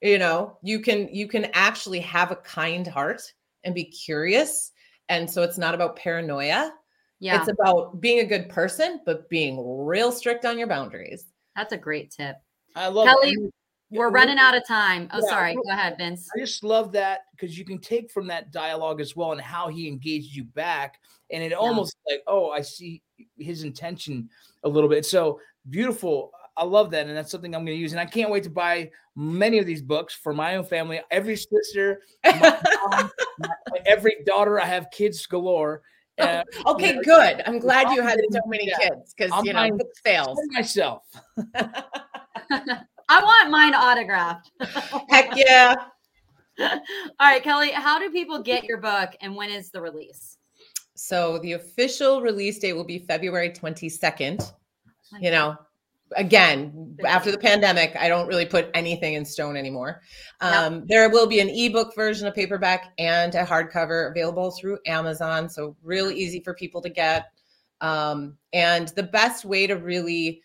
you 0.00 0.18
know 0.18 0.56
you 0.62 0.80
can 0.80 1.08
you 1.12 1.28
can 1.28 1.46
actually 1.52 2.00
have 2.00 2.30
a 2.30 2.36
kind 2.36 2.86
heart 2.86 3.20
and 3.64 3.74
be 3.74 3.84
curious 3.84 4.72
And 5.08 5.30
so 5.30 5.42
it's 5.42 5.58
not 5.58 5.74
about 5.74 5.96
paranoia. 5.96 6.72
Yeah. 7.20 7.38
It's 7.38 7.48
about 7.48 8.00
being 8.00 8.20
a 8.20 8.26
good 8.26 8.48
person, 8.48 9.00
but 9.06 9.28
being 9.28 9.86
real 9.86 10.12
strict 10.12 10.44
on 10.44 10.58
your 10.58 10.68
boundaries. 10.68 11.26
That's 11.54 11.72
a 11.72 11.78
great 11.78 12.10
tip. 12.10 12.36
I 12.76 12.88
love 12.88 13.06
Kelly, 13.06 13.30
it. 13.32 13.52
We're 13.90 14.10
running 14.10 14.38
out 14.38 14.56
of 14.56 14.66
time. 14.66 15.08
Oh, 15.12 15.20
Yeah, 15.22 15.28
sorry. 15.28 15.54
Go 15.54 15.62
ahead, 15.70 15.96
Vince. 15.96 16.28
I 16.36 16.40
just 16.40 16.64
love 16.64 16.92
that 16.92 17.20
because 17.32 17.56
you 17.56 17.64
can 17.64 17.78
take 17.78 18.10
from 18.10 18.26
that 18.26 18.50
dialogue 18.52 19.00
as 19.00 19.14
well 19.16 19.32
and 19.32 19.40
how 19.40 19.68
he 19.68 19.86
engaged 19.88 20.34
you 20.34 20.44
back. 20.44 20.98
And 21.30 21.42
it 21.42 21.52
almost 21.52 21.96
like, 22.08 22.22
oh, 22.26 22.50
I 22.50 22.60
see 22.62 23.02
his 23.38 23.62
intention 23.64 24.28
a 24.64 24.68
little 24.68 24.90
bit. 24.90 25.06
So 25.06 25.40
beautiful. 25.70 26.32
I 26.56 26.64
love 26.64 26.90
that. 26.92 27.06
And 27.06 27.16
that's 27.16 27.30
something 27.30 27.54
I'm 27.54 27.64
going 27.64 27.76
to 27.76 27.80
use. 27.80 27.92
And 27.92 28.00
I 28.00 28.06
can't 28.06 28.30
wait 28.30 28.42
to 28.44 28.50
buy 28.50 28.90
many 29.14 29.58
of 29.58 29.66
these 29.66 29.82
books 29.82 30.14
for 30.14 30.32
my 30.34 30.56
own 30.56 30.64
family. 30.64 31.00
Every 31.10 31.36
sister, 31.36 32.00
my 32.24 32.60
mom, 32.90 33.10
my- 33.38 33.48
every 33.86 34.16
daughter, 34.26 34.60
I 34.60 34.66
have 34.66 34.90
kids 34.90 35.24
galore. 35.26 35.82
Uh, 36.18 36.42
Okay, 36.66 36.94
Yeah. 36.94 37.00
good. 37.04 37.42
I'm 37.46 37.58
glad 37.58 37.92
you 37.92 38.02
had 38.02 38.18
so 38.32 38.40
many 38.46 38.68
yeah. 38.68 38.78
kids 38.78 39.14
because 39.14 39.44
you 39.44 39.52
know 39.52 39.70
book 39.76 39.90
sales. 40.04 40.38
myself. 40.52 41.02
I 43.08 43.22
want 43.22 43.50
mine 43.50 43.74
autographed. 43.74 44.50
Heck 45.10 45.36
yeah. 45.36 45.74
All 46.58 46.78
right, 47.20 47.42
Kelly, 47.42 47.70
how 47.70 47.98
do 47.98 48.10
people 48.10 48.42
get 48.42 48.64
your 48.64 48.78
book 48.78 49.10
and 49.20 49.36
when 49.36 49.50
is 49.50 49.70
the 49.70 49.80
release? 49.80 50.38
So 50.94 51.38
the 51.38 51.52
official 51.52 52.22
release 52.22 52.58
date 52.58 52.72
will 52.72 52.84
be 52.84 52.98
February 52.98 53.50
22nd. 53.50 54.52
You 55.20 55.30
know, 55.30 55.56
again, 56.16 56.96
after 57.04 57.30
the 57.30 57.38
pandemic, 57.38 57.94
I 57.98 58.08
don't 58.08 58.26
really 58.26 58.46
put 58.46 58.70
anything 58.74 59.14
in 59.14 59.24
stone 59.24 59.56
anymore. 59.56 60.00
Um, 60.40 60.84
There 60.86 61.08
will 61.10 61.26
be 61.26 61.40
an 61.40 61.50
ebook 61.50 61.94
version, 61.94 62.26
a 62.26 62.32
paperback, 62.32 62.92
and 62.98 63.34
a 63.34 63.44
hardcover 63.44 64.10
available 64.10 64.50
through 64.50 64.78
Amazon. 64.86 65.48
So 65.48 65.76
really 65.82 66.14
easy 66.14 66.40
for 66.40 66.54
people 66.54 66.80
to 66.82 66.88
get. 66.88 67.26
Um, 67.80 68.38
and 68.52 68.88
the 68.88 69.02
best 69.02 69.44
way 69.44 69.66
to 69.66 69.74
really 69.74 70.42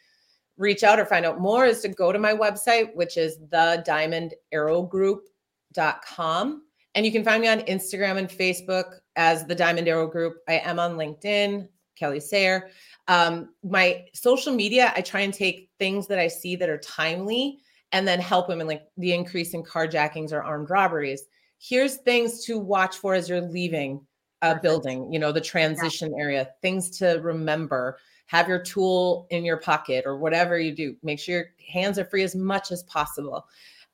reach 0.61 0.83
out 0.83 0.99
or 0.99 1.05
find 1.05 1.25
out 1.25 1.39
more 1.39 1.65
is 1.65 1.81
to 1.81 1.89
go 1.89 2.11
to 2.11 2.19
my 2.19 2.33
website, 2.33 2.95
which 2.95 3.17
is 3.17 3.39
the 3.49 3.83
diamond 3.85 4.35
arrow 4.51 4.83
group.com. 4.83 6.61
And 6.93 7.05
you 7.05 7.11
can 7.11 7.23
find 7.23 7.41
me 7.41 7.47
on 7.47 7.61
Instagram 7.61 8.17
and 8.17 8.29
Facebook 8.29 8.99
as 9.15 9.45
the 9.45 9.55
Diamond 9.55 9.87
Arrow 9.87 10.07
Group. 10.07 10.37
I 10.47 10.59
am 10.59 10.77
on 10.77 10.97
LinkedIn, 10.97 11.67
Kelly 11.95 12.19
Sayre. 12.19 12.69
Um, 13.07 13.53
my 13.63 14.05
social 14.13 14.53
media, 14.53 14.93
I 14.95 15.01
try 15.01 15.21
and 15.21 15.33
take 15.33 15.69
things 15.79 16.07
that 16.07 16.19
I 16.19 16.27
see 16.27 16.55
that 16.57 16.69
are 16.69 16.77
timely 16.79 17.59
and 17.93 18.07
then 18.07 18.19
help 18.19 18.49
women 18.49 18.67
like 18.67 18.83
the 18.97 19.13
increase 19.13 19.53
in 19.53 19.63
carjackings 19.63 20.31
or 20.31 20.43
armed 20.43 20.69
robberies. 20.69 21.23
Here's 21.59 21.97
things 21.97 22.45
to 22.45 22.59
watch 22.59 22.97
for 22.97 23.13
as 23.13 23.29
you're 23.29 23.41
leaving 23.41 24.05
a 24.41 24.47
Perfect. 24.47 24.63
building, 24.63 25.13
you 25.13 25.19
know, 25.19 25.31
the 25.31 25.41
transition 25.41 26.13
area, 26.17 26.49
things 26.61 26.97
to 26.97 27.19
remember. 27.21 27.97
Have 28.31 28.47
your 28.47 28.59
tool 28.63 29.27
in 29.29 29.43
your 29.43 29.57
pocket 29.57 30.05
or 30.05 30.15
whatever 30.17 30.57
you 30.57 30.73
do. 30.73 30.95
Make 31.03 31.19
sure 31.19 31.35
your 31.35 31.45
hands 31.69 31.99
are 31.99 32.05
free 32.05 32.23
as 32.23 32.33
much 32.33 32.71
as 32.71 32.81
possible. 32.83 33.45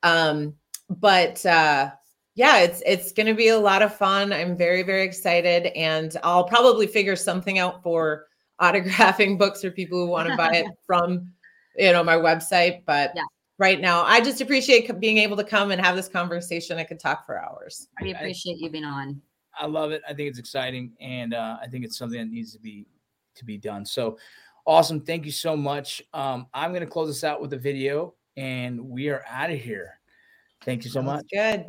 Um, 0.03 0.53
but 0.89 1.43
uh 1.45 1.89
yeah, 2.35 2.59
it's 2.59 2.83
it's 2.85 3.11
going 3.13 3.25
to 3.25 3.33
be 3.33 3.47
a 3.47 3.57
lot 3.57 3.81
of 3.81 3.95
fun. 3.95 4.31
I'm 4.31 4.55
very 4.55 4.83
very 4.83 5.03
excited 5.03 5.65
and 5.75 6.15
I'll 6.23 6.43
probably 6.43 6.85
figure 6.85 7.15
something 7.15 7.57
out 7.57 7.81
for 7.81 8.27
autographing 8.61 9.39
books 9.39 9.61
for 9.61 9.71
people 9.71 9.97
who 10.05 10.05
want 10.11 10.29
to 10.29 10.37
buy 10.37 10.51
it 10.53 10.67
from 10.85 11.31
you 11.75 11.91
know 11.91 12.03
my 12.03 12.15
website, 12.15 12.83
but 12.85 13.13
Yeah. 13.15 13.23
right 13.57 13.81
now 13.81 14.03
I 14.03 14.21
just 14.21 14.39
appreciate 14.39 14.99
being 14.99 15.17
able 15.17 15.35
to 15.37 15.43
come 15.43 15.71
and 15.71 15.81
have 15.83 15.95
this 15.95 16.07
conversation. 16.07 16.77
I 16.77 16.83
could 16.83 16.99
talk 16.99 17.25
for 17.25 17.43
hours. 17.43 17.87
We 18.03 18.13
I- 18.13 18.19
appreciate 18.19 18.59
you 18.59 18.69
being 18.69 18.85
on. 18.85 19.19
I 19.59 19.65
love 19.65 19.89
it. 19.89 20.03
I 20.07 20.13
think 20.13 20.29
it's 20.29 20.37
exciting, 20.37 20.91
and 21.01 21.33
uh, 21.33 21.57
I 21.59 21.65
think 21.65 21.83
it's 21.83 21.97
something 21.97 22.19
that 22.19 22.29
needs 22.29 22.53
to 22.53 22.59
be 22.59 22.85
to 23.37 23.45
be 23.45 23.57
done. 23.57 23.85
So 23.85 24.17
awesome! 24.65 25.01
Thank 25.01 25.25
you 25.25 25.31
so 25.31 25.55
much. 25.55 26.01
Um, 26.13 26.47
I'm 26.53 26.71
going 26.71 26.81
to 26.81 26.89
close 26.89 27.07
this 27.07 27.23
out 27.23 27.41
with 27.41 27.53
a 27.53 27.57
video, 27.57 28.15
and 28.35 28.79
we 28.89 29.09
are 29.09 29.23
out 29.29 29.49
of 29.49 29.59
here. 29.59 29.99
Thank 30.63 30.83
you 30.83 30.91
so 30.91 31.01
much. 31.01 31.25
Good. 31.31 31.65